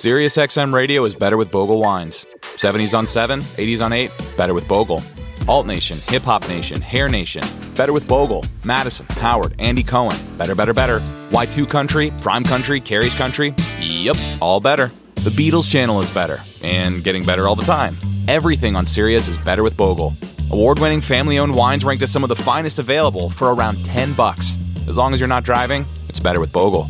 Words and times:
SiriusXM 0.00 0.72
radio 0.72 1.04
is 1.04 1.14
better 1.14 1.36
with 1.36 1.52
Bogle 1.52 1.78
wines. 1.78 2.24
70s 2.40 2.96
on 2.96 3.04
7, 3.06 3.40
80s 3.40 3.84
on 3.84 3.92
8, 3.92 4.10
better 4.34 4.54
with 4.54 4.66
Bogle. 4.66 5.02
Alt 5.46 5.66
Nation, 5.66 5.98
Hip 6.06 6.22
Hop 6.22 6.48
Nation, 6.48 6.80
Hair 6.80 7.10
Nation, 7.10 7.42
better 7.74 7.92
with 7.92 8.08
Bogle. 8.08 8.42
Madison, 8.64 9.04
Howard, 9.10 9.54
Andy 9.58 9.82
Cohen, 9.82 10.16
better, 10.38 10.54
better, 10.54 10.72
better. 10.72 11.00
Y2 11.32 11.68
Country, 11.68 12.14
Prime 12.22 12.44
Country, 12.44 12.80
Carrie's 12.80 13.14
Country, 13.14 13.54
yep, 13.78 14.16
all 14.40 14.58
better. 14.58 14.90
The 15.16 15.28
Beatles 15.28 15.70
channel 15.70 16.00
is 16.00 16.10
better, 16.10 16.40
and 16.62 17.04
getting 17.04 17.22
better 17.22 17.46
all 17.46 17.54
the 17.54 17.62
time. 17.62 17.98
Everything 18.26 18.76
on 18.76 18.86
Sirius 18.86 19.28
is 19.28 19.36
better 19.36 19.62
with 19.62 19.76
Bogle. 19.76 20.14
Award-winning 20.50 21.02
family-owned 21.02 21.54
wines 21.54 21.84
ranked 21.84 22.02
as 22.02 22.10
some 22.10 22.22
of 22.22 22.30
the 22.30 22.36
finest 22.36 22.78
available 22.78 23.28
for 23.28 23.52
around 23.52 23.84
10 23.84 24.14
bucks. 24.14 24.56
As 24.88 24.96
long 24.96 25.12
as 25.12 25.20
you're 25.20 25.28
not 25.28 25.44
driving, 25.44 25.84
it's 26.08 26.20
better 26.20 26.40
with 26.40 26.52
Bogle. 26.52 26.88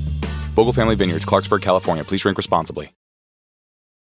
Bogle 0.55 0.73
Family 0.73 0.95
Vineyards, 0.95 1.25
Clarksburg, 1.25 1.61
California. 1.61 2.05
Please 2.05 2.23
drink 2.23 2.39
responsibly. 2.39 2.93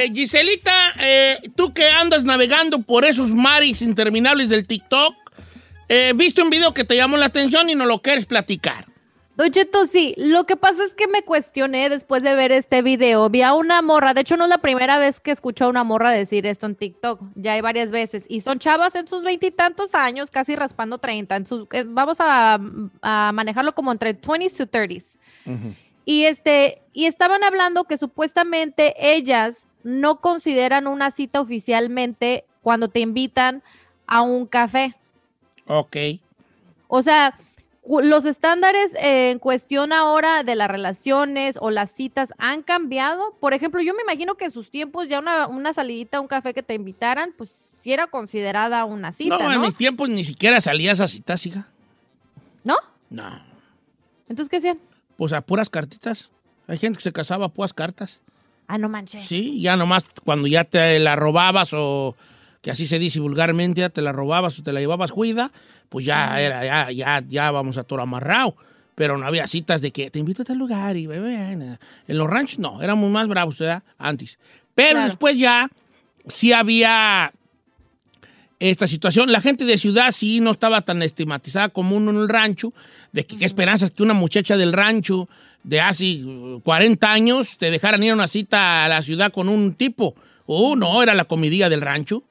Eh, 0.00 0.10
Giselita, 0.14 0.94
eh, 0.98 1.38
tú 1.54 1.74
que 1.74 1.86
andas 1.90 2.24
navegando 2.24 2.80
por 2.80 3.04
esos 3.04 3.28
mares 3.28 3.82
interminables 3.82 4.48
del 4.48 4.66
TikTok, 4.66 5.14
eh, 5.90 6.12
viste 6.14 6.40
un 6.40 6.48
video 6.48 6.72
que 6.72 6.84
te 6.84 6.96
llamó 6.96 7.18
la 7.18 7.26
atención 7.26 7.68
y 7.68 7.74
no 7.74 7.84
lo 7.84 7.98
quieres 8.00 8.24
platicar. 8.24 8.86
Don 9.36 9.50
Cheto, 9.50 9.86
sí. 9.86 10.14
Lo 10.16 10.44
que 10.44 10.56
pasa 10.56 10.84
es 10.84 10.94
que 10.94 11.06
me 11.06 11.22
cuestioné 11.22 11.90
después 11.90 12.22
de 12.22 12.34
ver 12.34 12.50
este 12.50 12.80
video. 12.80 13.28
Vi 13.28 13.42
a 13.42 13.52
una 13.52 13.82
morra, 13.82 14.14
de 14.14 14.22
hecho 14.22 14.38
no 14.38 14.44
es 14.44 14.50
la 14.50 14.58
primera 14.58 14.98
vez 14.98 15.20
que 15.20 15.32
escucho 15.32 15.66
a 15.66 15.68
una 15.68 15.84
morra 15.84 16.10
decir 16.10 16.46
esto 16.46 16.64
en 16.64 16.76
TikTok, 16.76 17.20
ya 17.34 17.52
hay 17.52 17.60
varias 17.60 17.90
veces. 17.90 18.24
Y 18.26 18.40
son 18.40 18.58
chavas 18.58 18.94
en 18.94 19.06
sus 19.06 19.22
veintitantos 19.22 19.94
años, 19.94 20.30
casi 20.30 20.56
raspando 20.56 20.96
30. 20.96 21.36
En 21.36 21.46
sus, 21.46 21.66
eh, 21.72 21.84
vamos 21.86 22.20
a, 22.20 22.58
a 23.02 23.32
manejarlo 23.32 23.74
como 23.74 23.92
entre 23.92 24.18
20s 24.18 24.56
to 24.56 24.66
30s. 24.66 25.04
Y 26.06 26.24
este, 26.24 26.80
y 26.94 27.04
estaban 27.04 27.44
hablando 27.44 27.84
que 27.84 27.98
supuestamente 27.98 28.94
ellas 28.98 29.56
no 29.82 30.20
consideran 30.20 30.86
una 30.86 31.10
cita 31.10 31.40
oficialmente 31.40 32.44
cuando 32.62 32.88
te 32.88 33.00
invitan 33.00 33.62
a 34.06 34.22
un 34.22 34.46
café. 34.46 34.94
Ok. 35.66 35.96
O 36.88 37.02
sea, 37.02 37.38
los 37.86 38.24
estándares 38.24 38.90
en 38.96 39.38
cuestión 39.38 39.92
ahora 39.92 40.42
de 40.44 40.54
las 40.54 40.68
relaciones 40.68 41.56
o 41.60 41.70
las 41.70 41.92
citas 41.92 42.30
han 42.38 42.62
cambiado. 42.62 43.34
Por 43.40 43.54
ejemplo, 43.54 43.80
yo 43.80 43.94
me 43.94 44.02
imagino 44.02 44.34
que 44.34 44.46
en 44.46 44.50
sus 44.50 44.70
tiempos 44.70 45.08
ya 45.08 45.20
una, 45.20 45.46
una 45.46 45.72
salidita 45.72 46.18
a 46.18 46.20
un 46.20 46.28
café 46.28 46.52
que 46.52 46.62
te 46.62 46.74
invitaran, 46.74 47.32
pues 47.36 47.50
sí 47.80 47.92
era 47.92 48.06
considerada 48.08 48.84
una 48.84 49.12
cita, 49.12 49.38
no, 49.38 49.44
¿no? 49.44 49.52
en 49.54 49.60
mis 49.62 49.76
tiempos 49.76 50.08
ni 50.08 50.24
siquiera 50.24 50.60
salías 50.60 51.00
a 51.00 51.08
citas, 51.08 51.46
hija. 51.46 51.68
¿No? 52.62 52.76
No. 53.08 53.42
Entonces, 54.28 54.50
¿qué 54.50 54.58
hacían? 54.58 54.78
Pues 55.16 55.32
a 55.32 55.40
puras 55.40 55.70
cartitas. 55.70 56.30
Hay 56.66 56.78
gente 56.78 56.98
que 56.98 57.02
se 57.02 57.12
casaba 57.12 57.46
a 57.46 57.48
puras 57.48 57.74
cartas. 57.74 58.20
Ah, 58.72 58.78
no 58.78 58.88
manches. 58.88 59.26
Sí, 59.26 59.60
ya 59.60 59.76
nomás 59.76 60.04
cuando 60.24 60.46
ya 60.46 60.64
te 60.64 60.98
la 61.00 61.16
robabas 61.16 61.70
o 61.74 62.16
que 62.62 62.70
así 62.70 62.86
se 62.86 62.98
dice 62.98 63.18
vulgarmente, 63.20 63.80
ya 63.80 63.88
te 63.90 64.00
la 64.02 64.12
robabas 64.12 64.58
o 64.58 64.62
te 64.62 64.72
la 64.72 64.80
llevabas 64.80 65.10
juida, 65.10 65.50
pues 65.88 66.04
ya 66.06 66.40
era, 66.40 66.64
ya, 66.64 66.90
ya, 66.92 67.22
ya 67.28 67.50
vamos 67.50 67.76
a 67.78 67.84
toro 67.84 68.02
amarrado. 68.02 68.54
Pero 68.94 69.16
no 69.16 69.26
había 69.26 69.46
citas 69.46 69.80
de 69.80 69.92
que 69.92 70.10
te 70.10 70.18
invito 70.18 70.42
a 70.42 70.44
tal 70.44 70.58
lugar 70.58 70.96
y 70.96 71.06
bebé. 71.06 71.52
En 71.52 71.78
los 72.18 72.28
ranchos 72.28 72.58
no, 72.58 72.82
éramos 72.82 73.10
más 73.10 73.26
bravos, 73.28 73.58
¿verdad? 73.58 73.82
Antes. 73.98 74.38
Pero 74.74 74.92
Claro. 74.92 75.06
después 75.08 75.36
ya 75.38 75.68
sí 76.28 76.52
había 76.52 77.32
esta 78.60 78.86
situación. 78.86 79.32
La 79.32 79.40
gente 79.40 79.64
de 79.64 79.78
ciudad 79.78 80.12
sí 80.12 80.40
no 80.40 80.52
estaba 80.52 80.82
tan 80.82 81.02
estigmatizada 81.02 81.70
como 81.70 81.96
uno 81.96 82.10
en 82.10 82.18
el 82.18 82.28
rancho, 82.28 82.72
de 83.10 83.24
que 83.24 83.38
qué 83.38 83.46
esperanzas 83.46 83.90
que 83.90 84.02
una 84.02 84.14
muchacha 84.14 84.56
del 84.56 84.72
rancho 84.72 85.28
de 85.62 85.80
hace 85.80 86.24
uh, 86.24 86.60
40 86.62 87.10
años 87.10 87.56
te 87.58 87.70
dejaran 87.70 88.02
ir 88.02 88.12
a 88.12 88.14
una 88.14 88.28
cita 88.28 88.84
a 88.84 88.88
la 88.88 89.02
ciudad 89.02 89.32
con 89.32 89.48
un 89.48 89.74
tipo. 89.74 90.14
Oh, 90.46 90.76
no, 90.76 91.02
era 91.02 91.14
la 91.14 91.24
comidilla 91.24 91.68
del 91.68 91.80
rancho. 91.80 92.22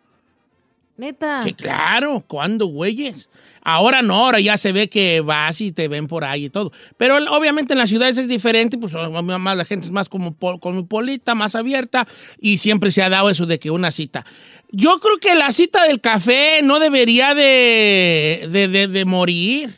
Neta. 0.98 1.44
Sí, 1.44 1.54
claro, 1.54 2.24
¿cuándo, 2.28 2.68
güeyes? 2.68 3.30
Ahora 3.76 4.02
no, 4.02 4.16
ahora 4.16 4.40
ya 4.40 4.58
se 4.58 4.72
ve 4.72 4.90
que 4.90 5.22
vas 5.22 5.62
y 5.62 5.72
te 5.72 5.88
ven 5.88 6.08
por 6.08 6.24
ahí 6.24 6.46
y 6.46 6.50
todo. 6.50 6.72
Pero 6.98 7.18
obviamente 7.36 7.74
en 7.74 7.80
las 7.80 7.90
ciudades 7.90 8.18
es 8.18 8.28
diferente, 8.28 8.78
pues 8.78 8.94
más 8.94 9.58
la 9.58 9.66
gente 9.66 9.86
es 9.86 9.92
más 9.92 10.10
como 10.10 10.34
pol- 10.34 10.60
cosmopolita, 10.60 11.36
más 11.36 11.54
abierta, 11.56 12.08
y 12.42 12.58
siempre 12.58 12.90
se 12.92 13.04
ha 13.04 13.10
dado 13.10 13.30
eso 13.30 13.46
de 13.46 13.60
que 13.60 13.70
una 13.70 13.92
cita. 13.92 14.26
Yo 14.72 15.00
creo 15.00 15.18
que 15.20 15.36
la 15.36 15.52
cita 15.52 15.86
del 15.88 16.02
café 16.02 16.62
no 16.64 16.80
debería 16.80 17.36
de, 17.36 18.48
de, 18.50 18.68
de- 18.68 18.88
de 18.88 19.06
morir. 19.06 19.70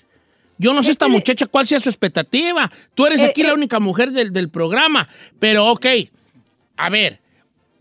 Yo 0.57 0.73
no 0.73 0.83
sé 0.83 0.91
esta 0.91 1.07
muchacha 1.07 1.45
cuál 1.47 1.65
sea 1.67 1.79
su 1.79 1.89
expectativa. 1.89 2.71
Tú 2.93 3.05
eres 3.07 3.19
Eh, 3.21 3.25
aquí 3.25 3.43
la 3.43 3.49
eh. 3.49 3.53
única 3.55 3.79
mujer 3.79 4.11
del, 4.11 4.31
del 4.31 4.49
programa. 4.49 5.09
Pero 5.39 5.65
ok, 5.67 5.85
a 6.77 6.89
ver, 6.89 7.19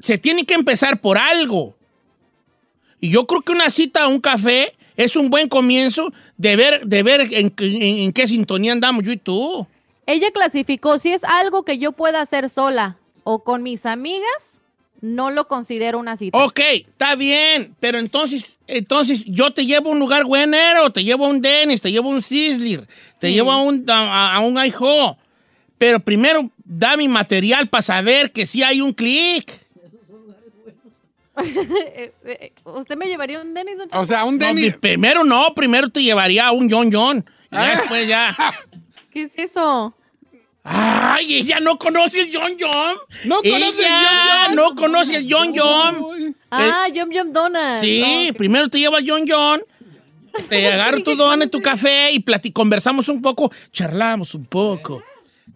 se 0.00 0.18
tiene 0.18 0.44
que 0.44 0.54
empezar 0.54 1.00
por 1.00 1.18
algo. 1.18 1.76
Y 3.00 3.10
yo 3.10 3.26
creo 3.26 3.42
que 3.42 3.52
una 3.52 3.70
cita 3.70 4.04
a 4.04 4.08
un 4.08 4.20
café 4.20 4.72
es 4.96 5.16
un 5.16 5.30
buen 5.30 5.48
comienzo 5.48 6.12
de 6.36 6.56
ver, 6.56 6.86
de 6.86 7.02
ver 7.02 7.20
en, 7.32 7.52
en- 7.58 7.82
en 7.82 8.12
qué 8.12 8.26
sintonía 8.26 8.72
andamos 8.72 9.04
yo 9.04 9.12
y 9.12 9.16
tú. 9.16 9.66
Ella 10.06 10.30
clasificó 10.32 10.98
si 10.98 11.12
es 11.12 11.22
algo 11.24 11.64
que 11.64 11.78
yo 11.78 11.92
pueda 11.92 12.20
hacer 12.20 12.50
sola 12.50 12.96
o 13.22 13.44
con 13.44 13.62
mis 13.62 13.86
amigas, 13.86 14.28
no 15.00 15.30
lo 15.30 15.48
considero 15.48 15.98
una 15.98 16.16
cita. 16.16 16.36
Ok, 16.44 16.60
está 16.72 17.14
bien, 17.14 17.74
pero 17.80 17.98
entonces, 17.98 18.58
entonces 18.66 19.24
yo 19.26 19.52
te 19.52 19.64
llevo 19.64 19.88
a 19.88 19.92
un 19.92 19.98
lugar 19.98 20.24
buenero, 20.24 20.90
te 20.90 21.04
llevo 21.04 21.24
a 21.26 21.28
un 21.28 21.40
Dennis, 21.40 21.80
te 21.80 21.90
llevo 21.90 22.10
a 22.10 22.14
un 22.14 22.22
Sizzler, 22.22 22.86
te 23.18 23.28
Sí. 23.28 23.34
llevo 23.34 23.50
a 23.52 23.62
un, 23.62 23.84
a, 23.88 24.34
a 24.34 24.40
un 24.40 24.58
Aiho. 24.58 25.16
Pero 25.78 26.00
primero 26.00 26.50
da 26.64 26.96
mi 26.98 27.08
material 27.08 27.68
para 27.68 27.80
saber 27.82 28.32
que 28.32 28.44
sí 28.44 28.62
hay 28.62 28.82
un 28.82 28.92
clic. 28.92 29.50
Eh, 31.42 32.12
eh, 32.24 32.52
¿Usted 32.64 32.96
me 32.96 33.06
llevaría 33.06 33.40
un 33.40 33.54
Denis? 33.54 33.76
don? 33.78 33.88
O 33.92 34.04
sea, 34.04 34.24
un 34.24 34.36
No, 34.38 34.46
Denny. 34.46 34.70
primero 34.72 35.24
no, 35.24 35.54
primero 35.54 35.88
te 35.88 36.02
llevaría 36.02 36.46
a 36.48 36.52
un 36.52 36.70
John 36.70 36.90
John. 36.92 37.24
Y 37.50 37.54
ya 37.56 37.70
después 37.76 38.08
ya. 38.08 38.36
¿Qué 39.12 39.22
es 39.24 39.32
eso? 39.50 39.94
Ay, 40.62 41.36
ella 41.36 41.58
no 41.60 41.78
conoce 41.78 42.20
el 42.22 42.30
John 42.32 42.52
John. 42.60 42.96
No 43.24 43.36
conoce 43.36 43.82
el 43.86 43.92
John 43.92 44.18
John. 44.46 44.54
no 44.56 44.74
conoce 44.74 45.16
el 45.16 45.26
John 45.32 45.52
John. 45.56 46.36
Ah, 46.50 46.86
Yum 46.92 47.10
Yum 47.10 47.32
Donuts. 47.32 47.80
Sí, 47.80 48.28
Oh, 48.30 48.34
primero 48.34 48.68
te 48.68 48.78
lleva 48.78 48.98
John 49.04 49.24
John. 49.26 49.62
Te 50.48 50.68
agarro 50.72 51.02
tu 51.02 51.14
don 51.16 51.42
en 51.42 51.50
tu 51.50 51.60
café 51.60 52.12
y 52.12 52.20
plati- 52.20 52.52
conversamos 52.52 53.08
un 53.08 53.20
poco, 53.22 53.50
charlamos 53.72 54.34
un 54.34 54.44
poco, 54.44 55.02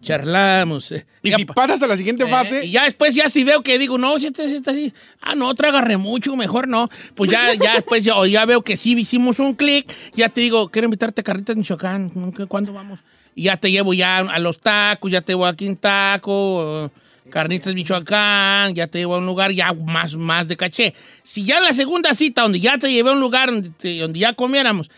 charlamos. 0.05 0.91
eh. 0.91 1.05
Y 1.23 1.31
Ya 1.31 1.37
si 1.37 1.45
pa- 1.45 1.53
pasas 1.53 1.81
a 1.83 1.87
la 1.87 1.97
siguiente 1.97 2.23
eh, 2.23 2.27
fase, 2.29 2.65
y 2.65 2.71
ya 2.71 2.83
después, 2.85 3.13
ya 3.15 3.27
si 3.29 3.43
veo 3.43 3.61
que 3.63 3.77
digo, 3.79 3.97
no, 3.97 4.19
si 4.19 4.27
este, 4.27 4.47
si 4.47 4.55
este 4.55 4.71
así, 4.71 4.93
ah, 5.21 5.35
no, 5.35 5.53
trágare 5.55 5.97
mucho, 5.97 6.35
mejor 6.35 6.67
no. 6.67 6.89
Pues 7.15 7.29
ya, 7.31 7.53
ya 7.53 7.73
después, 7.75 8.03
ya, 8.03 8.13
ya 8.27 8.45
veo 8.45 8.61
que 8.61 8.77
sí 8.77 8.93
hicimos 8.97 9.39
un 9.39 9.53
clic, 9.55 9.91
ya 10.15 10.29
te 10.29 10.41
digo, 10.41 10.69
quiero 10.69 10.85
invitarte 10.85 11.21
a 11.21 11.23
Carritas 11.23 11.55
Michoacán, 11.57 12.11
¿Qué- 12.35 12.45
¿cuándo 12.45 12.71
vamos? 12.73 12.99
Y 13.35 13.43
ya 13.43 13.57
te 13.57 13.69
llevo 13.69 13.93
ya 13.93 14.19
a 14.19 14.39
los 14.39 14.59
tacos, 14.59 15.11
ya 15.11 15.21
te 15.21 15.33
llevo 15.33 15.45
aquí 15.45 15.65
en 15.67 15.75
taco, 15.75 16.85
eh, 16.85 16.89
Carnitas 17.29 17.73
Michoacán, 17.73 18.75
ya 18.75 18.87
te 18.87 18.99
llevo 18.99 19.15
a 19.15 19.17
un 19.17 19.25
lugar 19.25 19.51
ya 19.51 19.73
más, 19.73 20.15
más 20.15 20.47
de 20.47 20.55
caché. 20.55 20.93
Si 21.23 21.43
ya 21.43 21.57
en 21.57 21.63
la 21.63 21.73
segunda 21.73 22.13
cita, 22.13 22.43
donde 22.43 22.59
ya 22.59 22.77
te 22.77 22.91
llevé 22.91 23.09
a 23.09 23.13
un 23.13 23.19
lugar 23.19 23.51
donde, 23.51 23.69
te- 23.71 23.97
donde 23.99 24.19
ya 24.19 24.33
comiéramos, 24.33 24.89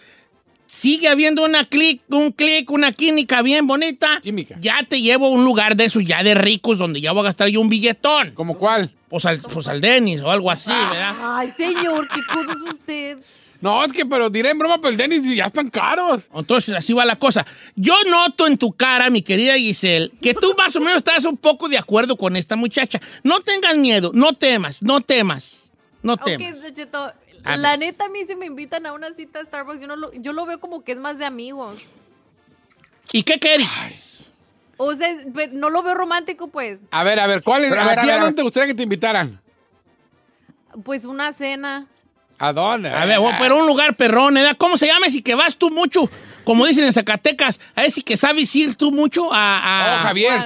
sigue 0.68 1.08
habiendo 1.08 1.44
una 1.44 1.66
clic, 1.66 2.02
un 2.10 2.32
clic, 2.32 2.70
una 2.70 2.92
química 2.92 3.42
bien 3.42 3.66
bonita, 3.66 4.20
Química. 4.22 4.56
ya 4.60 4.84
te 4.88 5.02
llevo 5.02 5.28
a 5.28 5.30
un 5.30 5.44
lugar 5.44 5.76
de 5.76 5.86
esos 5.86 6.04
ya 6.06 6.22
de 6.24 6.36
ricos 6.36 6.78
donde 6.78 7.02
ya 7.02 7.12
voy 7.14 7.22
a 7.22 7.24
gastar 7.26 7.48
yo 7.48 7.62
un 7.62 7.70
billetón. 7.70 8.32
¿como 8.32 8.56
cuál? 8.58 8.92
Pues 9.10 9.26
al, 9.26 9.40
pues 9.40 9.68
al 9.68 9.82
Denis 9.82 10.22
o 10.22 10.30
algo 10.30 10.52
así, 10.52 10.70
¿verdad? 10.72 11.16
Ay, 11.22 11.54
señor, 11.58 12.08
qué 12.08 12.20
cosa 12.28 12.52
es 12.52 12.74
usted. 12.74 13.18
No, 13.60 13.84
es 13.84 13.92
que, 13.92 14.06
pero 14.06 14.30
diré 14.30 14.52
en 14.52 14.60
broma, 14.60 14.78
pero 14.78 14.90
el 14.90 14.98
Dennis 14.98 15.24
ya 15.36 15.46
están 15.46 15.70
caros. 15.70 16.30
Entonces, 16.36 16.76
así 16.76 16.94
va 16.94 17.06
la 17.06 17.16
cosa. 17.16 17.44
Yo 17.76 17.96
noto 18.08 18.46
en 18.46 18.56
tu 18.58 18.72
cara, 18.74 19.10
mi 19.10 19.24
querida 19.24 19.58
Giselle, 19.58 20.12
que 20.22 20.36
tú 20.36 20.54
más 20.56 20.76
o 20.76 20.80
menos 20.80 20.98
estás 20.98 21.26
un 21.26 21.38
poco 21.38 21.68
de 21.68 21.78
acuerdo 21.78 22.18
con 22.18 22.36
esta 22.36 22.56
muchacha. 22.56 23.02
No 23.24 23.40
tengas 23.40 23.76
miedo, 23.78 24.12
no 24.14 24.34
temas, 24.34 24.84
no 24.84 25.02
temas, 25.02 25.67
no 26.08 26.14
Ok, 26.14 26.24
temas. 26.26 26.62
Don 26.62 26.74
Cheto, 26.74 27.14
A 27.44 27.56
la 27.58 27.78
neta 27.78 28.06
a 28.06 28.10
mí 28.10 28.20
si 28.28 28.36
me 28.36 28.46
invitan 28.48 28.86
a 28.86 28.94
una 28.94 29.14
cita 29.14 29.40
a 29.40 29.44
Starbucks, 29.46 29.80
yo, 29.80 29.88
no 29.88 29.96
lo, 29.96 30.12
yo 30.14 30.34
lo 30.34 30.46
veo 30.46 30.60
como 30.60 30.84
que 30.84 30.94
es 30.94 30.98
más 30.98 31.18
de 31.18 31.26
amigos. 31.26 31.86
¿Y 33.14 33.24
qué 33.24 33.38
quieres? 33.40 34.32
O 34.78 34.94
sea, 34.96 35.10
no 35.54 35.70
lo 35.70 35.82
veo 35.84 35.94
romántico, 35.96 36.48
pues. 36.50 36.80
A 36.92 37.04
ver, 37.04 37.20
a 37.20 37.28
ver, 37.28 37.42
¿cuál 37.44 37.64
es? 37.64 37.70
Pero, 37.72 37.82
a 37.82 37.84
¿A, 37.86 37.88
ver, 37.90 38.00
a 38.00 38.02
ti 38.02 38.10
a 38.10 38.12
ver, 38.14 38.22
a 38.22 38.24
dónde 38.26 38.36
te 38.38 38.44
gustaría 38.44 38.68
que 38.68 38.74
te 38.76 38.84
invitaran? 38.84 39.40
Pues 40.84 41.06
una 41.06 41.34
cena. 41.34 41.88
¿A 42.40 42.54
dónde? 42.54 42.90
A 42.90 43.06
ver, 43.06 43.18
pero 43.40 43.58
un 43.58 43.66
lugar 43.66 43.96
perrón, 43.96 44.38
¿eh? 44.38 44.54
¿Cómo 44.58 44.78
se 44.78 44.86
llama? 44.86 45.10
Si 45.10 45.22
que 45.24 45.34
vas 45.34 45.56
tú 45.56 45.72
mucho, 45.72 46.10
como 46.44 46.66
dicen 46.68 46.84
en 46.84 46.94
Zacatecas, 46.94 47.60
a 47.74 47.82
ver 47.82 47.92
si 47.92 48.04
que 48.04 48.16
sabes 48.18 48.56
ir 48.56 48.76
tú 48.76 48.92
mucho 48.92 49.34
a... 49.34 49.96
a- 49.96 49.96
Oh, 49.96 50.00
Javier. 50.04 50.42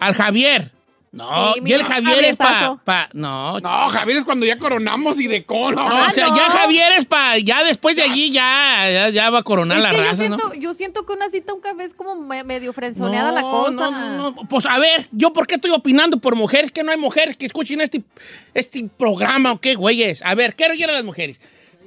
Al 0.00 0.14
Javier. 0.14 0.72
No, 1.16 1.54
Sí, 1.54 1.62
y 1.64 1.72
el 1.72 1.82
Javier 1.82 2.24
es 2.26 2.36
para... 2.36 2.76
Pa, 2.84 3.08
no, 3.12 3.58
No, 3.60 3.88
Javier 3.88 4.18
es 4.18 4.24
cuando 4.24 4.44
ya 4.44 4.58
coronamos 4.58 5.18
y 5.18 5.26
de 5.26 5.44
cono. 5.44 5.88
No, 5.88 5.96
Ah, 5.96 6.08
o 6.10 6.14
sea, 6.14 6.26
no. 6.28 6.36
ya 6.36 6.50
Javier 6.50 6.92
es 6.98 7.06
para... 7.06 7.38
Ya 7.38 7.64
después 7.64 7.96
de 7.96 8.02
allí 8.02 8.30
ya, 8.30 8.84
ya, 8.92 9.08
ya 9.08 9.30
va 9.30 9.38
a 9.38 9.42
coronar 9.42 9.78
Es 9.78 9.82
la 9.82 9.90
que 9.90 9.96
yo, 9.96 10.02
raza, 10.02 10.28
¿no? 10.28 10.36
siento, 10.36 10.54
yo 10.54 10.74
siento 10.74 11.06
que 11.06 11.12
una 11.14 11.30
cita 11.30 11.54
un 11.54 11.60
café 11.60 11.84
es 11.84 11.94
como 11.94 12.14
me- 12.16 12.44
medio 12.44 12.72
frenzoneada 12.74 13.32
la 13.32 13.40
cosa. 13.40 13.70
No, 13.70 13.90
no, 13.90 14.16
no. 14.32 14.34
Pues 14.48 14.66
a 14.66 14.78
ver, 14.78 15.08
¿yo 15.12 15.32
por 15.32 15.46
qué 15.46 15.54
estoy 15.54 15.70
opinando 15.70 16.18
por 16.18 16.36
mujeres? 16.36 16.70
Que 16.70 16.82
no 16.82 16.92
hay 16.92 16.98
mujeres 16.98 17.36
que 17.36 17.46
escuchen 17.46 17.80
este, 17.80 18.02
este 18.52 18.86
programa 18.98 19.52
o 19.52 19.60
qué, 19.60 19.74
güeyes. 19.74 20.22
A 20.22 20.34
ver, 20.34 20.54
quiero 20.54 20.74
ir 20.74 20.84
a 20.88 20.92
las 20.92 21.04
mujeres. 21.04 21.40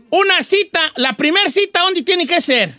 Una 0.10 0.42
cita, 0.42 0.80
la 0.96 1.14
primera 1.16 1.50
cita, 1.50 1.82
¿dónde 1.84 2.02
tiene 2.02 2.26
que 2.26 2.42
ser? 2.42 2.74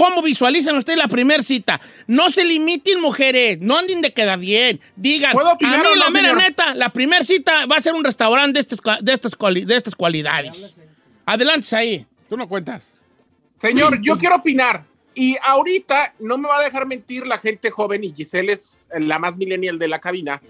¿Cómo 0.00 0.22
visualizan 0.22 0.78
ustedes 0.78 0.98
la 0.98 1.08
primera 1.08 1.42
cita? 1.42 1.78
No 2.06 2.30
se 2.30 2.42
limiten, 2.42 3.02
mujeres. 3.02 3.60
No 3.60 3.76
anden 3.76 4.00
de 4.00 4.14
queda 4.14 4.36
bien. 4.36 4.80
Digan, 4.96 5.32
¿Puedo 5.32 5.52
opinar 5.52 5.74
a 5.74 5.82
mí 5.82 5.88
no, 5.90 5.96
la 5.96 6.08
mera 6.08 6.28
señor? 6.30 6.42
neta, 6.42 6.74
la 6.74 6.90
primera 6.90 7.22
cita 7.22 7.66
va 7.66 7.76
a 7.76 7.80
ser 7.82 7.92
un 7.92 8.02
restaurante 8.02 8.54
de, 8.54 8.60
estas 8.60 8.80
cua- 8.82 8.98
de, 9.00 9.12
estas, 9.12 9.36
cuali- 9.36 9.64
de 9.66 9.76
estas 9.76 9.94
cualidades. 9.94 10.74
Adelante, 11.26 11.76
ahí. 11.76 12.06
Tú 12.30 12.36
no 12.38 12.48
cuentas. 12.48 12.94
Señor, 13.58 14.00
yo 14.00 14.16
quiero 14.16 14.36
opinar. 14.36 14.84
Y 15.14 15.36
ahorita 15.42 16.14
no 16.18 16.38
me 16.38 16.48
va 16.48 16.60
a 16.60 16.62
dejar 16.62 16.86
mentir 16.86 17.26
la 17.26 17.36
gente 17.36 17.70
joven 17.70 18.02
y 18.02 18.14
Giselle 18.14 18.52
es 18.54 18.86
la 18.98 19.18
más 19.18 19.36
millennial 19.36 19.78
de 19.78 19.86
la 19.88 19.98
cabina. 19.98 20.40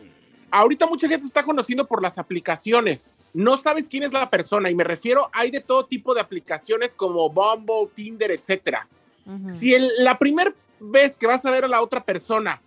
Ahorita 0.52 0.86
mucha 0.86 1.08
gente 1.08 1.26
está 1.26 1.42
conociendo 1.42 1.88
por 1.88 2.00
las 2.02 2.18
aplicaciones. 2.18 3.18
No 3.34 3.56
sabes 3.56 3.88
quién 3.88 4.04
es 4.04 4.12
la 4.12 4.30
persona 4.30 4.70
y 4.70 4.76
me 4.76 4.84
refiero, 4.84 5.28
hay 5.32 5.50
de 5.50 5.58
todo 5.60 5.86
tipo 5.86 6.14
de 6.14 6.20
aplicaciones 6.20 6.94
como 6.94 7.28
Bumble, 7.30 7.88
Tinder, 7.96 8.30
etcétera. 8.30 8.86
Si 9.58 9.74
el- 9.74 9.90
la 9.98 10.18
primera 10.18 10.52
vez 10.80 11.14
que 11.16 11.26
vas 11.26 11.44
a 11.44 11.50
ver 11.50 11.64
a 11.64 11.68
la 11.68 11.82
otra 11.82 12.02
persona 12.02 12.60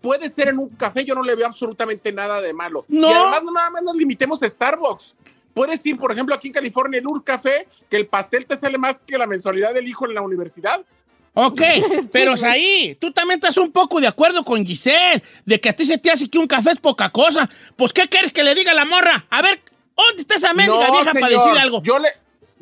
puede 0.00 0.28
ser 0.28 0.48
en 0.48 0.58
un 0.58 0.68
café, 0.70 1.04
yo 1.04 1.14
no 1.14 1.22
le 1.22 1.34
veo 1.34 1.46
absolutamente 1.46 2.12
nada 2.12 2.40
de 2.40 2.52
malo. 2.52 2.84
No. 2.88 3.08
Y 3.08 3.12
además 3.12 3.44
no 3.44 3.52
nada 3.52 3.70
más 3.70 3.82
nos 3.82 3.96
limitemos 3.96 4.42
a 4.42 4.48
Starbucks. 4.48 5.14
Puedes 5.54 5.84
ir, 5.86 5.98
por 5.98 6.10
ejemplo, 6.10 6.34
aquí 6.34 6.48
en 6.48 6.54
California, 6.54 6.98
el 6.98 7.06
Ur 7.06 7.22
Café, 7.22 7.68
que 7.88 7.96
el 7.98 8.06
pastel 8.06 8.46
te 8.46 8.56
sale 8.56 8.78
más 8.78 8.98
que 9.00 9.18
la 9.18 9.26
mensualidad 9.26 9.72
del 9.74 9.86
hijo 9.86 10.06
en 10.06 10.14
la 10.14 10.22
universidad. 10.22 10.80
Ok, 11.34 11.62
pero 12.12 12.34
ahí, 12.44 12.94
tú 13.00 13.10
también 13.12 13.38
estás 13.38 13.56
un 13.56 13.70
poco 13.72 14.00
de 14.00 14.06
acuerdo 14.06 14.44
con 14.44 14.66
Giselle, 14.66 15.22
de 15.46 15.60
que 15.60 15.68
a 15.70 15.72
ti 15.72 15.86
se 15.86 15.96
te 15.98 16.10
hace 16.10 16.28
que 16.28 16.38
un 16.38 16.46
café 16.46 16.72
es 16.72 16.78
poca 16.80 17.08
cosa. 17.10 17.48
Pues, 17.76 17.92
¿qué 17.92 18.06
quieres 18.08 18.32
que 18.32 18.42
le 18.42 18.54
diga 18.54 18.72
a 18.72 18.74
la 18.74 18.84
morra? 18.84 19.24
A 19.30 19.40
ver, 19.40 19.60
¿dónde 19.96 20.22
está 20.22 20.34
esa 20.34 20.52
mendiga 20.52 20.86
No, 20.88 20.92
vieja 20.92 21.12
para 21.12 21.28
decirle 21.28 21.60
algo? 21.60 21.82
Yo 21.82 21.98
le, 21.98 22.08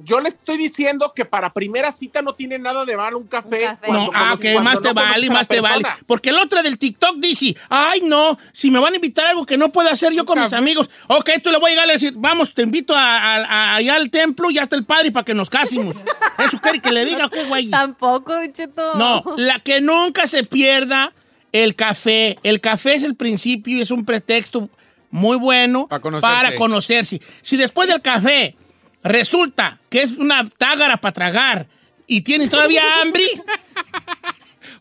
yo 0.05 0.21
le 0.21 0.29
estoy 0.29 0.57
diciendo 0.57 1.13
que 1.15 1.25
para 1.25 1.53
primera 1.53 1.93
cita 1.93 2.23
no 2.23 2.35
tiene 2.35 2.59
nada 2.59 2.85
de 2.85 2.97
malo 2.97 3.19
un 3.19 3.27
café. 3.27 3.61
Un 3.69 3.75
café. 3.77 3.87
cuando 3.87 4.05
No, 4.07 4.11
ah, 4.15 4.31
conoces- 4.31 4.35
ok, 4.35 4.43
cuando 4.55 4.63
más 4.63 4.75
no 4.75 4.81
te 4.81 4.93
vale, 4.93 5.27
la 5.27 5.33
más 5.35 5.49
te 5.49 5.61
vale. 5.61 5.85
Porque 6.07 6.31
el 6.31 6.39
otro 6.39 6.63
del 6.63 6.79
TikTok 6.79 7.17
dice, 7.19 7.55
ay, 7.69 8.01
no, 8.05 8.39
si 8.53 8.71
me 8.71 8.79
van 8.79 8.93
a 8.93 8.97
invitar 8.97 9.27
a 9.27 9.31
algo 9.31 9.47
que 9.47 9.57
no 9.59 9.71
puedo 9.71 9.89
hacer 9.91 10.13
yo 10.13 10.25
con 10.25 10.41
mis 10.41 10.53
amigos, 10.53 10.89
ok, 11.09 11.31
tú 11.43 11.51
le 11.51 11.59
voy 11.59 11.71
a 11.71 11.75
llegar 11.75 11.89
a 11.89 11.93
decir, 11.93 12.13
vamos, 12.17 12.55
te 12.55 12.63
invito 12.63 12.95
a, 12.97 13.19
a- 13.19 13.45
a- 13.45 13.75
allá 13.77 13.95
al 13.95 14.11
templo 14.11 14.51
y 14.51 14.59
hasta 14.59 14.77
el 14.77 14.85
padre 14.85 15.11
para 15.13 15.25
que 15.25 15.35
nos 15.35 15.51
casemos. 15.51 15.97
¿Eso 16.39 16.59
quiere 16.61 16.81
que 16.81 16.91
le 16.93 17.05
diga 17.05 17.29
qué, 17.31 17.45
güey? 17.45 17.69
Tampoco, 17.71 18.33
Cheto. 18.53 18.95
No, 18.95 19.23
la 19.37 19.61
que 19.61 19.81
nunca 19.81 20.27
se 20.27 20.45
pierda 20.45 21.13
el 21.53 21.75
café. 21.75 22.39
El 22.43 22.61
café 22.61 22.95
es 22.95 23.03
el 23.03 23.15
principio 23.17 23.79
y 23.79 23.81
es 23.81 23.91
un 23.91 24.05
pretexto 24.05 24.69
muy 25.11 25.37
bueno 25.37 25.89
Para 25.89 26.01
conocerse. 26.01 26.35
para 26.37 26.55
conocerse. 26.57 27.21
Si 27.43 27.57
después 27.57 27.89
del 27.89 28.01
café 28.01 28.57
resulta 29.03 29.79
que 29.89 30.03
es 30.03 30.13
una 30.13 30.49
tágara 30.49 30.97
para 30.99 31.13
tragar 31.13 31.67
y 32.07 32.23
tiene 32.23 32.49
todavía 32.49 33.01
hambre, 33.01 33.25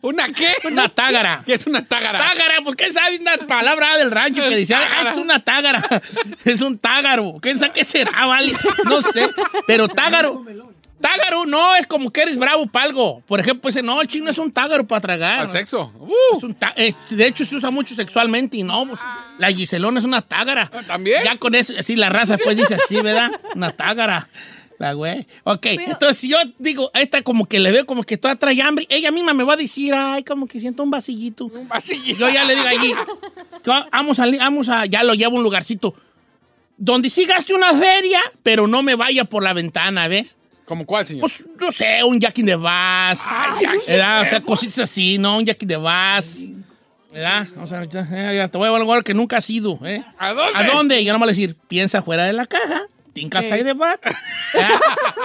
¿Una 0.02 0.28
qué? 0.32 0.52
una 0.64 0.88
tágara. 0.88 1.42
¿Qué 1.44 1.54
es 1.54 1.66
una 1.66 1.84
tágara? 1.84 2.18
Tágara, 2.18 2.62
¿por 2.62 2.74
qué 2.74 2.90
sabe 2.92 3.18
una 3.18 3.36
palabra 3.46 3.98
del 3.98 4.10
rancho 4.10 4.42
que 4.48 4.56
dice, 4.56 4.74
ah, 4.74 5.10
es 5.10 5.16
una 5.18 5.40
tágara? 5.40 5.82
Es 6.44 6.62
un 6.62 6.78
tágaro. 6.78 7.36
¿Quién 7.40 7.58
sabe 7.58 7.72
qué 7.72 7.84
será, 7.84 8.24
vale? 8.24 8.56
No 8.84 9.02
sé, 9.02 9.28
pero 9.66 9.88
tágaro. 9.88 10.44
Tágaro 11.00 11.46
no 11.46 11.74
es 11.76 11.86
como 11.86 12.10
que 12.10 12.22
eres 12.22 12.38
bravo 12.38 12.66
para 12.66 12.86
algo. 12.86 13.22
Por 13.26 13.40
ejemplo, 13.40 13.70
ese 13.70 13.82
no, 13.82 14.00
el 14.02 14.06
chino 14.06 14.30
es 14.30 14.38
un 14.38 14.52
tágaro 14.52 14.86
para 14.86 15.00
tragar. 15.00 15.40
¿Al 15.40 15.50
sexo? 15.52 15.92
Uh, 15.98 16.36
Es 16.36 16.42
un 16.42 16.54
tá- 16.54 16.74
eh, 16.76 16.92
de 17.10 17.26
hecho, 17.26 17.44
se 17.44 17.56
usa 17.56 17.70
mucho 17.70 17.94
sexualmente 17.94 18.58
y 18.58 18.62
no, 18.62 18.86
pues, 18.86 19.00
la 19.38 19.50
Giselona 19.50 19.98
es 19.98 20.04
una 20.04 20.20
tágara. 20.22 20.70
Ah, 20.72 20.82
¿también? 20.86 21.20
Ya 21.24 21.36
con 21.38 21.54
eso, 21.54 21.72
así 21.78 21.96
la 21.96 22.10
raza 22.10 22.36
pues 22.36 22.56
dice 22.56 22.74
así, 22.74 23.00
¿verdad? 23.00 23.30
Una 23.54 23.72
tágara. 23.72 24.28
La 24.78 24.94
güey. 24.94 25.26
Ok, 25.44 25.66
entonces 25.66 26.16
si 26.16 26.30
yo 26.30 26.38
digo, 26.58 26.90
a 26.94 27.02
esta 27.02 27.20
como 27.20 27.46
que 27.46 27.60
le 27.60 27.70
veo 27.70 27.84
como 27.84 28.02
que 28.02 28.16
toda 28.16 28.36
trae 28.36 28.62
hambre, 28.62 28.86
ella 28.88 29.10
misma 29.10 29.34
me 29.34 29.44
va 29.44 29.52
a 29.52 29.56
decir, 29.56 29.92
ay, 29.94 30.24
como 30.24 30.46
que 30.46 30.58
siento 30.58 30.82
un 30.82 30.90
vasillito. 30.90 31.44
Un 31.46 31.68
vasillito. 31.68 32.18
Yo 32.18 32.30
ya 32.30 32.44
le 32.44 32.54
digo 32.54 32.66
allí, 32.66 32.94
vamos 33.92 34.18
a, 34.20 34.26
vamos 34.38 34.68
a, 34.70 34.86
ya 34.86 35.02
lo 35.02 35.12
llevo 35.14 35.36
a 35.36 35.38
un 35.38 35.42
lugarcito. 35.44 35.94
Donde 36.78 37.10
sí 37.10 37.26
gaste 37.26 37.52
una 37.52 37.74
feria, 37.74 38.20
pero 38.42 38.66
no 38.66 38.82
me 38.82 38.94
vaya 38.94 39.24
por 39.26 39.42
la 39.42 39.52
ventana, 39.52 40.08
¿ves? 40.08 40.38
¿Cómo 40.70 40.86
cuál, 40.86 41.04
señor? 41.04 41.22
Pues, 41.22 41.44
no 41.60 41.72
sé, 41.72 42.04
un 42.04 42.20
Jack 42.20 42.38
in 42.38 42.46
the 42.46 42.54
Bass. 42.54 43.24
¿verdad? 43.88 44.22
O 44.22 44.24
sea, 44.26 44.40
cositas 44.40 44.78
así, 44.78 45.18
¿no? 45.18 45.38
Un 45.38 45.44
Jack 45.44 45.60
in 45.62 45.68
the 45.68 45.76
Bass. 45.76 46.42
¿Verdad? 47.10 47.48
Vamos 47.56 47.72
a 47.72 47.80
ver, 47.80 47.88
ya, 47.88 48.08
eh, 48.12 48.48
te 48.48 48.56
voy 48.56 48.68
a 48.68 48.76
algo 48.76 49.02
que 49.02 49.12
nunca 49.12 49.38
has 49.38 49.50
ido, 49.50 49.80
¿eh? 49.84 50.04
¿A 50.16 50.32
dónde? 50.32 50.52
¿A 50.56 50.62
dónde? 50.62 51.00
Y 51.00 51.04
yo 51.04 51.12
no 51.12 51.18
me 51.18 51.24
voy 51.24 51.30
a 51.30 51.34
decir, 51.34 51.56
piensa 51.66 52.02
fuera 52.02 52.24
de 52.24 52.34
la 52.34 52.46
caja. 52.46 52.82
Think 53.12 53.34
outside 53.34 53.64
the 53.64 53.72
box. 53.72 53.98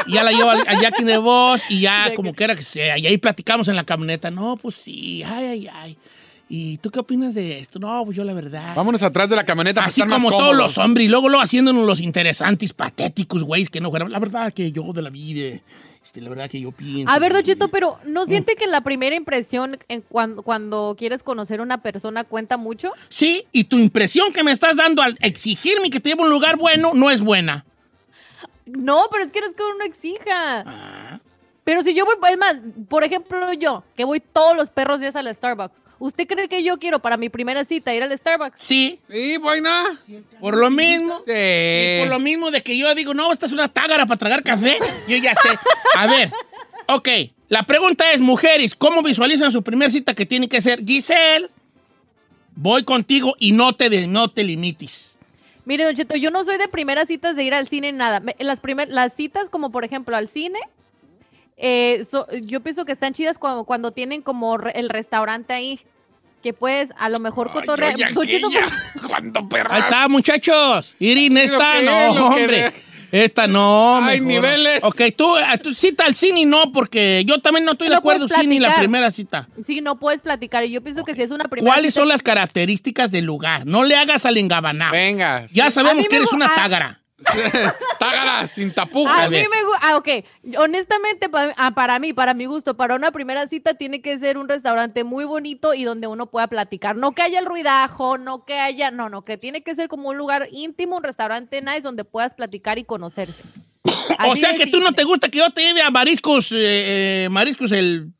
Y 0.07 0.13
ya 0.13 0.23
la 0.23 0.31
llevo 0.31 0.49
a 0.49 0.55
a 0.55 0.81
Jack 0.81 0.99
in 1.01 1.05
the 1.05 1.17
Boss 1.17 1.61
y 1.69 1.81
ya 1.81 2.11
como 2.15 2.33
quiera 2.33 2.55
que 2.55 2.63
sea. 2.63 2.97
Y 2.97 3.05
ahí 3.05 3.19
platicamos 3.19 3.67
en 3.67 3.75
la 3.75 3.83
camioneta. 3.83 4.31
No, 4.31 4.57
pues 4.57 4.73
sí, 4.73 5.21
ay, 5.21 5.45
ay, 5.45 5.69
ay. 5.71 5.97
¿Y 6.47 6.77
tú 6.77 6.91
qué 6.91 6.99
opinas 6.99 7.33
de 7.33 7.57
esto? 7.57 7.79
No, 7.79 8.03
pues 8.05 8.15
yo 8.15 8.23
la 8.23 8.33
verdad. 8.33 8.75
Vámonos 8.75 9.01
atrás 9.01 9.29
de 9.29 9.35
la 9.35 9.45
camioneta 9.45 9.81
para 9.81 9.87
Así 9.87 10.01
estar 10.01 10.09
más 10.09 10.23
como 10.23 10.37
todos 10.37 10.55
los 10.55 10.77
hombres, 10.77 11.05
y 11.05 11.09
luego 11.09 11.27
lo 11.27 11.41
haciéndonos 11.41 11.85
los 11.87 12.01
interesantes, 12.01 12.73
patéticos, 12.73 13.43
güeyes, 13.43 13.69
que 13.69 13.81
no 13.81 13.89
fueran. 13.89 14.11
La 14.11 14.19
verdad 14.19 14.53
que 14.53 14.71
yo 14.71 14.83
de 14.93 15.01
la 15.01 15.09
vida, 15.09 15.59
este, 16.03 16.21
la 16.21 16.29
verdad 16.29 16.47
que 16.47 16.61
yo 16.61 16.71
pienso. 16.71 17.11
A 17.11 17.17
ver, 17.17 17.33
Don 17.33 17.41
que- 17.41 17.47
Cheto, 17.47 17.69
pero 17.69 17.97
¿no 18.05 18.27
siente 18.27 18.55
que 18.55 18.67
la 18.67 18.81
primera 18.81 19.15
impresión 19.15 19.79
en 19.87 20.01
cuando, 20.01 20.43
cuando 20.43 20.95
quieres 20.97 21.23
conocer 21.23 21.61
a 21.61 21.63
una 21.63 21.81
persona 21.81 22.23
cuenta 22.25 22.57
mucho? 22.57 22.91
Sí, 23.09 23.45
y 23.51 23.63
tu 23.63 23.79
impresión 23.79 24.31
que 24.31 24.43
me 24.43 24.51
estás 24.51 24.77
dando 24.77 25.01
al 25.01 25.17
exigirme 25.21 25.89
que 25.89 25.99
te 25.99 26.09
lleve 26.09 26.21
a 26.21 26.25
un 26.25 26.31
lugar 26.31 26.57
bueno 26.57 26.91
no 26.93 27.09
es 27.09 27.21
buena. 27.21 27.65
No, 28.67 29.07
pero 29.11 29.23
es 29.23 29.31
que 29.31 29.41
no 29.41 29.47
es 29.47 29.53
que 29.53 29.63
uno 29.63 29.83
exija. 29.83 30.63
Ah. 30.65 31.19
Pero 31.63 31.81
si 31.81 31.95
yo 31.95 32.05
voy, 32.05 32.15
es 32.31 32.37
más, 32.37 32.55
por 32.87 33.03
ejemplo, 33.03 33.51
yo, 33.53 33.83
que 33.95 34.03
voy 34.05 34.19
todos 34.19 34.55
los 34.55 34.69
perros 34.69 34.99
días 34.99 35.15
al 35.15 35.33
Starbucks, 35.33 35.73
¿usted 35.99 36.27
cree 36.27 36.47
que 36.49 36.63
yo 36.63 36.77
quiero 36.79 36.99
para 36.99 37.17
mi 37.17 37.29
primera 37.29 37.65
cita 37.65 37.93
ir 37.93 38.03
al 38.03 38.17
Starbucks? 38.17 38.57
Sí, 38.61 38.99
Sí, 39.09 39.37
buena. 39.37 39.83
por 40.39 40.57
lo 40.57 40.69
mismo. 40.69 41.21
Sí. 41.25 41.31
Y 41.33 41.99
por 42.01 42.09
lo 42.09 42.19
mismo 42.19 42.51
de 42.51 42.61
que 42.61 42.77
yo 42.77 42.93
digo, 42.95 43.13
no, 43.13 43.31
esta 43.31 43.45
es 43.45 43.53
una 43.53 43.67
tágara 43.67 44.05
para 44.05 44.17
tragar 44.17 44.43
café. 44.43 44.77
Yo 45.07 45.17
ya 45.17 45.33
sé. 45.35 45.49
A 45.95 46.07
ver, 46.07 46.31
ok. 46.87 47.09
La 47.49 47.63
pregunta 47.63 48.11
es, 48.11 48.19
mujeres, 48.21 48.73
¿cómo 48.75 49.01
visualizan 49.03 49.51
su 49.51 49.61
primer 49.63 49.91
cita 49.91 50.13
que 50.15 50.25
tiene 50.25 50.49
que 50.49 50.61
ser? 50.61 50.83
Giselle, 50.85 51.49
voy 52.55 52.83
contigo 52.83 53.35
y 53.39 53.51
no 53.51 53.73
te, 53.73 53.89
de- 53.89 54.07
no 54.07 54.29
te 54.31 54.43
limites. 54.43 55.17
Mire, 55.65 55.83
Don 55.83 55.95
Cheto, 55.95 56.15
yo 56.15 56.29
no 56.31 56.43
soy 56.43 56.57
de 56.57 56.67
primeras 56.67 57.07
citas 57.07 57.35
de 57.35 57.43
ir 57.43 57.53
al 57.53 57.67
cine, 57.67 57.91
nada. 57.91 58.19
Me- 58.19 58.35
Las, 58.39 58.59
primer, 58.61 58.89
las 58.89 59.13
citas, 59.15 59.49
como 59.49 59.71
por 59.71 59.83
ejemplo 59.83 60.15
al 60.15 60.29
cine, 60.29 60.59
eh, 61.57 62.05
so- 62.09 62.27
yo 62.43 62.61
pienso 62.61 62.85
que 62.85 62.91
están 62.91 63.13
chidas 63.13 63.37
cuando, 63.37 63.63
cuando 63.65 63.91
tienen 63.91 64.21
como 64.21 64.57
re- 64.57 64.73
el 64.75 64.89
restaurante 64.89 65.53
ahí. 65.53 65.79
Que 66.43 66.53
puedes 66.53 66.91
a 66.99 67.09
lo 67.09 67.19
mejor 67.19 67.51
cotorrear. 67.51 67.95
Perras. 69.49 69.73
Ahí 69.73 69.79
está, 69.81 70.07
muchachos. 70.07 70.95
Irin, 70.99 71.37
esta 71.37 71.81
no, 71.81 72.27
hombre. 72.27 72.67
es. 72.67 72.73
Esta 73.11 73.47
no, 73.47 73.97
Hay 74.03 74.19
mejor. 74.19 74.43
niveles. 74.43 74.83
Ok, 74.83 75.01
tú, 75.17 75.35
a 75.37 75.57
tu 75.57 75.73
cita 75.73 76.05
al 76.05 76.15
cine 76.15 76.45
no, 76.45 76.71
porque 76.71 77.23
yo 77.25 77.39
también 77.41 77.63
no 77.65 77.71
estoy 77.71 77.89
de 77.89 77.95
acuerdo 77.95 78.27
cine 78.27 78.59
la 78.59 78.75
primera 78.75 79.09
cita. 79.09 79.47
Sí, 79.65 79.79
no 79.81 79.97
puedes 79.97 80.21
platicar. 80.21 80.65
Y 80.65 80.71
yo 80.71 80.81
pienso 80.83 81.03
que 81.03 81.15
si 81.15 81.21
es 81.21 81.31
una 81.31 81.45
primera 81.45 81.73
¿Cuáles 81.73 81.93
cita- 81.93 82.01
son 82.01 82.09
las 82.09 82.21
características 82.21 83.11
del 83.11 83.25
lugar? 83.25 83.65
No 83.65 83.83
le 83.83 83.95
hagas 83.95 84.25
al 84.25 84.37
engabanado. 84.37 84.91
Venga. 84.91 85.45
Ya 85.47 85.69
sabemos 85.69 86.07
que 86.07 86.17
eres 86.17 86.33
una 86.33 86.47
ah. 86.47 86.55
tágara. 86.55 87.01
Tágara, 87.99 88.47
sin 88.47 88.71
A 88.71 88.73
tapujos. 88.73 89.29
mí 89.29 89.37
me 89.37 89.63
gusta, 89.63 89.79
ah, 89.81 89.97
ok, 89.97 90.09
honestamente 90.57 91.29
pa- 91.29 91.53
ah, 91.57 91.71
para 91.71 91.99
mí, 91.99 92.13
para 92.13 92.33
mi 92.33 92.45
gusto, 92.45 92.75
para 92.77 92.95
una 92.95 93.11
primera 93.11 93.47
cita 93.47 93.73
tiene 93.73 94.01
que 94.01 94.17
ser 94.19 94.37
un 94.37 94.47
restaurante 94.49 95.03
muy 95.03 95.25
bonito 95.25 95.73
y 95.73 95.83
donde 95.83 96.07
uno 96.07 96.25
pueda 96.27 96.47
platicar, 96.47 96.95
no 96.95 97.11
que 97.13 97.21
haya 97.21 97.39
el 97.39 97.45
ruidajo, 97.45 98.17
no 98.17 98.45
que 98.45 98.59
haya, 98.59 98.91
no, 98.91 99.09
no, 99.09 99.23
que 99.23 99.37
tiene 99.37 99.63
que 99.63 99.75
ser 99.75 99.87
como 99.87 100.09
un 100.09 100.17
lugar 100.17 100.47
íntimo, 100.51 100.97
un 100.97 101.03
restaurante 101.03 101.61
nice 101.61 101.81
donde 101.81 102.03
puedas 102.03 102.33
platicar 102.33 102.77
y 102.77 102.83
conocerse. 102.85 103.41
O 104.27 104.35
sea 104.35 104.53
que 104.55 104.67
tú 104.67 104.79
no 104.79 104.93
te 104.93 105.03
gusta 105.03 105.29
que 105.29 105.39
yo 105.39 105.49
te 105.51 105.61
lleve 105.61 105.81
a 105.81 105.91
Mariscos, 105.91 106.51
eh, 106.51 107.25
eh, 107.25 107.29
Mariscos 107.29 107.71
el... 107.71 108.11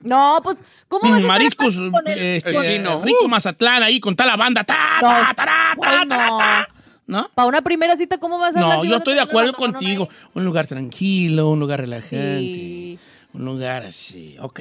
No, 0.00 0.40
pues, 0.42 0.58
¿cómo 0.88 1.02
vas 1.04 1.12
a 1.12 1.16
estar 1.16 1.28
Mariscos 1.28 1.76
con 1.76 2.06
el- 2.06 2.18
este, 2.18 2.50
el 2.50 2.62
chino. 2.62 3.02
Rico 3.02 3.26
Mazatlán 3.28 3.82
ahí 3.82 4.00
con 4.00 4.14
tal 4.14 4.26
la 4.26 4.36
banda. 4.36 4.64
Ta, 4.64 4.98
ta, 5.00 5.74
ta, 5.80 6.04
no. 6.04 6.38
ta. 6.38 6.68
¿No? 7.06 7.28
Para 7.34 7.48
una 7.48 7.62
primera 7.62 7.96
cita, 7.96 8.18
¿cómo 8.18 8.38
vas 8.38 8.54
a 8.56 8.60
No, 8.60 8.84
yo 8.84 8.96
estoy 8.98 9.14
de 9.14 9.20
acuerdo 9.20 9.52
contigo. 9.54 10.08
Un 10.34 10.44
lugar 10.44 10.66
tranquilo, 10.66 11.50
un 11.50 11.58
lugar 11.60 11.80
relajante. 11.80 12.18
Sí. 12.54 12.98
Un 13.34 13.44
lugar 13.44 13.82
así, 13.84 14.36
ok. 14.40 14.60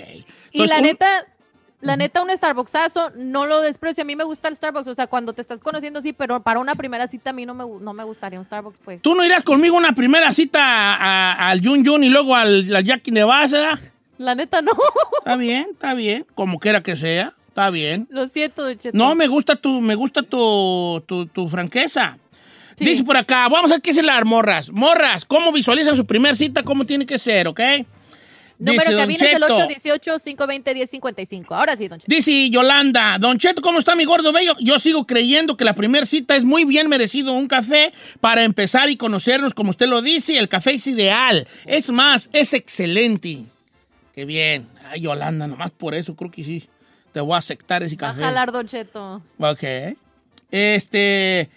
Y 0.52 0.66
la 0.68 0.78
un- 0.78 0.84
neta, 0.84 1.26
la 1.82 1.98
neta, 1.98 2.22
un 2.22 2.30
Starbucksazo, 2.32 3.12
no 3.18 3.46
lo 3.46 3.62
desprecio. 3.62 4.02
A 4.04 4.06
mí 4.06 4.16
me 4.16 4.24
gusta 4.24 4.48
el 4.48 4.56
Starbucks. 4.56 4.88
O 4.88 4.96
sea, 4.96 5.08
cuando 5.08 5.34
te 5.34 5.42
estás 5.42 5.60
conociendo, 5.62 6.02
sí, 6.02 6.14
pero 6.14 6.42
para 6.42 6.60
una 6.60 6.76
primera 6.76 7.08
cita 7.08 7.30
a 7.30 7.34
mí 7.34 7.46
no 7.46 7.54
me, 7.54 7.64
no 7.82 7.94
me 7.94 8.04
gustaría 8.04 8.40
un 8.40 8.46
Starbucks, 8.46 8.80
pues. 8.84 9.02
¿Tú 9.02 9.14
no 9.16 9.24
irás 9.26 9.44
conmigo 9.44 9.76
a 9.76 9.80
una 9.80 9.94
primera 9.94 10.32
cita 10.32 11.36
al 11.50 11.62
Jun 11.66 11.86
Jun 11.86 12.04
y 12.04 12.10
luego 12.10 12.36
al, 12.36 12.74
al 12.76 12.84
Jackie 12.84 13.12
de 13.12 13.24
Baza? 13.24 13.80
La 14.18 14.36
neta, 14.36 14.62
no. 14.62 14.72
Está 15.20 15.36
bien, 15.36 15.68
está 15.72 15.94
bien. 15.94 16.26
Como 16.36 16.60
quiera 16.60 16.82
que 16.82 16.96
sea, 16.96 17.34
está 17.48 17.70
bien. 17.70 18.08
lo 18.10 18.28
siento. 18.30 18.64
No, 18.94 19.16
me 19.16 19.28
gusta 19.28 19.56
tu, 19.56 19.82
me 19.82 19.96
gusta 19.96 20.24
tu, 20.24 21.04
tu, 21.06 21.26
tu 21.28 21.50
franqueza. 21.50 22.18
Sí. 22.82 22.90
Dice 22.90 23.04
por 23.04 23.16
acá, 23.18 23.48
vamos 23.48 23.70
a 23.72 23.76
ver 23.76 23.82
qué 23.82 23.92
dicen 23.92 24.06
las 24.06 24.26
morras. 24.26 24.72
Morras, 24.72 25.26
¿cómo 25.26 25.52
visualizan 25.52 25.96
su 25.96 26.06
primer 26.06 26.36
cita? 26.36 26.64
¿Cómo 26.64 26.86
tiene 26.86 27.06
que 27.06 27.18
ser, 27.18 27.48
ok? 27.48 27.60
Número 28.58 28.92
Don 28.96 29.08
viene 29.08 29.26
es 29.26 29.34
el 29.34 29.42
Cheto. 29.42 30.18
818-520-1055. 30.20 31.46
Ahora 31.50 31.76
sí, 31.76 31.88
Don 31.88 32.00
Cheto. 32.00 32.14
Dice 32.16 32.50
Yolanda, 32.50 33.18
Don 33.20 33.38
Cheto, 33.38 33.62
¿cómo 33.62 33.80
está 33.80 33.96
mi 33.96 34.06
gordo 34.06 34.32
bello? 34.32 34.56
Yo 34.60 34.78
sigo 34.78 35.06
creyendo 35.08 35.58
que 35.58 35.66
la 35.66 35.74
primera 35.74 36.06
cita 36.06 36.36
es 36.36 36.44
muy 36.44 36.66
bien 36.66 36.88
merecido 36.88 37.34
un 37.34 37.48
café 37.48 37.92
para 38.20 38.44
empezar 38.44 38.90
y 38.90 38.98
conocernos, 38.98 39.54
como 39.56 39.72
usted 39.72 39.88
lo 39.88 40.02
dice. 40.04 40.38
El 40.38 40.48
café 40.48 40.74
es 40.76 40.86
ideal. 40.88 41.48
Es 41.66 41.90
más, 41.90 42.30
es 42.34 42.54
excelente. 42.54 43.40
Qué 44.14 44.26
bien. 44.26 44.68
Ay, 44.92 45.02
Yolanda, 45.02 45.48
nomás 45.48 45.72
por 45.72 45.96
eso 45.96 46.16
creo 46.16 46.30
que 46.30 46.44
sí. 46.44 46.64
Te 47.14 47.20
voy 47.20 47.34
a 47.34 47.38
aceptar 47.38 47.82
ese 47.84 47.96
Va 47.96 48.10
a 48.10 48.12
café. 48.12 48.22
jalar, 48.24 48.52
Don 48.52 48.68
Cheto. 48.68 49.22
Ok. 49.40 49.64
Este. 50.52 51.50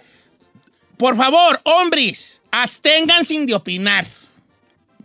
Por 0.96 1.16
favor, 1.16 1.60
hombres, 1.64 2.40
absténganse 2.50 3.44
de 3.46 3.54
opinar. 3.54 4.06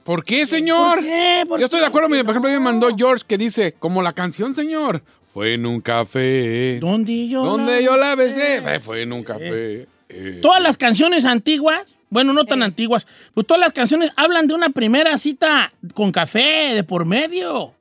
¿Por 0.04 0.24
qué, 0.24 0.46
señor? 0.46 0.96
¿Por 0.96 1.04
qué? 1.04 1.44
¿Por 1.48 1.60
Yo 1.60 1.66
estoy 1.66 1.80
de 1.82 1.86
acuerdo. 1.86 2.10
Por 2.10 2.18
ejemplo, 2.18 2.50
me 2.50 2.60
mandó 2.60 2.90
George 2.96 3.24
que 3.28 3.38
dice, 3.38 3.76
como 3.78 4.02
la 4.02 4.14
canción, 4.14 4.56
señor. 4.56 5.04
Fue 5.34 5.54
en 5.54 5.66
un 5.66 5.82
café. 5.82 6.80
¿Dónde 6.80 7.28
yo? 7.28 7.44
¿Dónde 7.44 7.84
yo 7.84 7.96
la 7.96 8.16
besé? 8.16 8.58
Eh, 8.58 8.80
Fue 8.80 9.04
en 9.04 9.14
un 9.14 9.24
café. 9.24 9.88
Eh. 10.10 10.40
Todas 10.42 10.62
las 10.62 10.78
canciones 10.78 11.26
antiguas, 11.26 12.00
bueno, 12.10 12.34
no 12.34 12.46
tan 12.46 12.64
antiguas, 12.64 13.06
pues 13.36 13.46
todas 13.46 13.62
las 13.62 13.74
canciones 13.74 14.10
hablan 14.16 14.48
de 14.48 14.56
una 14.56 14.70
primera 14.70 15.18
cita 15.20 15.72
con 15.94 16.12
café 16.12 16.74
de 16.74 16.84
por 16.84 17.06
medio. 17.06 17.76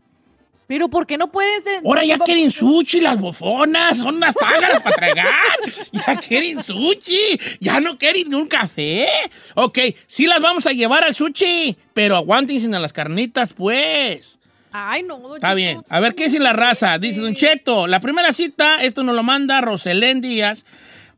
Pero 0.69 0.89
¿por 0.91 1.07
qué 1.07 1.17
no 1.17 1.33
puedes...? 1.33 1.83
Ahora 1.83 2.05
ya 2.05 2.19
quieren 2.19 2.51
sushi, 2.51 3.01
las 3.01 3.19
bofonas, 3.19 3.97
son 3.99 4.17
unas 4.17 4.35
tágaras 4.35 4.83
para 4.83 4.97
tragar. 4.97 5.27
Ya 6.07 6.17
quieren 6.17 6.63
sushi, 6.63 7.41
ya 7.59 7.81
no 7.81 7.97
quieren 7.97 8.29
ni 8.29 8.35
un 8.35 8.47
café. 8.47 9.09
Ok, 9.55 9.79
sí 10.07 10.27
las 10.27 10.41
vamos 10.41 10.67
a 10.67 10.71
llevar 10.73 11.05
al 11.05 11.15
sushi, 11.15 11.75
pero 11.95 12.17
aguántense 12.17 12.75
a 12.75 12.79
las 12.79 12.93
carnitas, 12.93 13.55
pues. 13.55 14.39
Ay, 14.71 15.03
no, 15.03 15.19
Don 15.19 15.37
Está 15.37 15.49
Cheto. 15.49 15.57
bien. 15.57 15.83
A 15.89 16.01
ver, 16.01 16.15
¿qué 16.15 16.25
dice 16.25 16.39
la 16.39 16.53
raza? 16.53 16.99
Dice 16.99 17.21
Don 17.23 17.35
Cheto, 17.35 17.87
la 17.87 18.01
primera 18.01 18.35
cita, 18.35 18.83
esto 18.83 19.03
nos 19.03 19.15
lo 19.17 19.23
manda 19.23 19.63
Roselén 19.63 20.21
Díaz. 20.21 20.67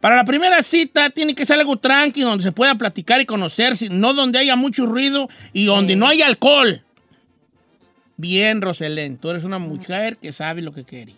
Para 0.00 0.14
la 0.14 0.24
primera 0.24 0.62
cita 0.62 1.10
tiene 1.10 1.34
que 1.34 1.44
ser 1.44 1.58
algo 1.58 1.76
tranqui, 1.76 2.20
donde 2.20 2.44
se 2.44 2.52
pueda 2.52 2.76
platicar 2.76 3.20
y 3.20 3.26
conocerse, 3.26 3.88
no 3.90 4.14
donde 4.14 4.38
haya 4.38 4.54
mucho 4.54 4.86
ruido 4.86 5.28
y 5.52 5.64
donde 5.64 5.96
no 5.96 6.06
haya 6.06 6.26
alcohol. 6.26 6.84
Bien, 8.20 8.60
Roselén, 8.60 9.16
tú 9.16 9.30
eres 9.30 9.44
una 9.44 9.58
mujer 9.58 10.18
que 10.18 10.30
sabe 10.32 10.60
lo 10.60 10.72
que 10.72 10.84
quiere. 10.84 11.14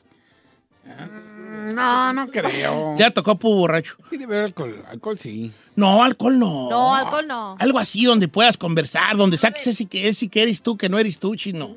No, 1.75 2.13
no 2.13 2.29
creo. 2.29 2.97
Ya 2.99 3.11
tocó 3.11 3.37
pu 3.37 3.55
borracho. 3.55 3.97
Sí, 4.11 4.17
debe 4.17 4.35
haber 4.35 4.47
alcohol. 4.47 4.85
Alcohol 4.89 5.19
sí. 5.19 5.51
No, 5.75 6.03
alcohol 6.03 6.39
no. 6.39 6.71
No, 6.71 6.95
alcohol 6.95 7.27
no. 7.27 7.57
Algo 7.59 7.79
así 7.79 8.05
donde 8.05 8.29
puedas 8.29 8.57
conversar, 8.57 9.17
donde 9.17 9.37
saques 9.37 9.67
ese 9.67 9.87
que 9.87 10.09
es 10.09 10.19
si 10.19 10.29
que 10.29 10.43
eres 10.43 10.63
tú, 10.63 10.77
que 10.77 10.89
no 10.89 10.99
eres 10.99 11.19
tú, 11.19 11.35
chino. 11.35 11.77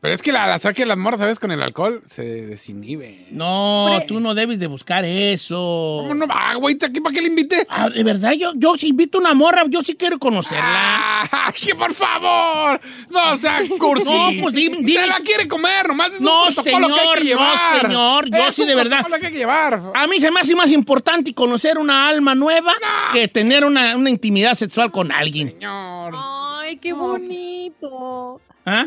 Pero 0.00 0.14
es 0.14 0.22
que 0.22 0.30
la, 0.30 0.46
la 0.46 0.58
saque 0.60 0.86
las 0.86 0.96
morras, 0.96 1.18
¿sabes? 1.18 1.40
Con 1.40 1.50
el 1.50 1.60
alcohol 1.60 2.00
se 2.06 2.22
desinhibe. 2.46 3.26
No, 3.32 3.86
Hombre. 3.86 4.06
tú 4.06 4.20
no 4.20 4.32
debes 4.34 4.60
de 4.60 4.68
buscar 4.68 5.04
eso. 5.04 5.98
¿Cómo 6.02 6.14
no 6.14 6.26
va, 6.28 6.54
güey? 6.54 6.76
¿Aquí 6.80 7.00
para 7.00 7.12
qué 7.12 7.20
le 7.20 7.26
invité? 7.26 7.66
Ah, 7.68 7.88
de 7.90 8.04
verdad, 8.04 8.30
yo, 8.32 8.52
yo 8.54 8.76
si 8.76 8.88
invito 8.88 9.18
a 9.18 9.22
una 9.22 9.34
morra, 9.34 9.64
yo 9.68 9.82
sí 9.82 9.94
quiero 9.96 10.18
conocerla. 10.20 10.62
¡Ah! 10.64 11.52
que 11.60 11.74
por 11.74 11.92
favor! 11.92 12.80
No 13.10 13.36
sea 13.36 13.60
cursi. 13.78 14.04
No, 14.08 14.30
pues 14.42 14.54
dime, 14.54 14.76
dime. 14.82 15.06
La 15.08 15.18
quiere 15.18 15.48
comer, 15.48 15.88
nomás 15.88 16.12
es 16.14 16.20
No, 16.20 16.44
un 16.44 16.54
protocolo 16.54 16.86
que 16.86 16.92
hay 16.94 16.98
señor, 17.00 17.18
que 17.18 17.24
no, 17.24 17.30
llevar. 17.30 17.80
señor, 17.80 18.30
yo 18.30 18.48
Es 18.48 18.54
sí, 18.54 18.62
un 18.62 18.68
de 18.68 18.74
verdad. 18.76 19.04
que 19.06 19.14
hay 19.26 19.32
que 19.32 19.38
llevar. 19.38 19.82
A 19.94 20.06
mí 20.06 20.20
se 20.20 20.30
me 20.30 20.38
hace 20.40 20.54
más 20.54 20.70
importante 20.70 21.34
conocer 21.34 21.76
una 21.76 22.08
alma 22.08 22.36
nueva 22.36 22.72
que 23.12 23.26
tener 23.26 23.64
una, 23.64 23.96
una 23.96 24.10
intimidad 24.10 24.54
sexual 24.54 24.92
con 24.92 25.10
alguien. 25.10 25.50
Señor. 25.50 26.14
Ay, 26.14 26.76
qué 26.76 26.92
bonito. 26.92 28.40
¿Ah? 28.64 28.86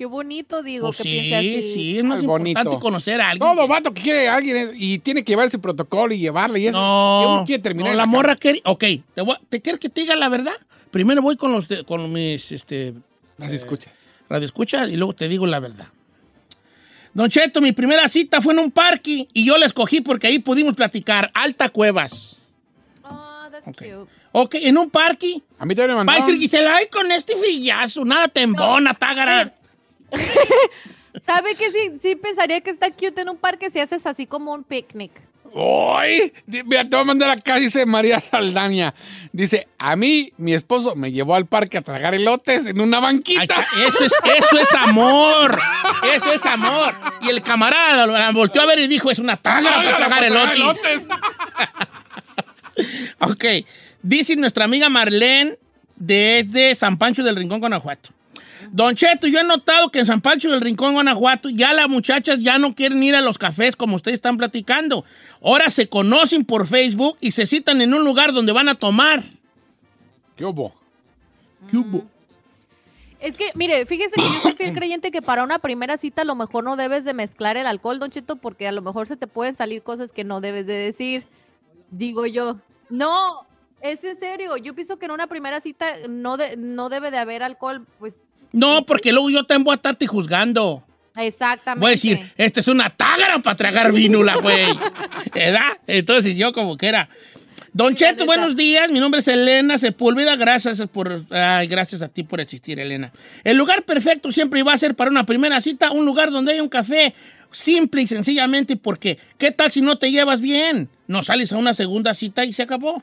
Qué 0.00 0.06
bonito, 0.06 0.62
digo, 0.62 0.86
Pues 0.86 0.96
que 0.96 1.02
sí, 1.02 1.10
piense 1.10 1.36
así. 1.36 1.72
sí, 1.74 1.98
es 1.98 2.04
más 2.04 2.20
Ay, 2.20 2.26
bonito. 2.26 2.58
importante 2.58 2.80
conocer 2.82 3.20
a 3.20 3.32
alguien. 3.32 3.54
Todo 3.54 3.68
vato 3.68 3.92
que 3.92 4.00
quiere 4.00 4.28
a 4.28 4.36
alguien 4.36 4.70
y 4.74 4.98
tiene 5.00 5.22
que 5.22 5.32
llevar 5.32 5.46
ese 5.46 5.58
protocolo 5.58 6.14
y 6.14 6.18
llevarle 6.18 6.58
y 6.60 6.68
eso. 6.68 6.78
No, 6.80 7.34
uno 7.34 7.44
quiere 7.44 7.62
terminar 7.62 7.88
no, 7.88 7.92
en 7.92 7.98
la 7.98 8.02
cama. 8.04 8.12
morra 8.12 8.34
quiere... 8.36 8.62
Ok, 8.64 8.82
¿te, 9.14 9.20
voy 9.20 9.34
a- 9.34 9.40
¿te 9.50 9.60
quieres 9.60 9.78
que 9.78 9.90
te 9.90 10.00
diga 10.00 10.16
la 10.16 10.30
verdad? 10.30 10.54
Primero 10.90 11.20
voy 11.20 11.36
con, 11.36 11.52
los 11.52 11.68
de- 11.68 11.84
con 11.84 12.10
mis 12.14 12.50
este, 12.50 12.94
Las 13.36 13.50
escuchas. 13.52 13.92
radioescuchas 14.30 14.88
y 14.88 14.96
luego 14.96 15.12
te 15.12 15.28
digo 15.28 15.46
la 15.46 15.60
verdad. 15.60 15.88
Don 17.12 17.28
Cheto, 17.28 17.60
mi 17.60 17.72
primera 17.72 18.08
cita 18.08 18.40
fue 18.40 18.54
en 18.54 18.60
un 18.60 18.70
parque 18.70 19.28
y 19.34 19.44
yo 19.44 19.58
la 19.58 19.66
escogí 19.66 20.00
porque 20.00 20.28
ahí 20.28 20.38
pudimos 20.38 20.74
platicar. 20.76 21.30
Alta 21.34 21.68
Cuevas. 21.68 22.38
Oh, 23.04 23.48
that's 23.52 23.68
Ok. 23.68 23.76
cute. 23.76 24.10
Ok, 24.32 24.54
en 24.62 24.78
un 24.78 24.88
parque. 24.88 25.42
A 25.58 25.66
mí 25.66 25.74
también 25.74 25.88
me 25.90 25.94
Va 25.96 26.00
a 26.00 26.04
mandaron. 26.04 26.26
decir 26.26 26.40
Gisela, 26.40 26.76
ay, 26.76 26.86
con 26.90 27.12
este 27.12 27.36
fillazo, 27.36 28.02
nada 28.06 28.28
tembona, 28.28 28.94
tágara. 28.94 29.54
¿Sabe 31.26 31.54
que 31.56 31.70
sí, 31.72 31.98
sí 32.02 32.16
pensaría 32.16 32.60
que 32.60 32.70
está 32.70 32.90
cute 32.90 33.20
en 33.20 33.28
un 33.28 33.36
parque 33.36 33.70
si 33.70 33.80
haces 33.80 34.06
así 34.06 34.26
como 34.26 34.52
un 34.52 34.64
picnic? 34.64 35.10
¡Ay! 35.54 36.32
Mira, 36.46 36.84
te 36.84 36.90
voy 36.90 37.00
a 37.00 37.04
mandar 37.04 37.30
acá, 37.30 37.56
dice 37.56 37.84
María 37.84 38.20
Saldaña. 38.20 38.94
Dice, 39.32 39.66
a 39.78 39.96
mí, 39.96 40.32
mi 40.36 40.54
esposo 40.54 40.94
me 40.94 41.10
llevó 41.10 41.34
al 41.34 41.46
parque 41.46 41.78
a 41.78 41.80
tragar 41.80 42.14
elotes 42.14 42.66
en 42.66 42.80
una 42.80 43.00
banquita. 43.00 43.66
Eso 43.86 44.04
es, 44.04 44.12
eso 44.38 44.58
es 44.60 44.74
amor. 44.74 45.58
Eso 46.14 46.32
es 46.32 46.46
amor. 46.46 46.94
Y 47.22 47.30
el 47.30 47.42
camarada 47.42 48.06
la 48.06 48.30
volteó 48.30 48.62
a 48.62 48.66
ver 48.66 48.78
y 48.78 48.86
dijo, 48.86 49.10
es 49.10 49.18
una 49.18 49.36
tágara 49.36 49.82
para 49.82 49.96
tragar 49.96 50.24
elotes. 50.24 50.78
Ok. 53.18 53.44
Dice 54.02 54.34
nuestra 54.36 54.64
amiga 54.64 54.88
Marlene 54.88 55.58
desde 55.96 56.74
San 56.74 56.96
Pancho 56.96 57.22
del 57.22 57.36
Rincón, 57.36 57.60
Guanajuato. 57.60 58.08
Don 58.72 58.94
Cheto, 58.94 59.26
yo 59.26 59.40
he 59.40 59.44
notado 59.44 59.90
que 59.90 59.98
en 59.98 60.06
San 60.06 60.20
Pancho 60.20 60.48
del 60.50 60.60
Rincón, 60.60 60.92
Guanajuato, 60.92 61.48
ya 61.50 61.72
las 61.72 61.88
muchachas 61.88 62.38
ya 62.38 62.58
no 62.58 62.74
quieren 62.74 63.02
ir 63.02 63.16
a 63.16 63.20
los 63.20 63.36
cafés 63.36 63.74
como 63.74 63.96
ustedes 63.96 64.16
están 64.16 64.36
platicando. 64.36 65.04
Ahora 65.42 65.70
se 65.70 65.88
conocen 65.88 66.44
por 66.44 66.66
Facebook 66.68 67.16
y 67.20 67.32
se 67.32 67.46
citan 67.46 67.80
en 67.80 67.92
un 67.94 68.04
lugar 68.04 68.32
donde 68.32 68.52
van 68.52 68.68
a 68.68 68.76
tomar. 68.76 69.22
¿Qué 70.36 70.44
hubo? 70.44 70.72
¿Qué 71.68 71.76
hubo? 71.78 72.04
Es 73.18 73.36
que, 73.36 73.50
mire, 73.54 73.84
fíjese 73.86 74.14
que 74.14 74.22
yo 74.22 74.40
soy 74.42 74.52
fiel 74.52 74.72
creyente 74.74 75.10
que 75.10 75.20
para 75.20 75.42
una 75.42 75.58
primera 75.58 75.96
cita 75.98 76.22
a 76.22 76.24
lo 76.24 76.34
mejor 76.36 76.62
no 76.64 76.76
debes 76.76 77.04
de 77.04 77.12
mezclar 77.12 77.56
el 77.56 77.66
alcohol, 77.66 77.98
Don 77.98 78.10
Cheto, 78.10 78.36
porque 78.36 78.68
a 78.68 78.72
lo 78.72 78.82
mejor 78.82 79.06
se 79.08 79.16
te 79.16 79.26
pueden 79.26 79.56
salir 79.56 79.82
cosas 79.82 80.12
que 80.12 80.24
no 80.24 80.40
debes 80.40 80.66
de 80.66 80.74
decir. 80.74 81.26
Digo 81.90 82.24
yo. 82.24 82.56
No, 82.88 83.46
es 83.82 84.02
en 84.04 84.18
serio. 84.20 84.56
Yo 84.56 84.74
pienso 84.74 84.96
que 84.98 85.06
en 85.06 85.10
una 85.12 85.26
primera 85.26 85.60
cita 85.60 85.96
no, 86.08 86.36
de- 86.36 86.56
no 86.56 86.88
debe 86.88 87.10
de 87.10 87.18
haber 87.18 87.42
alcohol, 87.42 87.84
pues 87.98 88.14
No, 88.52 88.84
porque 88.84 89.12
luego 89.12 89.30
yo 89.30 89.44
también 89.44 89.64
voy 89.64 89.72
a 89.72 89.76
estarte 89.76 90.06
juzgando. 90.06 90.84
exactamente. 91.16 91.80
Voy 91.80 91.88
a 91.88 91.92
decir, 91.92 92.20
esta 92.36 92.60
es 92.60 92.68
una 92.68 92.90
tágara 92.90 93.38
para 93.40 93.56
tragar 93.56 93.92
vino, 93.92 94.22
la 94.22 94.36
güey. 94.36 94.66
¿Verdad? 95.34 95.78
Entonces 95.86 96.36
yo 96.36 96.52
como 96.52 96.76
que 96.76 96.88
era. 96.88 97.08
Don 97.72 97.94
Cheto, 97.94 98.26
buenos 98.26 98.56
días. 98.56 98.90
Mi 98.90 98.98
nombre 98.98 99.20
es 99.20 99.28
Elena 99.28 99.78
Sepúlveda. 99.78 100.34
Gracias 100.34 100.82
por, 100.92 101.24
ay, 101.30 101.68
gracias 101.68 102.02
a 102.02 102.08
ti 102.08 102.24
por 102.24 102.40
existir, 102.40 102.80
Elena. 102.80 103.12
El 103.44 103.56
lugar 103.56 103.84
perfecto 103.84 104.32
siempre 104.32 104.64
va 104.64 104.72
a 104.72 104.78
ser 104.78 104.96
para 104.96 105.10
una 105.10 105.24
primera 105.24 105.60
cita, 105.60 105.92
un 105.92 106.04
lugar 106.04 106.32
donde 106.32 106.52
haya 106.52 106.62
un 106.62 106.68
café. 106.68 107.14
Simple 107.52 108.02
y 108.02 108.06
sencillamente 108.06 108.76
porque, 108.76 109.18
¿qué 109.38 109.50
tal 109.50 109.70
si 109.70 109.82
no 109.82 109.98
te 109.98 110.10
llevas 110.10 110.40
bien? 110.40 110.88
No 111.06 111.22
sales 111.22 111.52
a 111.52 111.56
una 111.56 111.74
segunda 111.74 112.14
cita 112.14 112.44
y 112.44 112.52
se 112.52 112.62
acabó. 112.62 113.02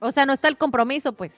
O 0.00 0.12
sea, 0.12 0.26
no 0.26 0.32
está 0.32 0.48
el 0.48 0.56
compromiso, 0.56 1.12
pues. 1.12 1.32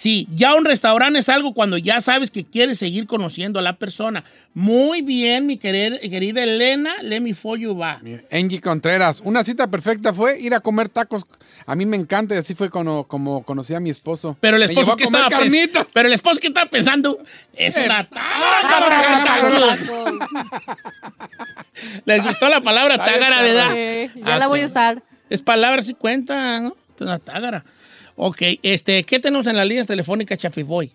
Sí, 0.00 0.28
ya 0.32 0.54
un 0.54 0.64
restaurante 0.64 1.18
es 1.18 1.28
algo 1.28 1.52
cuando 1.54 1.76
ya 1.76 2.00
sabes 2.00 2.30
que 2.30 2.44
quieres 2.44 2.78
seguir 2.78 3.08
conociendo 3.08 3.58
a 3.58 3.62
la 3.62 3.72
persona. 3.72 4.22
Muy 4.54 5.02
bien, 5.02 5.44
mi 5.44 5.58
querer- 5.58 5.98
querida 6.08 6.44
Elena, 6.44 6.94
let 7.02 7.18
me 7.20 7.34
for 7.34 7.58
you 7.58 7.76
va. 7.76 8.00
Angie 8.30 8.60
Contreras, 8.60 9.20
una 9.24 9.42
cita 9.42 9.66
perfecta 9.68 10.12
fue 10.12 10.38
ir 10.40 10.54
a 10.54 10.60
comer 10.60 10.88
tacos. 10.88 11.26
A 11.66 11.74
mí 11.74 11.84
me 11.84 11.96
encanta 11.96 12.36
y 12.36 12.38
así 12.38 12.54
fue 12.54 12.70
como, 12.70 13.08
como 13.08 13.42
conocí 13.42 13.74
a 13.74 13.80
mi 13.80 13.90
esposo. 13.90 14.36
Pero 14.40 14.56
el 14.56 14.62
esposo 14.62 14.94
que 14.94 15.02
estaba 15.02 15.28
carnitas. 15.28 15.88
Pero 15.92 16.06
el 16.06 16.14
esposo 16.14 16.40
que 16.40 16.46
estaba 16.46 16.70
pensando 16.70 17.18
es 17.56 17.76
una 17.76 18.08
tágara 18.08 18.62
para 18.62 18.86
tragar 18.86 19.24
tacos. 19.24 20.28
Les 22.04 22.22
gustó 22.22 22.48
la 22.48 22.60
palabra 22.60 22.98
tágara, 22.98 23.42
¿verdad? 23.42 23.72
Eh, 23.74 24.10
ya 24.14 24.34
Ah, 24.34 24.38
la 24.38 24.46
voy 24.46 24.60
a 24.60 24.66
usar. 24.66 25.02
Es 25.28 25.42
palabra 25.42 25.82
si 25.82 25.94
cuenta, 25.94 26.60
¿no? 26.60 26.76
Es 26.94 27.00
una 27.00 27.18
tágara. 27.18 27.64
Ok, 28.20 28.42
este, 28.64 29.04
¿qué 29.04 29.20
tenemos 29.20 29.46
en 29.46 29.56
la 29.56 29.64
línea 29.64 29.84
telefónica, 29.84 30.36
Chapiboy? 30.36 30.90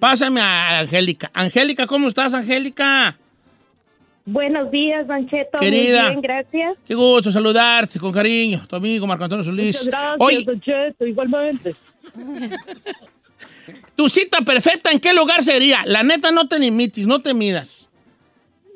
Pásame 0.00 0.40
a 0.40 0.78
Angélica. 0.80 1.30
Angélica, 1.34 1.86
¿cómo 1.86 2.08
estás, 2.08 2.32
Angélica? 2.32 3.14
Buenos 4.24 4.70
días, 4.70 5.06
Don 5.06 5.28
Cheto. 5.28 5.58
Querida. 5.60 6.04
Muy 6.04 6.10
bien, 6.12 6.22
gracias. 6.22 6.78
Qué 6.86 6.94
gusto 6.94 7.30
saludarte 7.30 8.00
con 8.00 8.10
cariño. 8.10 8.62
Tu 8.66 8.74
amigo 8.74 9.06
Marco 9.06 9.24
Antonio 9.24 9.44
Solís. 9.44 9.84
Muchas 9.84 10.16
gracias, 10.16 10.44
Don 10.46 10.60
Cheto, 10.62 11.06
igualmente. 11.06 11.76
tu 13.94 14.08
cita 14.08 14.40
perfecta, 14.40 14.90
¿en 14.92 15.00
qué 15.00 15.12
lugar 15.12 15.42
sería? 15.42 15.80
La 15.84 16.02
neta, 16.02 16.30
no 16.30 16.48
te 16.48 16.58
limites, 16.58 17.06
no 17.06 17.20
te 17.20 17.34
midas. 17.34 17.90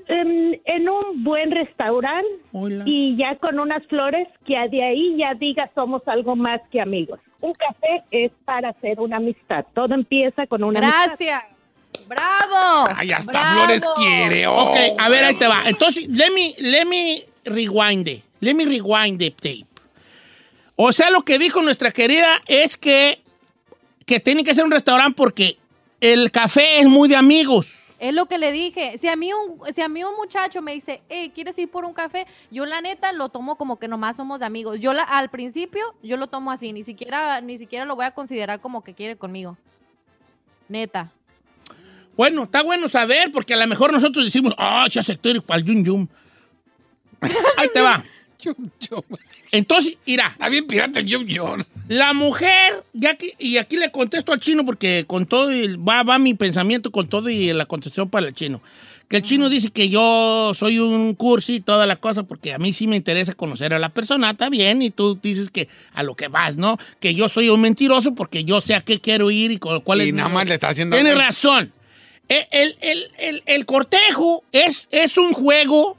En, 0.06 0.60
en 0.66 0.88
un 0.88 1.24
buen 1.24 1.50
restaurante 1.50 2.28
Hola. 2.52 2.84
y 2.86 3.16
ya 3.16 3.36
con 3.36 3.58
unas 3.58 3.86
flores 3.86 4.28
que 4.46 4.54
de 4.70 4.84
ahí 4.84 5.16
ya 5.16 5.32
diga 5.32 5.70
somos 5.74 6.06
algo 6.08 6.36
más 6.36 6.60
que 6.70 6.82
amigos. 6.82 7.20
Un 7.40 7.52
café 7.52 8.02
es 8.10 8.32
para 8.44 8.70
hacer 8.70 8.98
una 9.00 9.18
amistad. 9.18 9.64
Todo 9.74 9.94
empieza 9.94 10.46
con 10.46 10.64
una 10.64 10.80
amistad. 10.80 11.06
Gracias. 11.06 11.42
¡Bravo! 12.06 12.90
Ay, 12.96 13.12
hasta 13.12 13.30
¡Bravo! 13.30 13.54
Flores 13.54 13.82
quiere. 13.96 14.46
oh. 14.46 14.70
Ok, 14.70 14.76
a 14.98 15.08
ver, 15.08 15.24
ahí 15.24 15.34
te 15.34 15.46
va. 15.46 15.62
Entonces, 15.66 16.08
let 16.08 16.30
me, 16.30 16.54
let 16.58 16.84
me 16.84 17.22
rewind 17.44 18.08
it. 18.08 18.22
Let 18.40 18.54
me 18.54 18.64
rewind 18.64 19.18
the 19.18 19.30
tape. 19.30 19.66
O 20.76 20.92
sea, 20.92 21.10
lo 21.10 21.24
que 21.24 21.38
dijo 21.38 21.62
nuestra 21.62 21.90
querida 21.90 22.40
es 22.46 22.76
que, 22.76 23.20
que 24.06 24.20
tiene 24.20 24.44
que 24.44 24.54
ser 24.54 24.64
un 24.64 24.70
restaurante 24.70 25.14
porque 25.16 25.58
el 26.00 26.30
café 26.30 26.78
es 26.80 26.86
muy 26.86 27.08
de 27.08 27.16
amigos. 27.16 27.77
Es 27.98 28.14
lo 28.14 28.26
que 28.26 28.38
le 28.38 28.52
dije. 28.52 28.96
Si 28.98 29.08
a 29.08 29.16
mí 29.16 29.32
un, 29.32 29.60
si 29.74 29.80
a 29.80 29.88
mí 29.88 30.04
un 30.04 30.14
muchacho 30.16 30.62
me 30.62 30.72
dice, 30.72 31.02
hey, 31.08 31.32
¿quieres 31.34 31.58
ir 31.58 31.68
por 31.68 31.84
un 31.84 31.92
café? 31.92 32.26
Yo 32.50 32.64
la 32.64 32.80
neta 32.80 33.12
lo 33.12 33.28
tomo 33.28 33.56
como 33.56 33.78
que 33.78 33.88
nomás 33.88 34.16
somos 34.16 34.40
amigos. 34.40 34.78
Yo 34.78 34.92
la, 34.92 35.02
al 35.02 35.30
principio, 35.30 35.94
yo 36.02 36.16
lo 36.16 36.28
tomo 36.28 36.52
así, 36.52 36.72
ni 36.72 36.84
siquiera, 36.84 37.40
ni 37.40 37.58
siquiera 37.58 37.84
lo 37.84 37.96
voy 37.96 38.04
a 38.04 38.12
considerar 38.12 38.60
como 38.60 38.84
que 38.84 38.94
quiere 38.94 39.16
conmigo. 39.16 39.56
Neta. 40.68 41.10
Bueno, 42.16 42.44
está 42.44 42.62
bueno 42.62 42.88
saber 42.88 43.32
porque 43.32 43.54
a 43.54 43.56
lo 43.56 43.66
mejor 43.66 43.92
nosotros 43.92 44.24
decimos, 44.24 44.54
ah, 44.58 44.86
ya 44.90 45.02
para 45.46 45.60
el 45.60 45.66
yum 45.66 45.84
yum. 45.84 46.08
Ahí 47.56 47.68
te 47.72 47.80
va. 47.80 48.04
Yum, 48.44 48.70
yum. 48.88 49.02
Entonces, 49.50 49.98
irá. 50.06 50.28
Está 50.28 50.48
bien 50.48 50.66
pirata 50.66 51.00
el 51.00 51.06
yum 51.06 51.26
yum. 51.26 51.62
La 51.88 52.12
mujer, 52.12 52.84
ya 52.92 53.14
que, 53.16 53.34
y 53.38 53.56
aquí 53.56 53.76
le 53.76 53.90
contesto 53.90 54.32
al 54.32 54.38
chino 54.38 54.64
porque 54.64 55.04
con 55.06 55.26
todo, 55.26 55.52
y 55.52 55.76
va, 55.76 56.02
va 56.04 56.18
mi 56.18 56.34
pensamiento 56.34 56.92
con 56.92 57.08
todo 57.08 57.28
y 57.30 57.52
la 57.52 57.66
contestación 57.66 58.08
para 58.08 58.26
el 58.28 58.34
chino. 58.34 58.62
Que 59.08 59.16
el 59.16 59.22
chino 59.22 59.48
dice 59.48 59.70
que 59.70 59.88
yo 59.88 60.52
soy 60.54 60.78
un 60.78 61.14
cursi 61.14 61.56
y 61.56 61.60
toda 61.60 61.86
la 61.86 61.96
cosa 61.96 62.22
porque 62.24 62.52
a 62.52 62.58
mí 62.58 62.72
sí 62.74 62.86
me 62.86 62.94
interesa 62.96 63.32
conocer 63.32 63.72
a 63.74 63.78
la 63.78 63.88
persona, 63.88 64.30
está 64.30 64.50
bien, 64.50 64.82
y 64.82 64.90
tú 64.90 65.18
dices 65.20 65.50
que 65.50 65.66
a 65.94 66.02
lo 66.02 66.14
que 66.14 66.28
vas, 66.28 66.56
¿no? 66.56 66.78
Que 67.00 67.14
yo 67.14 67.28
soy 67.28 67.48
un 67.48 67.60
mentiroso 67.62 68.14
porque 68.14 68.44
yo 68.44 68.60
sé 68.60 68.74
a 68.74 68.82
qué 68.82 69.00
quiero 69.00 69.30
ir 69.32 69.50
y 69.50 69.58
con 69.58 69.80
cuál 69.80 70.02
Y 70.02 70.08
es 70.10 70.14
nada 70.14 70.28
mi- 70.28 70.34
más 70.36 70.46
le 70.46 70.54
está 70.54 70.68
haciendo- 70.68 70.94
Tienes 70.94 71.16
razón. 71.16 71.72
El, 72.28 72.44
el- 72.52 72.76
el- 72.82 73.10
el- 73.18 73.42
el 73.46 73.66
cortejo 73.66 74.44
es, 74.52 74.86
es 74.92 75.16
un 75.16 75.32
juego 75.32 75.96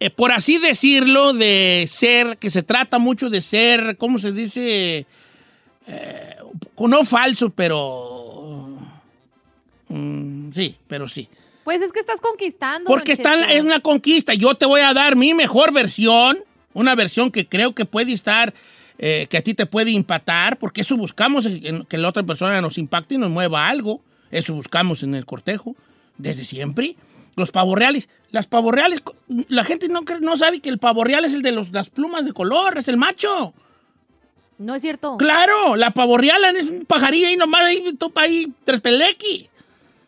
eh, 0.00 0.10
por 0.10 0.32
así 0.32 0.58
decirlo, 0.58 1.32
de 1.32 1.86
ser, 1.88 2.38
que 2.38 2.50
se 2.50 2.62
trata 2.62 2.98
mucho 2.98 3.30
de 3.30 3.40
ser, 3.40 3.96
¿cómo 3.96 4.18
se 4.18 4.32
dice? 4.32 5.06
Eh, 5.86 6.36
no 6.78 7.04
falso, 7.04 7.50
pero... 7.50 8.76
mm, 9.88 10.52
sí, 10.52 10.76
pero 10.86 11.08
sí. 11.08 11.28
Pues 11.64 11.80
es 11.80 11.92
que 11.92 12.00
estás 12.00 12.20
conquistando. 12.20 12.86
Porque 12.86 13.12
está 13.12 13.50
es 13.50 13.62
una 13.62 13.80
conquista. 13.80 14.34
Yo 14.34 14.54
te 14.54 14.66
voy 14.66 14.82
a 14.82 14.92
dar 14.92 15.16
mi 15.16 15.32
mejor 15.32 15.72
versión, 15.72 16.38
una 16.74 16.94
versión 16.94 17.30
que 17.30 17.46
creo 17.46 17.74
que 17.74 17.86
puede 17.86 18.12
estar, 18.12 18.52
eh, 18.98 19.26
que 19.30 19.38
a 19.38 19.42
ti 19.42 19.54
te 19.54 19.64
puede 19.64 19.90
impactar, 19.90 20.58
porque 20.58 20.82
eso 20.82 20.96
buscamos, 20.96 21.48
que 21.88 21.98
la 21.98 22.08
otra 22.08 22.22
persona 22.22 22.60
nos 22.60 22.76
impacte 22.76 23.14
y 23.14 23.18
nos 23.18 23.30
mueva 23.30 23.68
algo. 23.68 24.02
Eso 24.30 24.52
buscamos 24.52 25.02
en 25.02 25.14
el 25.14 25.24
cortejo, 25.24 25.74
desde 26.18 26.44
siempre. 26.44 26.96
Los 27.36 27.50
pavorreales, 27.50 28.08
las 28.30 28.46
pavorreales, 28.46 29.02
la 29.48 29.64
gente 29.64 29.88
no, 29.88 30.02
no 30.20 30.36
sabe 30.36 30.60
que 30.60 30.68
el 30.68 30.78
pavorreal 30.78 31.24
es 31.24 31.34
el 31.34 31.42
de 31.42 31.52
los, 31.52 31.70
las 31.72 31.90
plumas 31.90 32.24
de 32.24 32.32
color, 32.32 32.78
es 32.78 32.88
el 32.88 32.96
macho. 32.96 33.52
No 34.58 34.74
es 34.74 34.82
cierto. 34.82 35.16
Claro, 35.16 35.76
la 35.76 35.90
pavorreal 35.90 36.44
es 36.56 36.64
un 36.64 36.84
pajarillo 36.84 37.26
ahí 37.26 37.36
nomás, 37.36 37.64
ahí 37.64 37.92
topa 37.94 38.22
ahí, 38.22 38.52
tres 38.64 38.80
pelequi. 38.80 39.48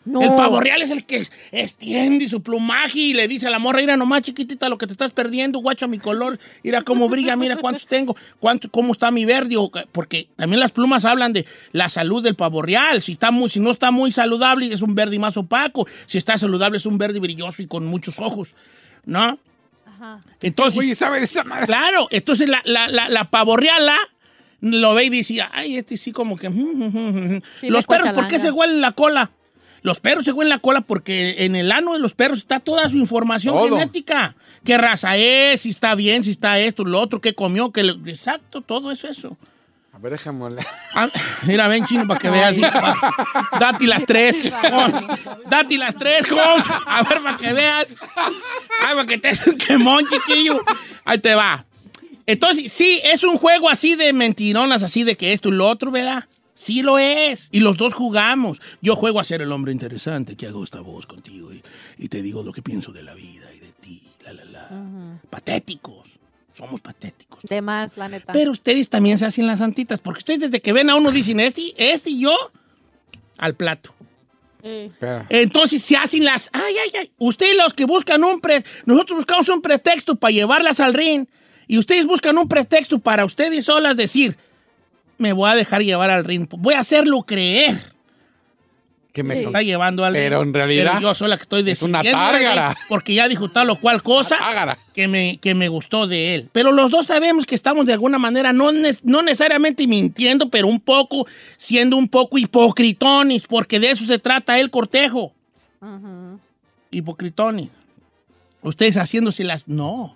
No. 0.06 0.22
El 0.22 0.34
pavo 0.36 0.60
real 0.60 0.80
es 0.82 0.92
el 0.92 1.04
que 1.04 1.26
extiende 1.50 2.28
su 2.28 2.40
plumaje 2.40 2.98
y 2.98 3.14
le 3.14 3.26
dice 3.26 3.48
a 3.48 3.50
la 3.50 3.58
morra, 3.58 3.80
mira 3.80 3.96
nomás 3.96 4.22
chiquitita 4.22 4.68
lo 4.68 4.78
que 4.78 4.86
te 4.86 4.92
estás 4.92 5.10
perdiendo, 5.10 5.58
guacha 5.58 5.88
mi 5.88 5.98
color, 5.98 6.38
mira 6.62 6.80
cómo 6.82 7.08
brilla, 7.08 7.34
mira 7.34 7.56
cuántos 7.56 7.88
tengo, 7.88 8.16
cuánto, 8.38 8.70
cómo 8.70 8.92
está 8.92 9.10
mi 9.10 9.24
verde, 9.24 9.56
porque 9.90 10.28
también 10.36 10.60
las 10.60 10.70
plumas 10.70 11.04
hablan 11.04 11.32
de 11.32 11.44
la 11.72 11.88
salud 11.88 12.22
del 12.22 12.36
pavo 12.36 12.62
real, 12.62 13.02
si, 13.02 13.12
está 13.12 13.32
muy, 13.32 13.50
si 13.50 13.58
no 13.58 13.72
está 13.72 13.90
muy 13.90 14.12
saludable 14.12 14.72
es 14.72 14.80
un 14.80 14.94
verde 14.94 15.18
más 15.18 15.36
opaco, 15.36 15.88
si 16.06 16.18
está 16.18 16.38
saludable 16.38 16.78
es 16.78 16.86
un 16.86 16.98
verde 16.98 17.18
brilloso 17.18 17.62
y 17.62 17.66
con 17.66 17.84
muchos 17.84 18.20
ojos, 18.20 18.54
¿no? 19.04 19.40
Ajá. 19.86 20.20
Entonces, 20.40 20.78
Oye, 20.78 20.94
¿sabe 20.94 21.18
de 21.18 21.24
esa 21.24 21.42
madre? 21.42 21.66
Claro, 21.66 22.06
entonces 22.12 22.48
la, 22.48 22.62
la, 22.64 22.86
la, 22.86 23.08
la 23.08 23.28
pavorreala 23.28 23.96
lo 24.60 24.94
ve 24.94 25.04
y 25.04 25.10
dice, 25.10 25.40
ay, 25.52 25.76
este 25.76 25.96
sí 25.96 26.12
como 26.12 26.36
que... 26.36 26.48
Sí, 27.60 27.68
los 27.68 27.84
la 27.88 27.88
perros, 27.88 28.12
¿por 28.12 28.28
qué 28.28 28.38
se 28.38 28.50
huelen 28.50 28.80
la 28.80 28.92
cola? 28.92 29.30
Los 29.86 30.00
perros 30.00 30.24
se 30.24 30.32
huelen 30.32 30.48
la 30.50 30.58
cola 30.58 30.80
porque 30.80 31.44
en 31.44 31.54
el 31.54 31.70
ano 31.70 31.92
de 31.92 32.00
los 32.00 32.12
perros 32.12 32.38
está 32.38 32.58
toda 32.58 32.88
su 32.90 32.96
información 32.96 33.54
Todo. 33.54 33.68
genética. 33.78 34.34
¿Qué 34.64 34.76
raza 34.76 35.16
es? 35.16 35.60
Si 35.60 35.70
está 35.70 35.94
bien, 35.94 36.24
si 36.24 36.32
está 36.32 36.58
esto, 36.58 36.84
lo 36.84 37.00
otro, 37.00 37.20
qué 37.20 37.36
comió, 37.36 37.70
qué... 37.70 37.84
le- 37.84 38.10
Exacto, 38.10 38.62
todo 38.62 38.90
eso, 38.90 39.06
eso. 39.06 39.36
A 39.92 39.98
ver, 39.98 40.10
déjame. 40.10 40.48
Ah, 40.96 41.08
mira, 41.44 41.68
ven, 41.68 41.86
chino, 41.86 42.04
para 42.04 42.18
que 42.18 42.30
veas. 42.30 42.56
Date 43.60 43.86
las 43.86 44.04
tres. 44.04 44.52
Date 45.48 45.78
las 45.78 45.94
tres, 45.94 46.30
Holmes. 46.32 46.66
A 46.84 47.02
ver, 47.04 47.22
para 47.22 47.36
que 47.36 47.52
veas. 47.52 47.86
Ay, 48.16 48.94
para 48.96 49.06
que 49.06 49.18
te 49.18 49.28
des 49.28 49.46
un 49.46 49.56
quemón, 49.56 50.04
chiquillo. 50.08 50.60
Ahí 51.04 51.18
te 51.18 51.34
va. 51.36 51.64
Entonces, 52.26 52.72
sí, 52.72 53.00
es 53.04 53.22
un 53.22 53.36
juego 53.38 53.70
así 53.70 53.94
de 53.94 54.12
mentironas, 54.12 54.82
así 54.82 55.04
de 55.04 55.16
que 55.16 55.32
esto 55.32 55.48
y 55.48 55.52
lo 55.52 55.68
otro, 55.68 55.92
¿verdad? 55.92 56.24
Sí 56.56 56.82
lo 56.82 56.98
es. 56.98 57.48
Y 57.52 57.60
los 57.60 57.76
dos 57.76 57.94
jugamos. 57.94 58.60
Yo 58.80 58.96
juego 58.96 59.20
a 59.20 59.24
ser 59.24 59.42
el 59.42 59.52
hombre 59.52 59.70
interesante 59.70 60.36
que 60.36 60.46
hago 60.46 60.64
esta 60.64 60.80
voz 60.80 61.06
contigo 61.06 61.52
y, 61.52 61.62
y 61.98 62.08
te 62.08 62.22
digo 62.22 62.42
lo 62.42 62.52
que 62.52 62.62
pienso 62.62 62.92
de 62.92 63.02
la 63.02 63.14
vida 63.14 63.46
y 63.54 63.60
de 63.60 63.72
ti. 63.72 64.02
La, 64.24 64.32
la, 64.32 64.44
la. 64.46 65.20
Patéticos. 65.30 66.08
Somos 66.56 66.80
patéticos. 66.80 67.42
De 67.42 67.60
más, 67.60 67.94
la 67.96 68.08
neta. 68.08 68.32
Pero 68.32 68.50
ustedes 68.50 68.88
también 68.88 69.18
se 69.18 69.26
hacen 69.26 69.46
las 69.46 69.58
santitas, 69.58 70.00
porque 70.00 70.18
ustedes 70.18 70.40
desde 70.40 70.60
que 70.60 70.72
ven 70.72 70.88
a 70.88 70.96
uno 70.96 71.10
dicen, 71.10 71.38
este, 71.38 71.74
este 71.76 72.08
y 72.10 72.22
yo, 72.22 72.34
al 73.36 73.54
plato. 73.54 73.94
Eh. 74.62 74.90
Entonces 75.28 75.82
se 75.82 75.96
hacen 75.98 76.24
las, 76.24 76.48
ay, 76.54 76.74
ay, 76.82 76.90
ay. 77.00 77.10
Ustedes 77.18 77.56
los 77.56 77.74
que 77.74 77.84
buscan 77.84 78.24
un 78.24 78.40
pre, 78.40 78.64
nosotros 78.86 79.18
buscamos 79.18 79.48
un 79.50 79.60
pretexto 79.60 80.16
para 80.16 80.32
llevarlas 80.32 80.80
al 80.80 80.94
ring, 80.94 81.26
y 81.68 81.76
ustedes 81.78 82.06
buscan 82.06 82.38
un 82.38 82.48
pretexto 82.48 82.98
para 82.98 83.26
ustedes 83.26 83.66
solas 83.66 83.96
decir, 83.96 84.38
me 85.18 85.32
voy 85.32 85.50
a 85.50 85.54
dejar 85.54 85.82
llevar 85.82 86.10
al 86.10 86.24
ring, 86.24 86.46
voy 86.50 86.74
a 86.74 86.80
hacerlo 86.80 87.22
creer. 87.22 87.78
Que 89.12 89.22
me 89.22 89.36
Me 89.36 89.42
está 89.44 89.62
llevando 89.62 90.04
al 90.04 90.12
Pero 90.12 90.40
ring. 90.40 90.48
en 90.48 90.54
realidad 90.54 90.92
Pero 90.96 91.00
yo 91.08 91.14
soy 91.14 91.30
la 91.30 91.38
que 91.38 91.44
estoy 91.44 91.70
es 91.70 91.80
una 91.80 92.00
decidiendo, 92.00 92.22
tárgara. 92.26 92.76
Porque 92.86 93.14
ya 93.14 93.26
dijo 93.28 93.50
tal 93.50 93.70
o 93.70 93.80
cual 93.80 94.02
cosa 94.02 94.36
que 94.92 95.08
me, 95.08 95.38
que 95.40 95.54
me 95.54 95.68
gustó 95.68 96.06
de 96.06 96.34
él. 96.34 96.50
Pero 96.52 96.70
los 96.70 96.90
dos 96.90 97.06
sabemos 97.06 97.46
que 97.46 97.54
estamos 97.54 97.86
de 97.86 97.94
alguna 97.94 98.18
manera, 98.18 98.52
no, 98.52 98.70
no 99.04 99.22
necesariamente 99.22 99.86
mintiendo, 99.86 100.50
pero 100.50 100.66
un 100.68 100.78
poco, 100.80 101.26
siendo 101.56 101.96
un 101.96 102.08
poco 102.08 102.36
hipocritones, 102.36 103.46
porque 103.46 103.80
de 103.80 103.92
eso 103.92 104.04
se 104.04 104.18
trata 104.18 104.58
el 104.60 104.68
cortejo. 104.70 105.32
ujú. 105.80 106.38
Hipocritones. 106.90 107.70
Ustedes 108.60 108.96
haciéndose 108.98 109.44
las... 109.44 109.66
No. 109.66 110.14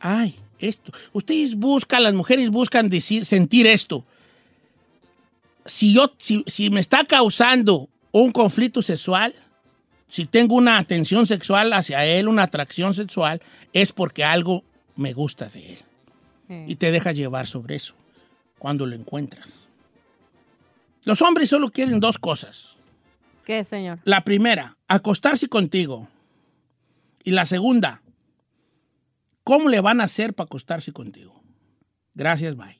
Ay, 0.00 0.34
esto. 0.58 0.90
Ustedes 1.12 1.54
buscan, 1.54 2.02
las 2.02 2.14
mujeres 2.14 2.50
buscan 2.50 2.88
decir, 2.88 3.24
sentir 3.24 3.66
esto. 3.68 4.04
Si 5.70 5.92
yo, 5.94 6.12
si, 6.18 6.42
si 6.46 6.68
me 6.70 6.80
está 6.80 7.04
causando 7.04 7.88
un 8.10 8.32
conflicto 8.32 8.82
sexual, 8.82 9.34
si 10.08 10.26
tengo 10.26 10.56
una 10.56 10.78
atención 10.78 11.26
sexual 11.26 11.72
hacia 11.72 12.04
él, 12.04 12.26
una 12.26 12.42
atracción 12.42 12.92
sexual, 12.94 13.40
es 13.72 13.92
porque 13.92 14.24
algo 14.24 14.64
me 14.96 15.12
gusta 15.12 15.48
de 15.48 15.74
él. 15.74 15.78
Y 16.66 16.74
te 16.74 16.90
deja 16.90 17.12
llevar 17.12 17.46
sobre 17.46 17.76
eso. 17.76 17.94
cuando 18.58 18.84
lo 18.84 18.96
encuentras. 18.96 19.54
Los 21.04 21.22
hombres 21.22 21.48
solo 21.48 21.70
quieren 21.70 22.00
dos 22.00 22.18
cosas. 22.18 22.76
¿Qué, 23.46 23.64
señor? 23.64 24.00
La 24.04 24.22
primera, 24.24 24.76
acostarse 24.88 25.48
contigo. 25.48 26.08
Y 27.22 27.30
la 27.30 27.46
segunda, 27.46 28.02
¿cómo 29.44 29.68
le 29.68 29.80
van 29.80 30.00
a 30.00 30.04
hacer 30.04 30.34
para 30.34 30.46
acostarse 30.46 30.92
contigo? 30.92 31.40
Gracias, 32.14 32.56
bye. 32.56 32.79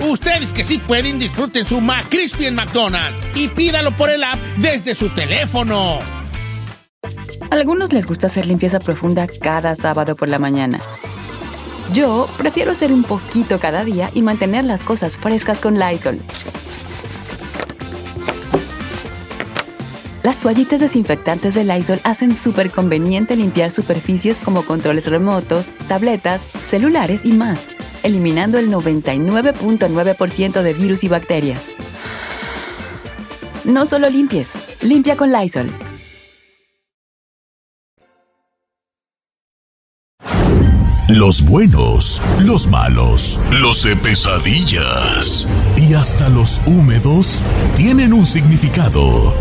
Ustedes 0.00 0.50
que 0.50 0.64
sí 0.64 0.78
pueden, 0.78 1.18
disfruten 1.18 1.66
su 1.66 1.80
McCrispy 1.80 2.46
en 2.46 2.54
McDonald's 2.54 3.22
y 3.34 3.48
pídalo 3.48 3.90
por 3.96 4.10
el 4.10 4.22
app 4.24 4.38
desde 4.56 4.94
su 4.94 5.08
teléfono. 5.10 5.98
Algunos 7.50 7.92
les 7.92 8.06
gusta 8.06 8.26
hacer 8.26 8.46
limpieza 8.46 8.80
profunda 8.80 9.26
cada 9.26 9.74
sábado 9.76 10.16
por 10.16 10.28
la 10.28 10.38
mañana. 10.38 10.80
Yo 11.92 12.28
prefiero 12.38 12.72
hacer 12.72 12.92
un 12.92 13.04
poquito 13.04 13.58
cada 13.58 13.84
día 13.84 14.10
y 14.14 14.22
mantener 14.22 14.64
las 14.64 14.82
cosas 14.82 15.18
frescas 15.18 15.60
con 15.60 15.78
Lysol. 15.78 16.20
Las 20.24 20.38
toallitas 20.38 20.80
desinfectantes 20.80 21.52
de 21.52 21.64
Lysol 21.64 22.00
hacen 22.02 22.34
súper 22.34 22.70
conveniente 22.70 23.36
limpiar 23.36 23.70
superficies 23.70 24.40
como 24.40 24.64
controles 24.64 25.06
remotos, 25.06 25.74
tabletas, 25.86 26.48
celulares 26.62 27.26
y 27.26 27.32
más, 27.32 27.68
eliminando 28.04 28.58
el 28.58 28.70
99.9% 28.70 30.62
de 30.62 30.72
virus 30.74 31.02
y 31.02 31.08
bacterias. 31.08 31.74
No 33.64 33.86
solo 33.86 34.08
limpies, 34.08 34.52
limpia 34.82 35.16
con 35.16 35.32
Lysol. 35.32 35.70
Los 41.08 41.44
buenos, 41.44 42.22
los 42.40 42.66
malos, 42.66 43.40
los 43.50 43.82
de 43.84 43.94
pesadillas 43.94 45.48
y 45.76 45.94
hasta 45.94 46.28
los 46.28 46.60
húmedos 46.66 47.44
tienen 47.76 48.12
un 48.12 48.26
significado. 48.26 49.32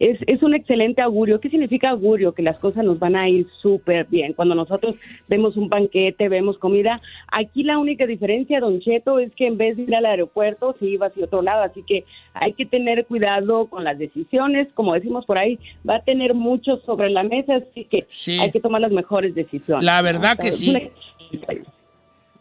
Es, 0.01 0.19
es 0.27 0.43
un 0.43 0.55
excelente 0.55 1.03
augurio. 1.03 1.41
¿Qué 1.41 1.51
significa 1.51 1.91
augurio? 1.91 2.33
Que 2.33 2.43
las 2.43 2.59
cosas 2.59 2.85
nos 2.85 2.99
van 2.99 3.17
a 3.17 3.29
ir 3.29 3.47
súper 3.61 4.07
bien. 4.07 4.33
Cuando 4.33 4.55
nosotros 4.55 4.95
vemos 5.29 5.57
un 5.57 5.69
banquete, 5.69 6.29
vemos 6.29 6.57
comida, 6.59 7.01
aquí 7.33 7.63
la 7.65 7.79
única 7.79 8.07
diferencia, 8.07 8.61
Don 8.61 8.81
Cheto, 8.81 9.19
es 9.19 9.35
que 9.35 9.47
en 9.47 9.57
vez 9.59 9.77
de 9.77 9.83
ir 9.85 9.95
al 9.97 10.07
aeropuerto, 10.07 10.77
se 10.79 10.87
iba 10.87 11.07
hacia 11.07 11.25
otro 11.25 11.43
lado. 11.43 11.63
Así 11.63 11.83
que 11.83 12.05
hay 12.35 12.53
que 12.53 12.67
tener 12.67 13.07
cuidado 13.07 13.67
con 13.67 13.85
las 13.85 13.99
decisiones. 13.99 14.69
Como 14.75 14.95
decimos 14.95 15.27
por 15.27 15.39
ahí, 15.39 15.59
va 15.89 15.97
a 15.97 16.03
tener 16.05 16.35
mucho 16.35 16.77
sobre 16.87 17.11
la 17.11 17.23
mesa, 17.23 17.57
así 17.57 17.85
que 17.85 18.07
Sí. 18.09 18.39
hay 18.41 18.51
que 18.53 18.61
tomar 18.61 18.81
las 18.81 18.93
mejores 18.93 19.35
decisiones. 19.35 19.85
La 19.85 20.01
verdad 20.03 20.39
que 20.39 20.49
Es 20.49 20.59
sí. 20.59 20.73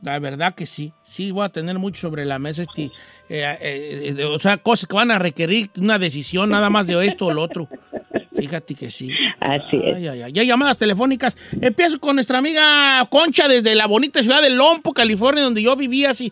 La 0.01 0.19
verdad 0.19 0.53
que 0.55 0.65
sí. 0.65 0.93
Sí, 1.03 1.31
voy 1.31 1.45
a 1.45 1.49
tener 1.49 1.77
mucho 1.79 2.01
sobre 2.01 2.25
la 2.25 2.39
mesa. 2.39 2.61
Este, 2.61 2.83
eh, 3.29 3.57
eh, 3.61 4.15
eh, 4.17 4.23
o 4.25 4.39
sea, 4.39 4.57
cosas 4.57 4.87
que 4.87 4.95
van 4.95 5.11
a 5.11 5.19
requerir 5.19 5.69
una 5.77 5.97
decisión 5.97 6.49
nada 6.49 6.69
más 6.69 6.87
de 6.87 7.05
esto 7.05 7.27
o 7.27 7.33
lo 7.33 7.41
otro. 7.41 7.67
Fíjate 8.35 8.75
que 8.75 8.91
sí. 8.91 9.11
Así 9.39 9.77
es. 9.83 9.95
Ay, 9.95 10.07
ay, 10.07 10.21
ay. 10.21 10.31
Ya 10.31 10.41
hay 10.41 10.47
llamadas 10.47 10.77
telefónicas. 10.77 11.35
Empiezo 11.59 11.99
con 11.99 12.15
nuestra 12.15 12.37
amiga 12.37 13.05
Concha 13.09 13.47
desde 13.47 13.73
la 13.73 13.87
bonita 13.87 14.21
ciudad 14.21 14.41
de 14.41 14.51
Lompo, 14.51 14.93
California, 14.93 15.43
donde 15.43 15.63
yo 15.63 15.75
vivía 15.75 16.11
así 16.11 16.31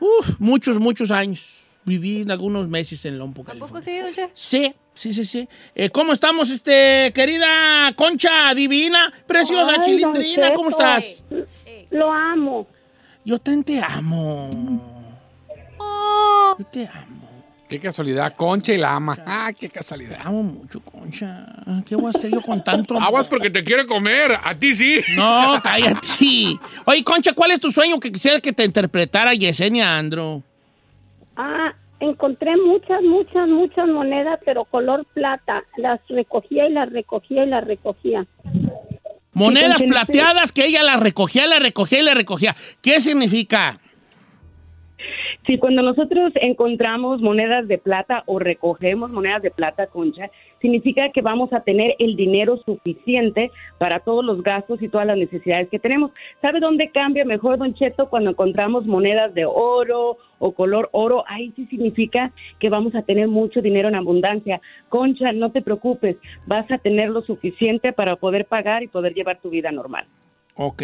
uf, 0.00 0.38
muchos, 0.38 0.78
muchos 0.78 1.10
años. 1.10 1.54
Viví 1.84 2.24
algunos 2.28 2.68
meses 2.68 3.04
en 3.06 3.18
Lompo, 3.18 3.44
California. 3.44 3.80
¿Poco 3.80 3.82
sí, 3.82 3.98
don 3.98 4.12
Che? 4.12 4.30
Sí, 4.34 4.74
sí, 4.94 5.12
sí, 5.14 5.24
sí. 5.24 5.48
Eh, 5.74 5.88
¿Cómo 5.88 6.12
estamos, 6.12 6.50
este, 6.50 7.12
querida 7.14 7.94
Concha, 7.96 8.52
divina, 8.54 9.10
preciosa, 9.26 9.72
Ay, 9.72 9.80
chilindrina? 9.84 10.52
¿Cómo 10.52 10.68
estás? 10.68 11.24
Lo 11.90 12.12
amo. 12.12 12.66
Yo 13.28 13.38
también 13.38 13.62
te 13.62 13.82
amo. 13.86 14.48
Yo 16.58 16.64
te 16.64 16.88
amo. 16.88 17.28
Qué 17.68 17.78
casualidad, 17.78 18.34
Concha 18.34 18.72
y 18.72 18.78
la 18.78 18.94
ama. 18.94 19.18
Ah, 19.26 19.50
qué 19.52 19.68
casualidad. 19.68 20.16
Te 20.16 20.28
amo 20.28 20.42
mucho, 20.42 20.80
Concha. 20.80 21.44
¿Qué 21.86 21.94
voy 21.94 22.06
a 22.06 22.08
hacer 22.08 22.30
yo 22.30 22.40
con 22.40 22.64
tanto 22.64 22.94
amor? 22.94 23.06
Aguas 23.06 23.28
porque 23.28 23.50
te 23.50 23.62
quiere 23.62 23.86
comer. 23.86 24.32
A 24.42 24.54
ti 24.54 24.74
sí. 24.74 25.02
No, 25.14 25.60
cállate. 25.62 26.58
Oye, 26.86 27.04
Concha, 27.04 27.34
¿cuál 27.34 27.50
es 27.50 27.60
tu 27.60 27.70
sueño 27.70 28.00
que 28.00 28.10
quisieras 28.10 28.40
que 28.40 28.54
te 28.54 28.64
interpretara 28.64 29.34
Yesenia 29.34 29.98
Andro? 29.98 30.42
Ah, 31.36 31.74
encontré 32.00 32.56
muchas, 32.56 33.02
muchas, 33.02 33.46
muchas 33.46 33.88
monedas, 33.88 34.40
pero 34.42 34.64
color 34.64 35.04
plata. 35.12 35.64
Las 35.76 36.00
recogía 36.08 36.66
y 36.66 36.72
las 36.72 36.90
recogía 36.90 37.44
y 37.44 37.48
las 37.50 37.66
recogía. 37.66 38.26
Monedas 39.38 39.82
plateadas 39.82 40.52
que 40.52 40.66
ella 40.66 40.82
las 40.82 41.00
recogía, 41.00 41.46
las 41.46 41.60
recogía 41.60 42.00
y 42.00 42.02
las 42.02 42.14
recogía. 42.14 42.56
¿Qué 42.82 43.00
significa? 43.00 43.80
Sí, 45.48 45.56
cuando 45.56 45.80
nosotros 45.80 46.30
encontramos 46.42 47.22
monedas 47.22 47.66
de 47.68 47.78
plata 47.78 48.22
o 48.26 48.38
recogemos 48.38 49.10
monedas 49.10 49.40
de 49.40 49.50
plata, 49.50 49.86
concha, 49.86 50.30
significa 50.60 51.10
que 51.10 51.22
vamos 51.22 51.54
a 51.54 51.60
tener 51.60 51.94
el 51.98 52.16
dinero 52.16 52.58
suficiente 52.66 53.50
para 53.78 54.00
todos 54.00 54.22
los 54.22 54.42
gastos 54.42 54.82
y 54.82 54.90
todas 54.90 55.06
las 55.06 55.16
necesidades 55.16 55.70
que 55.70 55.78
tenemos. 55.78 56.10
¿Sabe 56.42 56.60
dónde 56.60 56.90
cambia 56.90 57.24
mejor, 57.24 57.56
Don 57.56 57.72
Cheto, 57.72 58.10
cuando 58.10 58.28
encontramos 58.28 58.84
monedas 58.84 59.32
de 59.32 59.46
oro 59.46 60.18
o 60.38 60.52
color 60.52 60.90
oro? 60.92 61.24
Ahí 61.26 61.50
sí 61.56 61.64
significa 61.70 62.30
que 62.60 62.68
vamos 62.68 62.94
a 62.94 63.00
tener 63.00 63.26
mucho 63.26 63.62
dinero 63.62 63.88
en 63.88 63.94
abundancia. 63.94 64.60
Concha, 64.90 65.32
no 65.32 65.50
te 65.50 65.62
preocupes, 65.62 66.18
vas 66.44 66.70
a 66.70 66.76
tener 66.76 67.08
lo 67.08 67.22
suficiente 67.22 67.94
para 67.94 68.16
poder 68.16 68.44
pagar 68.44 68.82
y 68.82 68.88
poder 68.88 69.14
llevar 69.14 69.40
tu 69.40 69.48
vida 69.48 69.72
normal. 69.72 70.04
Ok, 70.60 70.82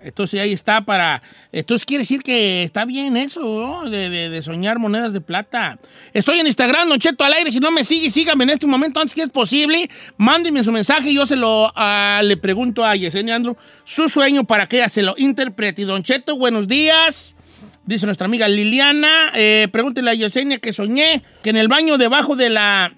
entonces 0.00 0.40
ahí 0.40 0.52
está 0.52 0.84
para... 0.84 1.22
Entonces 1.52 1.86
quiere 1.86 2.02
decir 2.02 2.24
que 2.24 2.64
está 2.64 2.84
bien 2.84 3.16
eso, 3.16 3.40
¿no? 3.40 3.88
De, 3.88 4.10
de- 4.10 4.42
soñar 4.42 4.80
monedas 4.80 5.12
de 5.12 5.20
plata. 5.20 5.78
Estoy 6.12 6.40
en 6.40 6.48
Instagram, 6.48 6.88
Don 6.88 6.98
Cheto 6.98 7.22
al 7.22 7.32
aire. 7.34 7.52
Si 7.52 7.60
no 7.60 7.70
me 7.70 7.84
sigue, 7.84 8.10
sígame 8.10 8.42
en 8.42 8.50
este 8.50 8.66
momento 8.66 8.98
antes 8.98 9.14
que 9.14 9.22
es 9.22 9.28
posible. 9.30 9.88
Mándenme 10.16 10.64
su 10.64 10.72
mensaje 10.72 11.10
y 11.10 11.14
yo 11.14 11.24
se 11.24 11.36
lo 11.36 11.70
ah, 11.76 12.20
le 12.24 12.36
pregunto 12.36 12.84
a 12.84 12.96
Yesenia 12.96 13.36
Andro 13.36 13.56
su 13.84 14.08
sueño 14.08 14.42
para 14.42 14.66
que 14.66 14.78
ella 14.78 14.88
se 14.88 15.04
lo 15.04 15.14
interprete. 15.16 15.84
Don 15.84 16.02
Cheto, 16.02 16.36
buenos 16.36 16.66
días. 16.66 17.36
Dice 17.86 18.06
nuestra 18.06 18.24
amiga 18.26 18.48
Liliana, 18.48 19.30
eh, 19.36 19.68
pregúntele 19.70 20.10
a 20.10 20.14
Yesenia 20.14 20.58
que 20.58 20.72
soñé 20.72 21.22
que 21.44 21.50
en 21.50 21.56
el 21.56 21.68
baño 21.68 21.96
debajo 21.96 22.34
de 22.34 22.50
la 22.50 22.92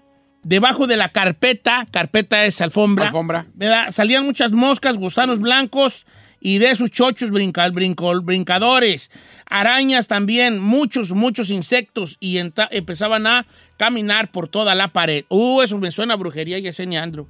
debajo 0.44 0.87
de 0.87 0.96
la 0.96 1.09
carpeta, 1.11 1.87
carpeta 1.90 2.44
es 2.44 2.61
alfombra, 2.61 3.07
Alfombra. 3.07 3.46
¿verdad? 3.54 3.90
salían 3.90 4.24
muchas 4.24 4.52
moscas, 4.52 4.96
gusanos 4.96 5.40
blancos 5.40 6.07
y 6.40 6.59
de 6.59 6.70
esos 6.70 6.90
chochos 6.90 7.30
brinca- 7.30 7.70
brinco- 7.70 8.22
brincadores, 8.22 9.11
arañas 9.48 10.07
también, 10.07 10.61
muchos, 10.61 11.12
muchos 11.12 11.50
insectos 11.50 12.16
y 12.20 12.38
empezaban 12.38 13.26
a 13.26 13.46
caminar 13.76 14.30
por 14.30 14.48
toda 14.48 14.74
la 14.74 14.88
pared. 14.92 15.24
Uh, 15.28 15.62
eso 15.62 15.78
me 15.78 15.90
suena 15.90 16.14
a 16.14 16.16
brujería, 16.18 16.59
Yesenia 16.59 17.02
Andro. 17.02 17.28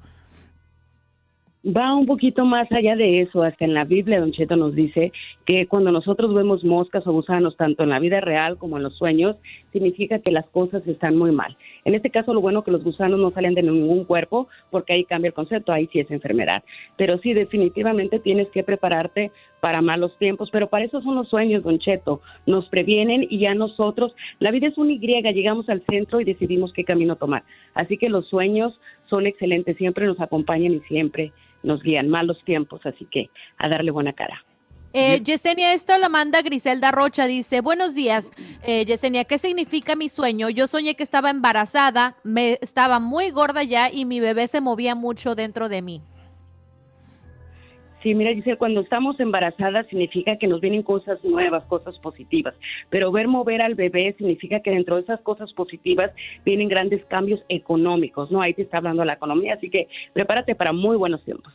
Va 1.66 1.94
un 1.94 2.04
poquito 2.04 2.44
más 2.44 2.70
allá 2.72 2.94
de 2.94 3.22
eso, 3.22 3.42
hasta 3.42 3.64
en 3.64 3.72
la 3.72 3.84
Biblia 3.84 4.20
Don 4.20 4.32
Cheto 4.32 4.54
nos 4.54 4.74
dice 4.74 5.12
que 5.46 5.66
cuando 5.66 5.90
nosotros 5.90 6.34
vemos 6.34 6.62
moscas 6.62 7.06
o 7.06 7.12
gusanos, 7.12 7.56
tanto 7.56 7.84
en 7.84 7.88
la 7.88 8.00
vida 8.00 8.20
real 8.20 8.58
como 8.58 8.76
en 8.76 8.82
los 8.82 8.94
sueños, 8.98 9.36
significa 9.72 10.18
que 10.18 10.30
las 10.30 10.44
cosas 10.50 10.86
están 10.86 11.16
muy 11.16 11.32
mal. 11.32 11.56
En 11.86 11.94
este 11.94 12.10
caso, 12.10 12.34
lo 12.34 12.42
bueno 12.42 12.64
que 12.64 12.70
los 12.70 12.84
gusanos 12.84 13.18
no 13.18 13.30
salen 13.30 13.54
de 13.54 13.62
ningún 13.62 14.04
cuerpo, 14.04 14.46
porque 14.70 14.92
ahí 14.92 15.04
cambia 15.04 15.28
el 15.28 15.34
concepto, 15.34 15.72
ahí 15.72 15.88
sí 15.90 16.00
es 16.00 16.10
enfermedad. 16.10 16.62
Pero 16.98 17.16
sí, 17.20 17.32
definitivamente 17.32 18.18
tienes 18.18 18.48
que 18.48 18.62
prepararte 18.62 19.30
para 19.64 19.80
malos 19.80 20.14
tiempos, 20.18 20.50
pero 20.52 20.68
para 20.68 20.84
eso 20.84 21.00
son 21.00 21.14
los 21.14 21.26
sueños, 21.30 21.62
Don 21.62 21.78
Cheto. 21.78 22.20
Nos 22.44 22.68
previenen 22.68 23.26
y 23.30 23.38
ya 23.38 23.54
nosotros, 23.54 24.14
la 24.38 24.50
vida 24.50 24.66
es 24.66 24.76
una 24.76 24.92
Y, 24.92 25.30
llegamos 25.30 25.70
al 25.70 25.82
centro 25.86 26.20
y 26.20 26.24
decidimos 26.24 26.70
qué 26.74 26.84
camino 26.84 27.16
tomar. 27.16 27.44
Así 27.72 27.96
que 27.96 28.10
los 28.10 28.28
sueños 28.28 28.78
son 29.08 29.26
excelentes, 29.26 29.78
siempre 29.78 30.04
nos 30.04 30.20
acompañan 30.20 30.74
y 30.74 30.80
siempre 30.80 31.32
nos 31.62 31.82
guían 31.82 32.10
malos 32.10 32.36
tiempos, 32.44 32.84
así 32.84 33.06
que 33.10 33.30
a 33.56 33.70
darle 33.70 33.90
buena 33.90 34.12
cara. 34.12 34.44
Eh, 34.92 35.22
Yesenia, 35.24 35.72
esto 35.72 35.96
lo 35.96 36.10
manda 36.10 36.42
Griselda 36.42 36.92
Rocha. 36.92 37.24
Dice, 37.24 37.62
buenos 37.62 37.94
días, 37.94 38.28
eh, 38.64 38.84
Yesenia, 38.84 39.24
¿qué 39.24 39.38
significa 39.38 39.96
mi 39.96 40.10
sueño? 40.10 40.50
Yo 40.50 40.66
soñé 40.66 40.94
que 40.94 41.04
estaba 41.04 41.30
embarazada, 41.30 42.16
me 42.22 42.58
estaba 42.60 43.00
muy 43.00 43.30
gorda 43.30 43.62
ya 43.62 43.90
y 43.90 44.04
mi 44.04 44.20
bebé 44.20 44.46
se 44.46 44.60
movía 44.60 44.94
mucho 44.94 45.34
dentro 45.34 45.70
de 45.70 45.80
mí. 45.80 46.02
Sí, 48.04 48.14
mira, 48.14 48.30
dice, 48.30 48.56
cuando 48.56 48.82
estamos 48.82 49.18
embarazadas 49.18 49.86
significa 49.88 50.36
que 50.38 50.46
nos 50.46 50.60
vienen 50.60 50.82
cosas 50.84 51.18
nuevas, 51.24 51.64
cosas 51.64 51.98
positivas, 51.98 52.54
pero 52.90 53.10
ver 53.10 53.26
mover 53.26 53.62
al 53.62 53.74
bebé 53.74 54.14
significa 54.16 54.60
que 54.60 54.70
dentro 54.70 54.94
de 54.96 55.02
esas 55.02 55.20
cosas 55.22 55.52
positivas 55.54 56.12
vienen 56.44 56.68
grandes 56.68 57.02
cambios 57.06 57.40
económicos, 57.48 58.30
¿no? 58.30 58.40
Ahí 58.42 58.54
te 58.54 58.62
está 58.62 58.76
hablando 58.76 59.04
la 59.04 59.14
economía, 59.14 59.54
así 59.54 59.70
que 59.70 59.88
prepárate 60.12 60.54
para 60.54 60.72
muy 60.72 60.96
buenos 60.96 61.24
tiempos. 61.24 61.52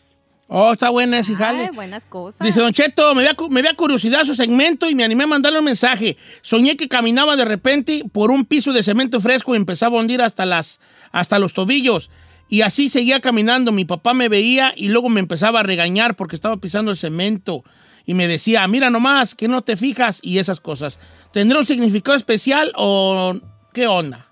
Oh, 0.51 0.73
está 0.73 0.89
buena 0.89 1.19
ese 1.19 1.35
jale. 1.35 1.65
Ay, 1.65 1.69
buenas 1.75 2.07
cosas. 2.07 2.43
Dice 2.43 2.59
Don 2.59 2.73
Cheto, 2.73 3.13
me 3.13 3.21
da, 3.21 3.35
cu- 3.35 3.51
me 3.51 3.61
da 3.61 3.75
curiosidad 3.75 4.23
su 4.23 4.33
segmento 4.33 4.89
y 4.89 4.95
me 4.95 5.03
animé 5.03 5.25
a 5.25 5.27
mandarle 5.27 5.59
un 5.59 5.65
mensaje. 5.65 6.17
Soñé 6.41 6.75
que 6.75 6.87
caminaba 6.87 7.35
de 7.35 7.45
repente 7.45 8.01
por 8.11 8.31
un 8.31 8.43
piso 8.45 8.73
de 8.73 8.81
cemento 8.81 9.19
fresco 9.21 9.53
y 9.53 9.57
empezaba 9.57 9.97
a 9.97 10.01
hundir 10.01 10.23
hasta, 10.23 10.47
las, 10.47 10.79
hasta 11.11 11.37
los 11.37 11.53
tobillos. 11.53 12.09
Y 12.49 12.61
así 12.61 12.89
seguía 12.89 13.21
caminando. 13.21 13.71
Mi 13.71 13.85
papá 13.85 14.13
me 14.13 14.27
veía 14.27 14.73
y 14.75 14.89
luego 14.89 15.07
me 15.07 15.19
empezaba 15.19 15.61
a 15.61 15.63
regañar 15.63 16.15
porque 16.15 16.35
estaba 16.35 16.57
pisando 16.57 16.91
el 16.91 16.97
cemento. 16.97 17.63
Y 18.05 18.15
me 18.15 18.27
decía, 18.27 18.67
mira 18.67 18.89
nomás, 18.89 19.35
que 19.35 19.47
no 19.47 19.61
te 19.61 19.77
fijas 19.77 20.19
y 20.23 20.39
esas 20.39 20.59
cosas. 20.59 20.99
¿Tendrá 21.31 21.59
un 21.59 21.65
significado 21.65 22.17
especial 22.17 22.71
o 22.75 23.35
qué 23.71 23.87
onda? 23.87 24.25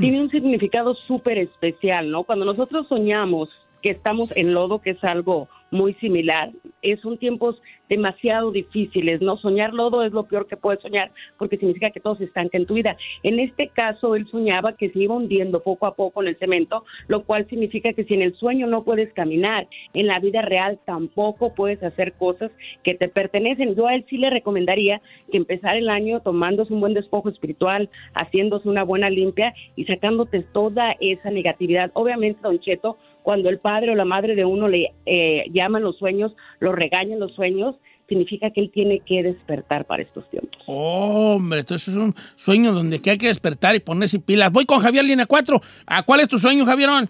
tiene 0.00 0.20
un 0.20 0.30
significado 0.30 0.94
súper 1.06 1.38
especial, 1.38 2.10
¿no? 2.10 2.24
Cuando 2.24 2.44
nosotros 2.44 2.86
soñamos 2.88 3.48
que 3.82 3.90
estamos 3.90 4.34
en 4.36 4.54
lodo, 4.54 4.80
que 4.80 4.90
es 4.90 5.04
algo 5.04 5.48
muy 5.70 5.94
similar, 5.94 6.50
eh, 6.82 6.96
son 6.98 7.18
tiempos 7.18 7.60
demasiado 7.88 8.52
difíciles, 8.52 9.20
¿no? 9.20 9.36
Soñar 9.36 9.74
lodo 9.74 10.04
es 10.04 10.12
lo 10.12 10.24
peor 10.24 10.46
que 10.46 10.56
puedes 10.56 10.80
soñar 10.80 11.10
porque 11.38 11.56
significa 11.56 11.90
que 11.90 12.00
todo 12.00 12.14
se 12.14 12.24
estanca 12.24 12.56
en 12.56 12.66
tu 12.66 12.74
vida. 12.74 12.96
En 13.24 13.40
este 13.40 13.68
caso, 13.68 14.14
él 14.14 14.26
soñaba 14.30 14.76
que 14.76 14.90
se 14.90 15.00
iba 15.00 15.16
hundiendo 15.16 15.60
poco 15.60 15.86
a 15.86 15.94
poco 15.94 16.22
en 16.22 16.28
el 16.28 16.38
cemento, 16.38 16.84
lo 17.08 17.24
cual 17.24 17.48
significa 17.48 17.92
que 17.92 18.04
si 18.04 18.14
en 18.14 18.22
el 18.22 18.34
sueño 18.36 18.68
no 18.68 18.84
puedes 18.84 19.12
caminar, 19.12 19.66
en 19.92 20.06
la 20.06 20.20
vida 20.20 20.42
real 20.42 20.78
tampoco 20.84 21.52
puedes 21.54 21.82
hacer 21.82 22.12
cosas 22.12 22.52
que 22.84 22.94
te 22.94 23.08
pertenecen. 23.08 23.74
Yo 23.74 23.88
a 23.88 23.94
él 23.96 24.04
sí 24.08 24.18
le 24.18 24.30
recomendaría 24.30 25.02
que 25.30 25.38
empezar 25.38 25.76
el 25.76 25.88
año 25.88 26.20
tomándose 26.20 26.72
un 26.72 26.80
buen 26.80 26.94
despojo 26.94 27.28
espiritual, 27.28 27.90
haciéndose 28.14 28.68
una 28.68 28.84
buena 28.84 29.10
limpia 29.10 29.52
y 29.74 29.84
sacándote 29.84 30.42
toda 30.52 30.94
esa 31.00 31.30
negatividad. 31.30 31.90
Obviamente, 31.94 32.40
don 32.42 32.60
Cheto, 32.60 32.98
cuando 33.22 33.48
el 33.48 33.58
padre 33.58 33.92
o 33.92 33.94
la 33.94 34.04
madre 34.04 34.34
de 34.34 34.44
uno 34.44 34.68
le 34.68 34.92
eh, 35.06 35.44
llaman 35.52 35.82
los 35.82 35.96
sueños, 35.98 36.32
lo 36.58 36.72
regañan 36.72 37.18
los 37.20 37.32
sueños, 37.34 37.76
significa 38.08 38.50
que 38.50 38.60
él 38.60 38.70
tiene 38.72 39.00
que 39.00 39.22
despertar 39.22 39.84
para 39.84 40.02
estos 40.02 40.28
tiempos. 40.30 40.60
Hombre, 40.66 41.60
entonces 41.60 41.88
es 41.88 41.96
un 41.96 42.12
sueño 42.36 42.72
donde 42.72 43.00
que 43.00 43.10
hay 43.10 43.18
que 43.18 43.28
despertar 43.28 43.76
y 43.76 43.80
ponerse 43.80 44.18
pilas. 44.18 44.50
Voy 44.50 44.66
con 44.66 44.80
Javier 44.80 45.04
Línea 45.04 45.26
4. 45.26 45.60
¿A 45.86 46.02
cuál 46.02 46.20
es 46.20 46.28
tu 46.28 46.38
sueño, 46.38 46.64
Javierón? 46.64 47.08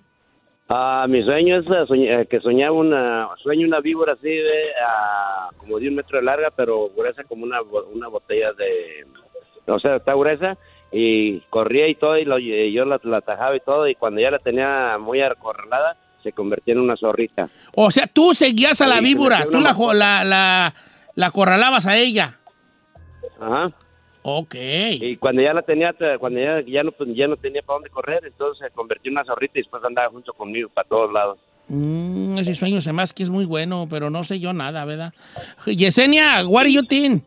Ah, 0.68 1.06
mi 1.08 1.22
sueño 1.24 1.58
es 1.58 1.66
eh, 1.66 1.84
soñ- 1.88 2.20
eh, 2.22 2.26
que 2.26 2.38
soñaba 2.40 2.72
una, 2.76 3.28
sueño 3.42 3.66
una 3.66 3.80
víbora 3.80 4.12
así 4.12 4.28
de, 4.28 4.62
ah, 4.86 5.48
como 5.56 5.78
de 5.80 5.88
un 5.88 5.96
metro 5.96 6.18
de 6.18 6.24
larga, 6.24 6.50
pero 6.54 6.90
gruesa 6.96 7.24
como 7.24 7.44
una, 7.44 7.60
bo- 7.60 7.88
una 7.92 8.06
botella 8.08 8.52
de, 8.52 9.04
o 9.66 9.80
sea, 9.80 9.96
está 9.96 10.14
gruesa 10.14 10.56
y 10.92 11.40
corría 11.50 11.86
y 11.88 11.94
todo 11.94 12.18
y, 12.18 12.24
lo- 12.24 12.38
y 12.38 12.72
yo 12.72 12.84
la, 12.84 13.00
la 13.04 13.18
atajaba 13.18 13.56
y 13.56 13.60
todo 13.60 13.88
y 13.88 13.94
cuando 13.94 14.20
ya 14.20 14.30
la 14.30 14.38
tenía 14.38 14.96
muy 14.98 15.20
acorralada 15.22 15.96
se 16.22 16.32
convertía 16.32 16.74
en 16.74 16.80
una 16.80 16.96
zorrita. 16.96 17.48
O 17.74 17.90
sea, 17.90 18.06
tú 18.06 18.34
seguías 18.34 18.80
a 18.82 18.86
la 18.86 18.98
Sí, 18.98 19.04
víbora, 19.04 19.46
tú 19.50 19.60
la, 19.60 19.72
la, 19.94 20.24
la, 20.24 20.74
la 21.14 21.26
acorralabas 21.26 21.86
a 21.86 21.96
ella. 21.96 22.38
Ajá. 23.40 23.72
Ok. 24.22 24.54
Y 25.00 25.16
cuando 25.16 25.40
ya 25.40 25.54
la 25.54 25.62
tenía, 25.62 25.94
cuando 26.18 26.40
ya, 26.40 26.60
ya 26.66 26.82
no, 26.82 26.92
ya 27.14 27.26
no 27.26 27.36
tenía 27.36 27.62
para 27.62 27.76
dónde 27.76 27.88
correr, 27.88 28.20
entonces 28.26 28.66
se 28.68 28.74
convirtió 28.74 29.08
en 29.10 29.16
una 29.16 29.24
zorrita 29.24 29.58
y 29.58 29.62
después 29.62 29.82
andaba 29.82 30.10
junto 30.10 30.34
conmigo 30.34 30.68
para 30.68 30.86
todos 30.86 31.10
lados. 31.10 31.38
Mm, 31.68 32.36
ese 32.36 32.54
sueño 32.54 32.82
se 32.82 32.90
hace 32.90 33.14
que 33.14 33.22
es 33.22 33.30
muy 33.30 33.46
bueno, 33.46 33.86
pero 33.88 34.10
no 34.10 34.22
sé 34.24 34.40
yo 34.40 34.52
nada, 34.52 34.84
¿verdad? 34.84 35.14
Yesenia, 35.64 36.46
what 36.46 36.64
do 36.64 36.68
you 36.68 36.82
think? 36.82 37.22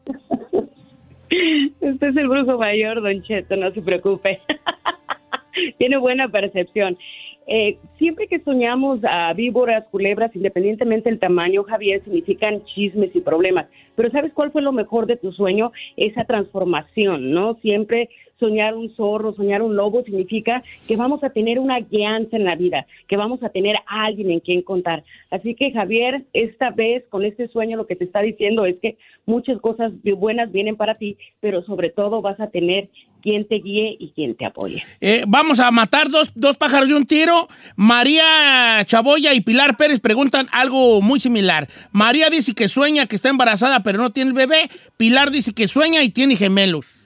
Este 1.81 2.07
es 2.07 2.15
el 2.17 2.27
brujo 2.27 2.57
mayor, 2.57 3.01
don 3.01 3.21
Cheto, 3.23 3.55
no 3.55 3.71
se 3.71 3.81
preocupe. 3.81 4.39
Tiene 5.77 5.97
buena 5.97 6.27
percepción. 6.29 6.97
Eh, 7.45 7.77
siempre 7.97 8.27
que 8.27 8.39
soñamos 8.39 8.99
a 9.03 9.33
víboras, 9.33 9.85
culebras, 9.91 10.33
independientemente 10.35 11.09
del 11.09 11.19
tamaño, 11.19 11.63
Javier, 11.63 12.01
significan 12.03 12.63
chismes 12.65 13.13
y 13.15 13.21
problemas. 13.21 13.67
Pero 13.95 14.09
¿sabes 14.11 14.33
cuál 14.33 14.51
fue 14.51 14.61
lo 14.61 14.71
mejor 14.71 15.07
de 15.07 15.17
tu 15.17 15.31
sueño? 15.31 15.71
Esa 15.97 16.23
transformación, 16.23 17.31
¿no? 17.31 17.55
Siempre 17.55 18.09
soñar 18.43 18.75
un 18.75 18.93
zorro, 18.95 19.34
soñar 19.34 19.62
un 19.62 19.77
lobo 19.77 20.03
significa 20.03 20.63
que 20.86 20.97
vamos 20.97 21.23
a 21.23 21.29
tener 21.29 21.60
una 21.60 21.79
guianza 21.79 22.36
en 22.36 22.43
la 22.43 22.56
vida, 22.56 22.86
que 23.08 23.15
vamos 23.15 23.41
a 23.41 23.49
tener 23.49 23.77
a 23.88 24.06
alguien 24.06 24.32
en 24.32 24.41
quien 24.41 24.62
contar. 24.62 25.03
Así 25.32 25.56
que 25.56 25.71
Javier, 25.71 26.25
esta 26.34 26.71
vez 26.71 27.06
con 27.10 27.23
este 27.23 27.47
sueño 27.47 27.77
lo 27.77 27.88
que 27.88 27.95
te 27.95 28.03
está 28.03 28.21
diciendo 28.21 28.65
es 28.65 28.75
que 28.82 28.97
muchas 29.25 29.62
cosas 29.62 29.93
buenas 30.17 30.51
vienen 30.51 30.75
para 30.75 30.95
ti, 30.95 31.15
pero 31.39 31.63
sobre 31.63 31.89
todo 31.89 32.21
vas 32.21 32.39
a 32.41 32.47
tener 32.47 32.89
quien 33.21 33.47
te 33.47 33.56
guíe 33.56 33.95
y 33.97 34.12
quien 34.12 34.36
te 34.36 34.45
apoye. 34.45 34.84
Eh, 34.99 35.23
vamos 35.25 35.62
a 35.62 35.71
matar 35.71 36.10
dos, 36.10 36.34
dos 36.36 36.58
pájaros 36.58 36.89
de 36.89 36.95
un 36.95 37.06
tiro. 37.06 37.47
María 37.77 38.84
Chaboya 38.86 39.34
y 39.34 39.39
Pilar 39.39 39.77
Pérez 39.77 40.01
preguntan 40.01 40.47
algo 40.51 41.01
muy 41.01 41.21
similar. 41.21 41.69
María 41.93 42.29
dice 42.29 42.53
que 42.53 42.67
sueña 42.67 43.08
que 43.08 43.15
está 43.15 43.29
embarazada 43.29 43.82
pero 43.82 43.99
no 43.99 44.10
tiene 44.12 44.32
el 44.32 44.36
bebé. 44.36 44.69
Pilar 44.97 45.32
dice 45.32 45.53
que 45.53 45.69
sueña 45.69 46.03
y 46.03 46.10
tiene 46.10 46.36
gemelos. 46.36 47.02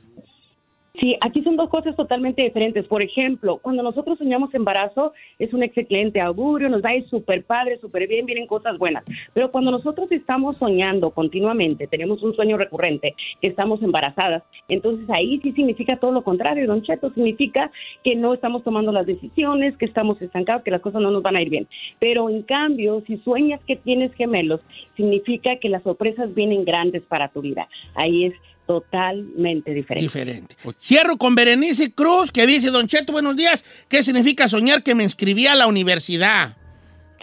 Sí, 0.99 1.15
aquí 1.21 1.43
son 1.43 1.57
dos 1.57 1.69
cosas 1.69 1.95
totalmente 1.95 2.41
diferentes. 2.41 2.87
Por 2.87 3.03
ejemplo, 3.03 3.59
cuando 3.61 3.83
nosotros 3.83 4.17
soñamos 4.17 4.51
embarazo, 4.55 5.13
es 5.37 5.53
un 5.53 5.61
excelente 5.61 6.19
augurio, 6.19 6.69
nos 6.69 6.83
va 6.83 6.89
a 6.89 6.95
ir 6.95 7.07
súper 7.07 7.43
padre, 7.43 7.77
súper 7.79 8.07
bien, 8.07 8.25
vienen 8.25 8.47
cosas 8.47 8.79
buenas. 8.79 9.03
Pero 9.33 9.51
cuando 9.51 9.69
nosotros 9.69 10.11
estamos 10.11 10.57
soñando 10.57 11.11
continuamente, 11.11 11.85
tenemos 11.85 12.23
un 12.23 12.35
sueño 12.35 12.57
recurrente, 12.57 13.15
que 13.41 13.47
estamos 13.47 13.81
embarazadas, 13.83 14.43
entonces 14.69 15.07
ahí 15.11 15.39
sí 15.41 15.51
significa 15.51 15.97
todo 15.97 16.11
lo 16.11 16.23
contrario, 16.23 16.65
don 16.65 16.81
Cheto, 16.81 17.11
significa 17.11 17.69
que 18.03 18.15
no 18.15 18.33
estamos 18.33 18.63
tomando 18.63 18.91
las 18.91 19.05
decisiones, 19.05 19.77
que 19.77 19.85
estamos 19.85 20.19
estancados, 20.21 20.63
que 20.63 20.71
las 20.71 20.81
cosas 20.81 21.01
no 21.01 21.11
nos 21.11 21.21
van 21.21 21.35
a 21.35 21.41
ir 21.43 21.49
bien. 21.49 21.67
Pero 21.99 22.27
en 22.29 22.41
cambio, 22.41 23.03
si 23.05 23.17
sueñas 23.17 23.61
que 23.67 23.75
tienes 23.75 24.13
gemelos, 24.15 24.61
significa 24.95 25.57
que 25.57 25.69
las 25.69 25.83
sorpresas 25.83 26.33
vienen 26.33 26.65
grandes 26.65 27.03
para 27.03 27.27
tu 27.27 27.41
vida. 27.41 27.67
Ahí 27.93 28.25
es 28.25 28.33
totalmente 28.67 29.73
diferente. 29.73 30.03
Diferente. 30.03 30.55
Cierro 30.77 31.17
con 31.17 31.33
Berenice 31.33 31.91
Cruz, 31.91 32.31
que 32.31 32.45
dice, 32.45 32.69
Don 32.69 32.87
Cheto, 32.87 33.13
buenos 33.13 33.35
días. 33.35 33.63
¿Qué 33.89 34.03
significa 34.03 34.47
soñar 34.47 34.83
que 34.83 34.93
me 34.93 35.03
inscribí 35.03 35.47
a 35.47 35.55
la 35.55 35.65
universidad? 35.65 36.57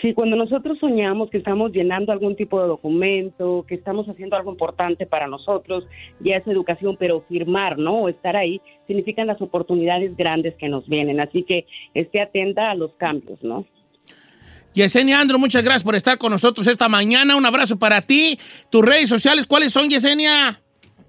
Sí, 0.02 0.12
cuando 0.12 0.37
nosotros 0.37 0.78
soñamos 0.80 1.30
que 1.30 1.38
estamos 1.38 1.72
llenando 1.72 2.12
algún 2.12 2.37
tipo 2.37 2.61
de 2.61 2.68
documento, 2.68 3.64
que 3.68 3.74
estamos 3.74 4.07
haciendo 4.09 4.37
algo 4.37 4.50
importante 4.50 5.07
para 5.07 5.28
nosotros, 5.28 5.85
ya 6.20 6.37
es 6.37 6.46
educación, 6.46 6.96
pero 6.98 7.24
firmar, 7.28 7.78
¿no? 7.78 8.00
O 8.00 8.09
estar 8.09 8.37
ahí, 8.37 8.61
significan 8.87 9.26
las 9.26 9.40
oportunidades 9.40 10.16
grandes 10.16 10.54
que 10.57 10.68
nos 10.68 10.87
vienen. 10.88 11.20
Así 11.20 11.42
que 11.44 11.66
esté 11.94 12.20
atenta 12.20 12.70
a 12.70 12.74
los 12.74 12.92
cambios, 12.94 13.42
¿no? 13.42 13.64
Yesenia 14.74 15.20
Andro, 15.20 15.38
muchas 15.38 15.62
gracias 15.62 15.85
por 15.85 15.94
estar 15.94 16.18
con 16.18 16.33
nosotros 16.33 16.66
esta 16.66 16.88
mañana. 16.88 17.37
Un 17.37 17.46
abrazo 17.46 17.78
para 17.78 18.02
ti. 18.02 18.38
Tus 18.70 18.85
redes 18.85 19.09
sociales, 19.09 19.46
¿cuáles 19.46 19.72
son, 19.72 19.88
Yesenia? 19.88 20.61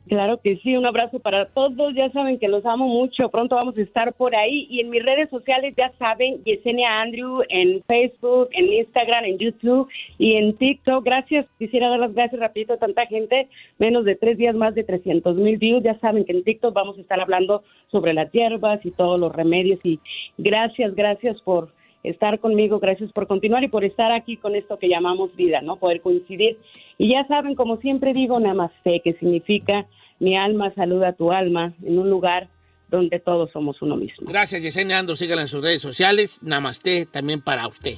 Claro 0.08 0.40
que 0.40 0.58
sí, 0.58 0.78
un 0.78 0.86
abrazo 0.86 1.20
para 1.20 1.48
todos. 1.48 1.96
Ya 1.96 2.12
saben 2.12 2.38
que 2.38 2.48
los 2.48 2.64
amo 2.66 2.88
mucho. 2.88 3.30
Pronto 3.30 3.56
vamos 3.56 3.76
a 3.76 3.82
estar 3.82 4.14
por 4.14 4.36
ahí. 4.36 4.68
Y 4.70 4.82
en 4.82 4.92
mis 4.92 5.04
redes 5.04 5.30
sociales, 5.32 5.74
ya 5.76 5.92
saben, 5.98 6.44
Yesenia 6.44 7.02
Andrew 7.02 7.42
en 7.50 7.82
Facebook, 7.84 8.50
en 8.52 8.72
Instagram, 8.72 9.26
en 9.26 9.40
YouTube 9.40 9.90
y 10.20 10.36
en 10.36 10.56
TikTok. 10.58 11.04
Gracias. 11.04 11.48
Quisiera 11.58 11.90
dar 11.90 12.00
las 12.00 12.14
gracias 12.14 12.40
rapidito 12.40 12.74
a 12.74 12.78
tanta 12.78 13.08
gente. 13.08 13.48
Menos 13.80 14.06
de 14.06 14.16
tres 14.16 14.38
días, 14.38 14.56
más 14.56 14.76
de 14.76 14.84
300 14.84 15.38
mil 15.38 15.58
views. 15.58 15.84
Ya 15.84 15.98
saben 16.00 16.24
que 16.24 16.34
en 16.34 16.44
TikTok 16.44 16.74
vamos 16.74 17.00
a 17.00 17.02
estar 17.02 17.20
hablando 17.20 17.64
sobre 17.88 18.14
las 18.14 18.32
hierbas 18.32 18.86
y 18.86 18.92
todos 18.92 19.20
los 19.20 19.34
remedios. 19.34 19.80
Y 19.84 20.00
gracias, 20.38 20.94
gracias 20.94 21.42
por 21.42 21.70
estar 22.10 22.40
conmigo, 22.40 22.80
gracias 22.80 23.12
por 23.12 23.28
continuar 23.28 23.64
y 23.64 23.68
por 23.68 23.84
estar 23.84 24.12
aquí 24.12 24.38
con 24.38 24.56
esto 24.56 24.78
que 24.80 24.90
llamamos 24.90 25.36
vida, 25.36 25.62
¿no? 25.62 25.78
Poder 25.78 26.02
coincidir. 26.02 26.58
Y 26.98 27.12
ya 27.14 27.26
saben, 27.28 27.56
como 27.56 27.78
siempre 27.78 28.14
digo, 28.14 28.40
namaste, 28.40 29.02
que 29.04 29.14
significa 29.14 29.86
mi 30.20 30.38
alma 30.38 30.74
saluda 30.76 31.14
tu 31.14 31.32
alma 31.32 31.74
en 31.84 32.00
un 32.00 32.10
lugar 32.10 32.48
donde 32.90 33.20
todos 33.20 33.52
somos 33.52 33.82
uno 33.82 33.96
mismo. 33.96 34.28
Gracias, 34.28 34.62
Yesenia 34.62 35.00
Ando. 35.00 35.16
Síganla 35.16 35.42
en 35.42 35.48
sus 35.48 35.64
redes 35.64 35.82
sociales. 35.82 36.40
Namaste 36.42 37.06
también 37.06 37.42
para 37.42 37.68
usted. 37.68 37.96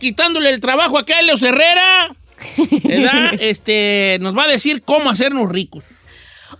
Quitándole 0.00 0.50
el 0.50 0.58
trabajo 0.58 0.98
a 0.98 1.04
Carlos 1.04 1.40
Herrera. 1.42 2.10
¿Verdad? 2.82 3.34
este, 3.40 4.18
nos 4.20 4.36
va 4.36 4.44
a 4.44 4.48
decir 4.48 4.82
cómo 4.82 5.10
hacernos 5.10 5.48
ricos. 5.48 5.84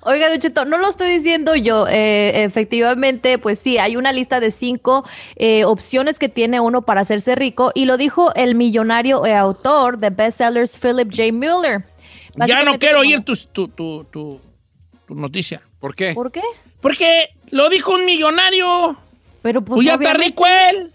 Oiga, 0.03 0.31
Don 0.31 0.38
Cheto, 0.38 0.64
no 0.64 0.79
lo 0.79 0.88
estoy 0.88 1.11
diciendo 1.18 1.57
yo. 1.57 1.87
eh, 1.88 2.44
efectivamente, 2.44 3.37
pues 3.38 3.59
sí, 3.59 3.76
hay 3.79 3.96
una 3.96 4.12
lista 4.12 4.38
de 4.40 4.50
cinco 4.53 5.05
eh, 5.37 5.64
opciones 5.64 6.18
que 6.18 6.29
tiene 6.29 6.61
uno 6.61 6.83
para 6.83 7.00
hacerse 7.03 7.35
rico 7.35 7.72
y 7.74 7.85
lo 7.87 7.96
dijo 7.96 8.33
el 8.35 8.55
millonario 8.55 9.26
eh, 9.26 9.35
autor 9.35 9.98
de 9.98 10.11
bestsellers 10.11 10.79
Philip 10.79 11.11
J. 11.11 11.33
Mueller. 11.33 11.85
Ya 12.46 12.62
no 12.62 12.79
quiero 12.79 12.98
como- 12.98 13.09
oír 13.09 13.20
tu, 13.24 13.35
tu, 13.37 13.68
tu, 13.68 14.05
tu- 14.05 14.40
tu 15.07 15.14
noticia. 15.16 15.61
¿Por 15.81 15.94
qué? 15.94 16.14
¿Por 16.14 16.31
qué? 16.31 16.42
Porque 16.81 17.29
lo 17.50 17.68
dijo 17.68 17.92
un 17.92 18.05
millonario. 18.07 18.96
Pero 19.42 19.61
pues, 19.62 19.76
Pues 19.79 19.87
ya 19.87 19.94
está 19.94 20.14
rico 20.14 20.46
él. 20.46 20.92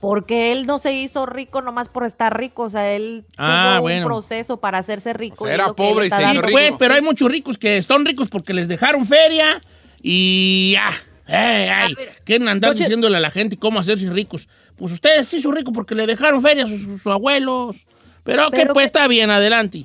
Porque 0.00 0.52
él 0.52 0.64
no 0.66 0.78
se 0.78 0.92
hizo 0.92 1.26
rico 1.26 1.60
nomás 1.60 1.88
por 1.88 2.04
estar 2.06 2.36
rico, 2.38 2.62
o 2.64 2.70
sea, 2.70 2.92
él 2.92 3.24
Ah, 3.36 3.72
tuvo 3.74 3.82
bueno. 3.82 4.02
un 4.06 4.12
proceso 4.12 4.58
para 4.58 4.78
hacerse 4.78 5.12
rico. 5.12 5.42
O 5.44 5.46
sea, 5.46 5.54
era 5.54 5.72
pobre 5.72 6.06
y 6.06 6.10
se 6.10 6.22
hizo 6.22 6.42
rico. 6.42 6.52
Pues, 6.52 6.72
pero 6.78 6.94
hay 6.94 7.02
muchos 7.02 7.28
ricos 7.30 7.58
que 7.58 7.82
son 7.82 8.04
ricos 8.04 8.28
porque 8.28 8.54
les 8.54 8.68
dejaron 8.68 9.04
feria 9.06 9.60
y 10.02 10.72
ya. 10.74 10.90
Ay, 11.26 11.68
ay, 11.68 11.96
quieren 12.24 12.48
andar 12.48 12.74
diciéndole 12.74 13.16
a 13.16 13.20
la 13.20 13.30
gente 13.30 13.56
cómo 13.58 13.80
hacerse 13.80 14.08
ricos. 14.10 14.48
Pues 14.76 14.92
ustedes 14.92 15.26
sí 15.28 15.42
son 15.42 15.54
ricos 15.56 15.74
porque 15.74 15.94
le 15.94 16.06
dejaron 16.06 16.40
feria 16.40 16.64
a 16.64 16.68
sus, 16.68 16.82
sus 16.82 17.06
abuelos. 17.08 17.76
Pero, 18.22 18.50
que 18.50 18.56
Pero 18.62 18.74
pues 18.74 18.84
que- 18.84 18.86
está 18.86 19.08
bien, 19.08 19.30
adelante. 19.30 19.84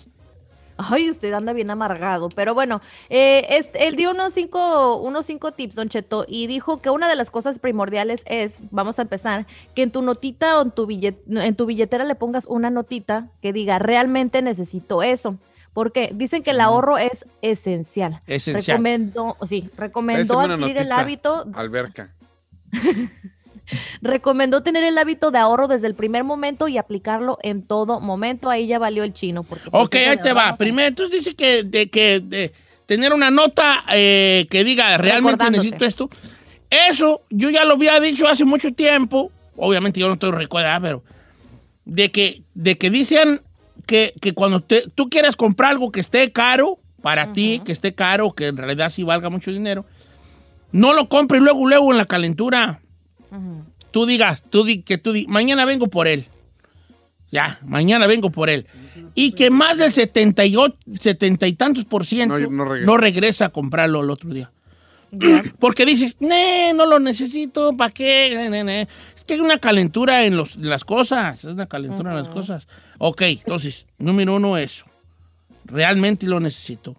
Ay, 0.77 1.09
usted 1.09 1.31
anda 1.33 1.53
bien 1.53 1.69
amargado. 1.69 2.29
Pero 2.29 2.53
bueno, 2.53 2.81
eh, 3.09 3.45
es- 3.49 3.69
él 3.73 3.95
dio 3.95 4.11
unos 4.11 4.33
cinco, 4.33 4.97
unos 4.97 5.25
cinco 5.25 5.51
tips, 5.51 5.75
Don 5.75 5.89
Cheto, 5.89 6.25
y 6.27 6.47
dijo 6.47 6.81
que 6.81 6.89
una 6.89 7.07
de 7.07 7.15
las 7.15 7.29
cosas 7.31 7.59
primordiales 7.59 8.21
es, 8.25 8.55
vamos 8.71 8.99
a 8.99 9.03
empezar, 9.03 9.45
que 9.75 9.83
en 9.83 9.91
tu 9.91 10.01
notita 10.01 10.59
o 10.59 10.63
en 10.63 10.71
tu, 10.71 10.85
billet- 10.87 11.19
en 11.27 11.55
tu 11.55 11.65
billetera 11.65 12.03
le 12.03 12.15
pongas 12.15 12.45
una 12.47 12.69
notita 12.69 13.27
que 13.41 13.53
diga, 13.53 13.79
realmente 13.79 14.41
necesito 14.41 15.03
eso. 15.03 15.37
Porque 15.73 16.11
dicen 16.13 16.43
que 16.43 16.51
el 16.51 16.61
ahorro 16.61 16.99
es 16.99 17.25
esencial. 17.41 18.21
Esencial. 18.27 18.77
Recomendó, 18.77 19.37
sí, 19.47 19.69
recomendó 19.75 20.21
adquirir 20.65 20.77
el 20.81 20.91
hábito, 21.01 21.45
Alberca. 21.55 22.13
recomendó 24.01 24.61
tener 24.63 24.83
el 24.83 24.97
hábito 24.97 25.31
de 25.31 25.37
ahorro 25.39 25.67
desde 25.67 25.87
el 25.87 25.95
primer 25.95 26.23
momento 26.23 26.67
y 26.67 26.77
aplicarlo 26.77 27.37
en 27.43 27.63
todo 27.63 27.99
momento. 27.99 28.49
Ahí 28.49 28.67
ya 28.67 28.79
valió 28.79 29.03
el 29.03 29.13
chino. 29.13 29.43
Porque, 29.43 29.69
pues, 29.69 29.83
Ok, 29.85 29.95
ahí 29.95 30.17
te 30.17 30.33
va. 30.33 30.55
Primero, 30.55 30.87
entonces 30.89 31.19
dice 31.23 31.35
que, 31.35 31.63
de, 31.63 31.89
que 31.89 32.19
de 32.19 32.53
tener 32.85 33.13
una 33.13 33.31
nota 33.31 33.83
eh, 33.93 34.45
que 34.49 34.63
diga 34.63 34.97
realmente 34.97 35.45
necesito 35.51 35.85
esto. 35.85 36.09
Eso 36.69 37.21
yo 37.29 37.49
ya 37.49 37.63
lo 37.65 37.73
había 37.73 37.99
dicho 37.99 38.27
hace 38.27 38.45
mucho 38.45 38.73
tiempo. 38.73 39.31
Obviamente 39.55 39.99
yo 39.99 40.07
no 40.07 40.13
estoy 40.13 40.31
recuerda, 40.31 40.79
pero 40.79 41.03
de 41.85 42.11
que, 42.11 42.41
de 42.55 42.77
que 42.77 42.89
dicen 42.89 43.41
que, 43.85 44.13
que 44.21 44.33
cuando 44.33 44.61
te- 44.61 44.89
tú 44.95 45.09
quieras 45.09 45.35
comprar 45.35 45.71
algo 45.71 45.91
que 45.91 45.99
esté 45.99 46.31
caro 46.31 46.79
para 47.01 47.33
ti, 47.33 47.61
que 47.63 47.71
esté 47.73 47.93
caro, 47.93 48.31
que 48.31 48.47
en 48.47 48.57
realidad 48.57 48.89
sí 48.89 49.03
valga 49.03 49.29
mucho 49.29 49.51
dinero, 49.51 49.85
no 50.71 50.93
lo 50.93 51.09
compres 51.09 51.41
luego, 51.41 51.67
luego 51.67 51.91
en 51.91 51.97
la 51.97 52.05
calentura. 52.05 52.79
Tú 53.91 54.05
digas, 54.05 54.43
tú 54.49 54.63
di, 54.63 54.81
que 54.81 54.97
tú 54.97 55.11
di, 55.11 55.27
mañana 55.27 55.65
vengo 55.65 55.87
por 55.87 56.07
él. 56.07 56.25
Ya, 57.31 57.59
mañana 57.65 58.05
vengo 58.07 58.29
por 58.31 58.49
él. 58.49 58.67
Y 59.15 59.31
que 59.31 59.49
más 59.49 59.77
del 59.77 59.91
78, 59.91 60.75
70 60.99 61.47
y 61.47 61.53
tantos 61.53 61.85
por 61.85 62.05
ciento 62.05 62.37
No, 62.39 62.65
no, 62.65 62.75
no 62.75 62.97
regresa. 62.97 63.45
a 63.45 63.49
comprarlo 63.49 64.01
el 64.03 64.09
otro 64.09 64.31
día. 64.33 64.51
Porque 65.59 65.85
dices, 65.85 66.17
"Nee, 66.19 66.73
no 66.73 66.85
lo 66.85 66.99
necesito, 66.99 67.75
¿para 67.77 67.91
qué? 67.91 68.33
Ne, 68.35 68.49
ne, 68.49 68.63
ne". 68.63 68.81
Es 69.15 69.23
que 69.23 69.33
hay 69.35 69.39
una 69.39 69.57
calentura 69.59 70.25
en, 70.25 70.37
los, 70.37 70.55
en 70.55 70.69
las 70.69 70.83
cosas, 70.83 71.39
es 71.39 71.45
una 71.53 71.67
calentura 71.67 72.11
en 72.11 72.17
las 72.17 72.29
cosas. 72.29 72.67
Ok, 72.97 73.21
entonces, 73.23 73.85
número 73.97 74.35
uno, 74.35 74.57
eso. 74.57 74.85
Realmente 75.65 76.27
lo 76.27 76.39
necesito. 76.39 76.95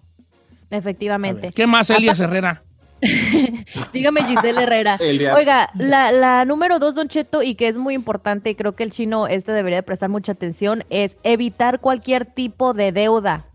Efectivamente. 0.71 1.51
¿Qué 1.55 1.67
más, 1.67 1.91
Elias 1.91 2.19
Herrera? 2.21 2.63
Dígame, 3.93 4.23
Giselle 4.25 4.63
Herrera. 4.63 4.99
Oiga, 5.37 5.71
la, 5.75 6.13
la 6.13 6.45
número 6.45 6.79
dos, 6.79 6.95
Don 6.95 7.09
Cheto, 7.09 7.43
y 7.43 7.55
que 7.55 7.69
es 7.69 7.77
muy 7.77 7.95
importante, 7.95 8.51
y 8.51 8.55
creo 8.55 8.75
que 8.75 8.85
el 8.85 8.91
chino 8.91 9.27
este 9.27 9.53
debería 9.53 9.79
de 9.79 9.83
prestar 9.83 10.09
mucha 10.09 10.33
atención, 10.33 10.85
es 10.91 11.17
evitar 11.23 11.81
cualquier 11.81 12.27
tipo 12.27 12.75
de 12.75 12.93
deuda. 12.93 13.47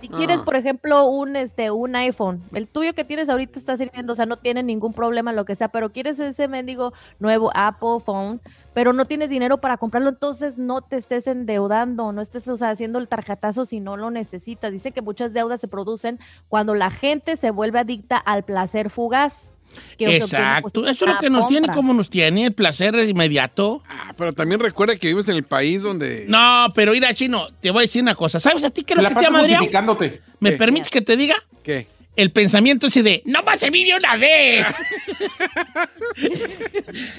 Si 0.00 0.08
quieres, 0.08 0.42
por 0.42 0.54
ejemplo, 0.54 1.08
un 1.08 1.34
este 1.34 1.70
un 1.70 1.96
iPhone, 1.96 2.42
el 2.54 2.68
tuyo 2.68 2.94
que 2.94 3.04
tienes 3.04 3.28
ahorita 3.28 3.58
está 3.58 3.76
sirviendo, 3.76 4.12
o 4.12 4.16
sea, 4.16 4.26
no 4.26 4.36
tiene 4.36 4.62
ningún 4.62 4.92
problema 4.92 5.32
lo 5.32 5.44
que 5.44 5.56
sea, 5.56 5.68
pero 5.68 5.90
quieres 5.90 6.18
ese 6.20 6.46
mendigo 6.46 6.92
nuevo 7.18 7.50
Apple 7.54 7.98
phone, 8.04 8.40
pero 8.74 8.92
no 8.92 9.06
tienes 9.06 9.28
dinero 9.28 9.58
para 9.58 9.76
comprarlo, 9.76 10.10
entonces 10.10 10.56
no 10.56 10.82
te 10.82 10.98
estés 10.98 11.26
endeudando, 11.26 12.12
no 12.12 12.22
estés 12.22 12.46
o 12.46 12.56
sea, 12.56 12.70
haciendo 12.70 13.00
el 13.00 13.08
tarjetazo 13.08 13.64
si 13.64 13.80
no 13.80 13.96
lo 13.96 14.10
necesitas. 14.10 14.70
Dice 14.70 14.92
que 14.92 15.02
muchas 15.02 15.32
deudas 15.32 15.60
se 15.60 15.66
producen 15.66 16.20
cuando 16.48 16.74
la 16.74 16.90
gente 16.90 17.36
se 17.36 17.50
vuelve 17.50 17.80
adicta 17.80 18.16
al 18.16 18.44
placer 18.44 18.90
fugaz. 18.90 19.50
Obtiene, 19.92 20.18
pues, 20.18 20.32
Exacto, 20.32 20.86
eso 20.86 21.04
es 21.06 21.12
lo 21.14 21.18
que 21.18 21.30
nos 21.30 21.48
tiene 21.48 21.66
compra. 21.66 21.74
como 21.76 21.94
nos 21.94 22.08
tiene, 22.10 22.46
el 22.46 22.52
placer 22.52 22.94
inmediato. 23.08 23.82
Ah, 23.88 24.12
pero 24.16 24.32
también 24.32 24.60
recuerda 24.60 24.96
que 24.96 25.08
vives 25.08 25.28
en 25.28 25.36
el 25.36 25.44
país 25.44 25.82
donde... 25.82 26.24
No, 26.28 26.66
pero 26.74 26.92
mira, 26.92 27.12
chino, 27.14 27.48
te 27.60 27.70
voy 27.70 27.80
a 27.80 27.82
decir 27.82 28.02
una 28.02 28.14
cosa. 28.14 28.40
¿Sabes 28.40 28.64
a 28.64 28.70
ti 28.70 28.82
qué 28.82 28.94
es 28.94 28.96
lo 28.96 29.02
La 29.02 29.08
que 29.10 29.14
te 29.16 29.26
ha. 29.26 29.30
¿Me 30.40 30.50
¿Qué? 30.50 30.56
permites 30.56 30.90
que 30.90 31.02
te 31.02 31.16
diga? 31.16 31.36
¿Qué? 31.62 31.86
El 32.18 32.32
pensamiento 32.32 32.88
ese 32.88 33.04
de, 33.04 33.22
no 33.26 33.44
más 33.44 33.60
se 33.60 33.70
vive 33.70 33.96
una 33.96 34.16
vez. 34.16 34.66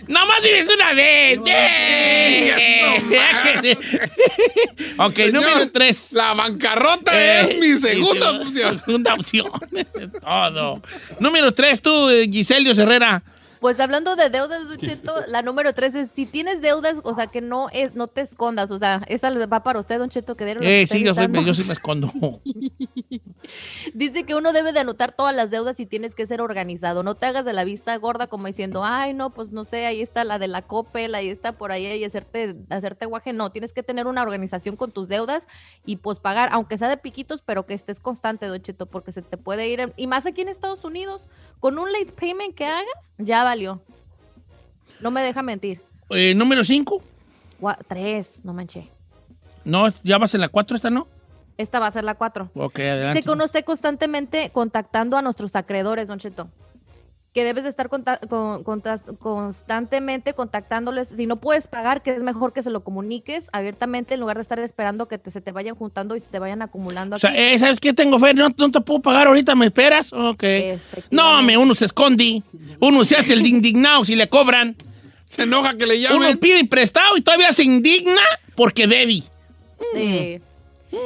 no 0.09 0.25
más 0.25 0.43
vives 0.43 0.67
una 0.69 0.93
vez. 0.93 1.39
ok, 4.97 5.15
Señor, 5.15 5.33
número 5.33 5.71
tres. 5.71 6.11
La 6.11 6.33
bancarrota 6.33 7.13
Eh, 7.13 7.47
es 7.49 7.59
mi 7.59 7.77
segunda 7.77 8.41
opción. 8.41 8.81
Segunda 8.83 9.13
opción. 9.13 9.47
Todo. 10.21 10.81
Número 11.21 11.53
tres, 11.53 11.81
tú, 11.81 12.09
eh, 12.09 12.27
Giselio 12.29 12.73
Herrera. 12.73 13.23
Pues 13.59 13.79
hablando 13.79 14.15
de 14.15 14.29
deudas, 14.29 14.67
Don 14.67 14.77
Cheto, 14.77 15.15
la 15.27 15.41
número 15.41 15.73
tres 15.73 15.93
es 15.93 16.09
si 16.11 16.25
tienes 16.25 16.61
deudas, 16.61 16.95
o 17.03 17.13
sea, 17.13 17.27
que 17.27 17.41
no 17.41 17.67
es, 17.71 17.93
no 17.95 18.07
te 18.07 18.21
escondas, 18.21 18.71
o 18.71 18.77
sea, 18.79 19.01
esa 19.07 19.29
va 19.47 19.63
para 19.63 19.79
usted, 19.79 19.99
Don 19.99 20.09
Cheto, 20.09 20.35
que 20.35 20.45
que 20.45 20.81
Eh, 20.81 20.87
sí, 20.87 21.03
yo, 21.03 21.13
soy, 21.13 21.27
yo 21.45 21.53
sí 21.53 21.63
me 21.67 21.73
escondo. 21.73 22.09
Dice 23.93 24.23
que 24.23 24.35
uno 24.35 24.53
debe 24.53 24.71
de 24.73 24.79
anotar 24.79 25.11
todas 25.13 25.35
las 25.35 25.49
deudas 25.49 25.79
y 25.79 25.85
tienes 25.85 26.15
que 26.15 26.27
ser 26.27 26.41
organizado. 26.41 27.03
No 27.03 27.15
te 27.15 27.25
hagas 27.25 27.45
de 27.45 27.53
la 27.53 27.63
vista 27.63 27.95
gorda 27.97 28.27
como 28.27 28.47
diciendo, 28.47 28.83
ay, 28.85 29.13
no, 29.13 29.31
pues 29.31 29.51
no 29.51 29.65
sé, 29.65 29.85
ahí 29.85 30.01
está 30.01 30.23
la 30.23 30.39
de 30.39 30.47
la 30.47 30.61
Coppel, 30.61 31.15
ahí 31.15 31.29
está 31.29 31.53
por 31.53 31.71
ahí 31.71 31.85
y 31.87 32.03
hacerte, 32.03 32.55
hacerte 32.69 33.05
guaje. 33.05 33.33
No, 33.33 33.51
tienes 33.51 33.73
que 33.73 33.83
tener 33.83 34.07
una 34.07 34.21
organización 34.21 34.75
con 34.75 34.91
tus 34.91 35.07
deudas 35.07 35.43
y 35.85 35.97
pues 35.97 36.19
pagar, 36.19 36.49
aunque 36.51 36.77
sea 36.77 36.89
de 36.89 36.97
piquitos, 36.97 37.41
pero 37.45 37.65
que 37.65 37.73
estés 37.73 37.99
constante, 37.99 38.45
Don 38.45 38.61
Cheto, 38.61 38.85
porque 38.85 39.11
se 39.11 39.21
te 39.21 39.37
puede 39.37 39.67
ir. 39.67 39.79
en- 39.79 39.93
Y 39.97 40.07
más 40.07 40.25
aquí 40.25 40.41
en 40.41 40.49
Estados 40.49 40.83
Unidos, 40.85 41.27
con 41.59 41.77
un 41.79 41.91
late 41.91 42.11
payment 42.13 42.55
que 42.55 42.65
hagas, 42.65 43.11
ya 43.17 43.43
valió. 43.43 43.81
No 45.01 45.11
me 45.11 45.21
deja 45.21 45.41
mentir. 45.41 45.81
Eh, 46.09 46.33
número 46.35 46.63
cinco. 46.63 47.01
Gua- 47.61 47.77
tres, 47.87 48.27
no 48.43 48.53
manché. 48.53 48.89
No, 49.65 49.87
ya 50.03 50.17
vas 50.17 50.33
en 50.33 50.41
la 50.41 50.49
cuatro, 50.49 50.75
esta 50.75 50.89
no. 50.89 51.07
Esta 51.57 51.79
va 51.79 51.87
a 51.87 51.91
ser 51.91 52.05
la 52.05 52.15
cuatro. 52.15 52.49
Ok, 52.55 52.79
adelante. 52.79 53.29
Uno 53.29 53.43
esté 53.43 53.63
constantemente 53.63 54.49
contactando 54.51 55.17
a 55.17 55.21
nuestros 55.21 55.55
acreedores, 55.57 56.07
Don 56.07 56.17
Cheto. 56.19 56.47
Que 57.33 57.43
debes 57.43 57.63
de 57.63 57.69
estar 57.69 57.89
conta- 57.89 58.19
con- 58.27 58.63
constantemente 59.19 60.33
contactándoles. 60.33 61.09
Si 61.15 61.25
no 61.27 61.35
puedes 61.35 61.67
pagar, 61.67 62.01
que 62.01 62.11
es 62.11 62.23
mejor 62.23 62.53
que 62.53 62.63
se 62.63 62.69
lo 62.71 62.83
comuniques 62.83 63.45
abiertamente 63.51 64.15
en 64.15 64.19
lugar 64.19 64.37
de 64.37 64.41
estar 64.41 64.57
esperando 64.59 65.07
que 65.07 65.17
te- 65.19 65.29
se 65.31 65.39
te 65.39 65.51
vayan 65.51 65.75
juntando 65.75 66.15
y 66.15 66.19
se 66.21 66.27
te 66.27 66.39
vayan 66.39 66.61
acumulando. 66.61 67.15
O 67.15 67.19
sea, 67.19 67.29
aquí. 67.29 67.39
eh, 67.39 67.59
¿sabes 67.59 67.79
qué 67.79 67.93
tengo 67.93 68.17
fe? 68.19 68.33
No, 68.33 68.49
no 68.57 68.71
te 68.71 68.81
puedo 68.81 69.01
pagar 69.01 69.27
ahorita, 69.27 69.53
¿me 69.55 69.67
esperas? 69.67 70.11
Ok. 70.11 70.43
No, 71.11 71.43
me, 71.43 71.55
uno 71.57 71.75
se 71.75 71.85
esconde. 71.85 72.41
Uno 72.79 73.05
se 73.05 73.15
hace 73.15 73.33
el 73.33 73.45
indignado 73.45 74.05
si 74.05 74.15
le 74.15 74.27
cobran. 74.27 74.75
Se 75.27 75.43
enoja 75.43 75.75
que 75.77 75.85
le 75.85 75.99
llamen. 75.99 76.17
Uno 76.17 76.39
pide 76.39 76.65
prestado 76.65 77.15
y 77.15 77.21
todavía 77.21 77.51
se 77.53 77.63
indigna 77.63 78.21
porque 78.55 78.87
debe. 78.87 79.21
Sí. 79.93 80.41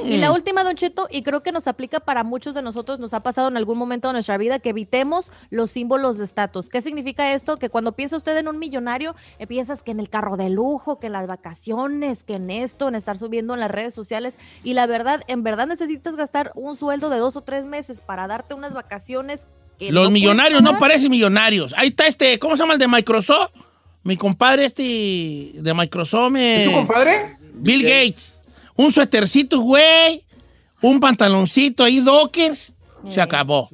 Y 0.06 0.18
la 0.18 0.32
última, 0.32 0.64
Don 0.64 0.76
Cheto, 0.76 1.08
y 1.12 1.24
creo 1.24 1.44
que 1.44 1.52
nos 1.52 1.68
aplica 1.68 2.00
para 2.00 2.24
muchos 2.24 2.56
de 2.56 2.62
nosotros, 2.62 3.00
nos 3.00 3.14
ha 3.14 3.20
pasado 3.22 3.50
en 3.50 3.58
algún 3.58 3.78
momento 3.78 4.08
de 4.08 4.14
nuestra 4.14 4.38
vida 4.38 4.60
que 4.60 4.70
evitemos 4.70 5.32
los 5.50 5.72
símbolos 5.72 6.18
de 6.18 6.26
estatus. 6.26 6.70
¿Qué 6.70 6.82
significa 6.82 7.34
esto? 7.34 7.58
Que 7.58 7.70
cuando 7.70 7.92
piensa 7.92 8.16
usted 8.16 8.38
en 8.38 8.48
un 8.48 8.60
millonario, 8.60 9.16
eh, 9.40 9.48
piensas 9.48 9.84
que 9.84 9.92
en 9.92 10.00
el 10.00 10.10
carro 10.10 10.38
de 10.38 10.50
lujo, 10.50 11.00
que 11.00 11.08
en 11.08 11.14
las 11.14 11.28
vacaciones, 11.28 12.24
que 12.24 12.34
en 12.34 12.50
esto, 12.50 12.88
en 12.88 12.96
estar 12.96 13.18
subiendo 13.18 13.54
en 13.54 13.60
las 13.60 13.72
redes 13.72 13.94
sociales. 13.94 14.36
Y 14.64 14.74
la 14.74 14.86
verdad, 14.86 15.22
en 15.28 15.44
verdad 15.44 15.68
necesitas 15.68 16.16
gastar 16.16 16.52
un 16.56 16.76
sueldo 16.78 17.10
de 17.10 17.18
dos 17.18 17.36
o 17.36 17.42
tres 17.42 17.66
meses 17.66 18.00
para 18.00 18.28
darte 18.28 18.54
unas 18.54 18.74
vacaciones. 18.74 19.42
que 19.80 19.92
Los 19.92 20.06
no 20.06 20.12
millonarios 20.12 20.62
no 20.62 20.78
parecen 20.78 21.12
millonarios. 21.12 21.74
Ahí 21.78 21.90
está 21.90 22.08
este, 22.08 22.40
¿cómo 22.40 22.56
se 22.56 22.64
llama 22.64 22.74
el 22.74 22.80
de 22.80 22.88
Microsoft? 22.88 23.52
Mi 24.04 24.18
compadre 24.18 24.66
este 24.66 24.84
de 25.56 25.74
Microsoft. 25.74 26.36
eh, 26.36 26.58
¿Es 26.60 26.66
su 26.66 26.72
compadre? 26.72 27.26
Bill 27.54 27.84
Gates. 27.84 28.43
Un 28.76 28.92
suétercito, 28.92 29.60
güey. 29.62 30.24
Un 30.82 31.00
pantaloncito 31.00 31.84
ahí, 31.84 32.00
Dockers. 32.00 32.74
Se 33.10 33.22
acabó. 33.22 33.70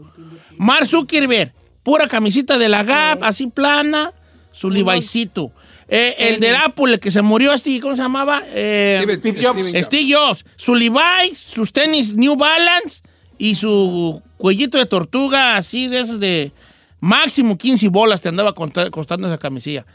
Mark 0.57 0.87
Zuckerberg, 0.87 1.53
pura 1.83 2.07
camisita 2.07 2.57
de 2.57 2.67
la 2.69 2.83
Gap, 2.83 3.23
así 3.23 3.47
plana. 3.47 4.13
Su 4.51 4.69
Levi'sito. 4.69 5.51
Eh, 5.87 6.15
el 6.19 6.39
de 6.39 6.55
Apple, 6.55 6.93
el 6.93 6.99
que 6.99 7.09
se 7.11 7.21
murió, 7.21 7.53
este, 7.53 7.79
¿cómo 7.79 7.95
se 7.95 8.01
llamaba? 8.01 8.41
Eh, 8.47 8.99
Steve- 9.01 9.15
Steve 9.17 9.43
Jobs. 9.45 9.85
Steve 9.85 10.13
Jobs. 10.13 10.45
Su 10.55 10.75
Levi's, 10.75 11.37
sus 11.37 11.71
tenis 11.71 12.13
New 12.13 12.35
Balance 12.35 13.01
y 13.37 13.55
su 13.55 14.21
cuellito 14.37 14.77
de 14.77 14.85
tortuga, 14.85 15.55
así 15.57 15.87
de 15.87 16.01
esos 16.01 16.19
de 16.19 16.51
máximo 16.99 17.57
15 17.57 17.87
bolas 17.89 18.21
te 18.21 18.29
andaba 18.29 18.53
costando 18.53 19.27
esa 19.27 19.37
camisilla. 19.37 19.85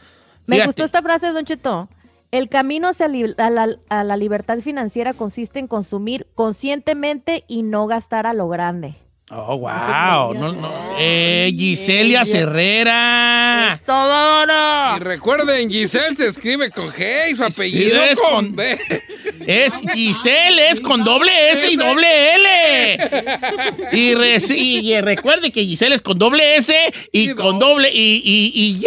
Me 0.47 0.57
Fíjate. 0.57 0.67
gustó 0.69 0.85
esta 0.85 1.03
frase, 1.03 1.31
Don 1.33 1.45
Cheto. 1.45 1.89
El 2.35 2.49
camino 2.49 2.89
hacia 2.89 3.07
li- 3.07 3.33
a 3.39 3.49
la, 3.49 3.69
a 3.89 4.03
la 4.03 4.17
libertad 4.17 4.59
financiera 4.59 5.13
consiste 5.15 5.61
en 5.61 5.69
consumir 5.69 6.27
conscientemente 6.35 7.45
y 7.47 7.63
no 7.63 7.87
gastar 7.87 8.27
a 8.27 8.35
lo 8.35 8.49
grande. 8.49 8.95
Oh, 9.31 9.57
wow. 9.57 10.35
No, 10.35 10.53
no. 10.53 10.73
Eh, 10.99 11.53
Giselia 11.57 12.23
Herrera. 12.23 13.81
Y 14.97 15.01
recuerden, 15.01 15.71
Giselle 15.71 16.15
se 16.17 16.27
escribe 16.27 16.71
con 16.73 16.89
G 16.91 17.31
y 17.31 17.37
su 17.37 17.45
apellido 17.45 18.03
es 18.03 18.21
con 18.21 18.31
con- 18.47 18.57
B. 18.57 18.79
Es 19.47 19.81
Giselle, 19.95 20.71
es 20.71 20.81
con 20.81 21.05
doble 21.05 21.53
S 21.53 21.71
y 21.71 21.77
doble 21.77 22.35
L. 22.35 22.99
Y, 23.93 24.93
y 24.93 25.01
recuerde 25.01 25.53
que 25.53 25.65
Giselle 25.65 25.95
es 25.95 26.03
con 26.03 26.19
doble 26.19 26.57
S 26.57 26.75
y 27.13 27.33
con 27.35 27.59
do- 27.61 27.69
doble 27.69 27.91
y, 27.93 28.21
y, 28.25 28.53
y 28.55 28.87